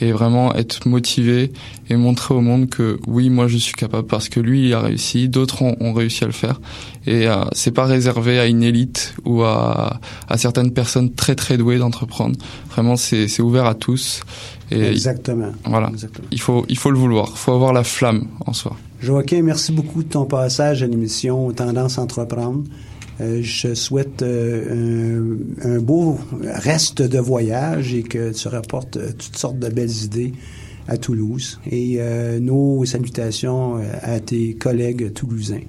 et 0.00 0.12
vraiment 0.12 0.54
être 0.54 0.86
motivé 0.86 1.52
et 1.88 1.96
montrer 1.96 2.34
au 2.34 2.40
monde 2.40 2.68
que 2.68 2.98
oui, 3.06 3.30
moi 3.30 3.48
je 3.48 3.56
suis 3.56 3.74
capable 3.74 4.06
parce 4.06 4.28
que 4.28 4.40
lui 4.40 4.68
il 4.68 4.74
a 4.74 4.80
réussi, 4.80 5.28
d'autres 5.28 5.62
ont, 5.62 5.76
ont, 5.80 5.92
réussi 5.92 6.24
à 6.24 6.26
le 6.26 6.32
faire. 6.32 6.60
Et 7.06 7.28
euh, 7.28 7.44
c'est 7.52 7.70
pas 7.70 7.84
réservé 7.84 8.38
à 8.38 8.46
une 8.46 8.62
élite 8.62 9.14
ou 9.24 9.42
à, 9.42 10.00
à 10.28 10.38
certaines 10.38 10.72
personnes 10.72 11.12
très 11.12 11.34
très 11.34 11.56
douées 11.56 11.78
d'entreprendre. 11.78 12.36
Vraiment, 12.70 12.96
c'est 12.96 13.40
ouvert 13.40 13.66
à 13.66 13.74
tous. 13.74 14.22
Et 14.70 14.82
Exactement. 14.82 15.52
Voilà. 15.64 15.88
Exactement. 15.88 16.26
Il 16.32 16.40
faut 16.40 16.66
il 16.68 16.76
faut 16.76 16.90
le 16.90 16.98
vouloir. 16.98 17.28
Il 17.32 17.38
faut 17.38 17.52
avoir 17.52 17.72
la 17.72 17.84
flamme 17.84 18.26
en 18.44 18.52
soi. 18.52 18.76
Joaquin, 19.00 19.42
merci 19.42 19.72
beaucoup 19.72 20.02
de 20.02 20.08
ton 20.08 20.24
passage 20.24 20.82
à 20.82 20.86
l'émission 20.86 21.52
Tendance 21.52 21.98
Entreprendre. 21.98 22.64
Euh, 23.20 23.40
je 23.42 23.74
souhaite 23.74 24.22
euh, 24.22 25.38
un, 25.62 25.78
beau 25.78 26.18
reste 26.42 27.00
de 27.00 27.18
voyage 27.18 27.94
et 27.94 28.02
que 28.02 28.32
tu 28.32 28.48
rapportes 28.48 28.98
euh, 28.98 29.10
toutes 29.12 29.36
sortes 29.36 29.58
de 29.58 29.68
belles 29.68 30.04
idées 30.04 30.34
à 30.86 30.98
Toulouse. 30.98 31.58
Et 31.70 31.96
euh, 31.98 32.38
nos 32.40 32.84
salutations 32.84 33.80
à 34.02 34.20
tes 34.20 34.54
collègues 34.54 35.12
toulousains. 35.14 35.62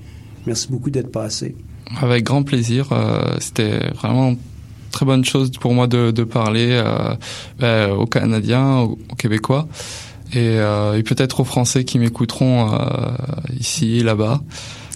Merci 0.45 0.67
beaucoup 0.69 0.89
d'être 0.89 1.11
passé. 1.11 1.55
Avec 2.01 2.25
grand 2.25 2.43
plaisir. 2.43 2.89
C'était 3.39 3.79
vraiment 3.95 4.35
très 4.91 5.05
bonne 5.05 5.23
chose 5.23 5.51
pour 5.51 5.73
moi 5.73 5.87
de, 5.87 6.11
de 6.11 6.23
parler 6.23 6.81
ben, 7.59 7.91
aux 7.91 8.05
Canadiens, 8.05 8.79
aux, 8.79 8.97
Québécois 9.17 9.67
et, 10.33 10.55
et 10.55 11.03
peut-être 11.03 11.39
aux 11.39 11.45
Français 11.45 11.85
qui 11.85 11.97
m'écouteront 11.97 12.69
ici, 13.57 14.03
là-bas. 14.03 14.41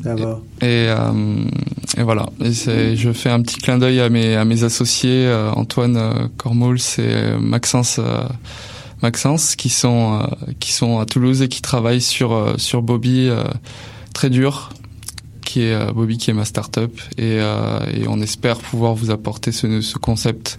Euh, 0.05 1.45
et, 1.97 2.03
voilà. 2.03 2.29
Je 2.39 3.11
fais 3.13 3.29
un 3.29 3.41
petit 3.41 3.57
clin 3.57 3.77
d'œil 3.77 3.99
à 3.99 4.09
mes, 4.09 4.63
associés 4.63 5.25
euh, 5.25 5.51
Antoine 5.51 5.97
euh, 5.97 6.27
Cormouls 6.37 6.77
et 6.97 7.37
Maxence. 7.39 7.99
Maxence 9.01 9.55
qui 9.55 9.69
sont 9.69 10.29
qui 10.59 10.71
sont 10.71 10.99
à 10.99 11.07
Toulouse 11.07 11.41
et 11.41 11.47
qui 11.47 11.63
travaillent 11.63 12.01
sur 12.01 12.53
sur 12.57 12.83
Bobby 12.83 13.31
très 14.13 14.29
dur 14.29 14.69
qui 15.43 15.61
est 15.61 15.91
Bobby 15.91 16.19
qui 16.19 16.29
est 16.29 16.35
ma 16.35 16.45
startup 16.45 17.01
et, 17.17 17.37
et 17.37 18.07
on 18.07 18.21
espère 18.21 18.59
pouvoir 18.59 18.93
vous 18.93 19.09
apporter 19.09 19.51
ce, 19.51 19.97
concept 19.97 20.57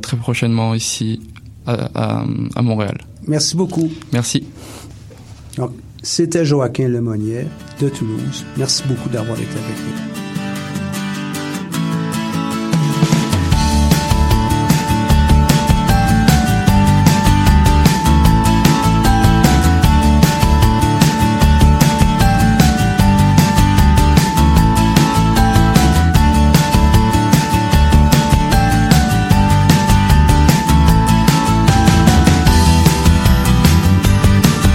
très 0.00 0.16
prochainement 0.16 0.74
ici 0.74 1.20
à, 1.66 2.24
Montréal. 2.62 2.96
Merci 3.26 3.56
beaucoup. 3.56 3.90
Merci. 4.10 4.46
Ah. 5.58 5.68
C'était 6.08 6.44
Joaquin 6.44 6.86
Lemonnier 6.86 7.46
de 7.80 7.88
Toulouse. 7.88 8.46
Merci 8.56 8.84
beaucoup 8.86 9.08
d'avoir 9.08 9.36
été 9.36 9.50
avec 9.50 9.76
nous. 9.76 10.25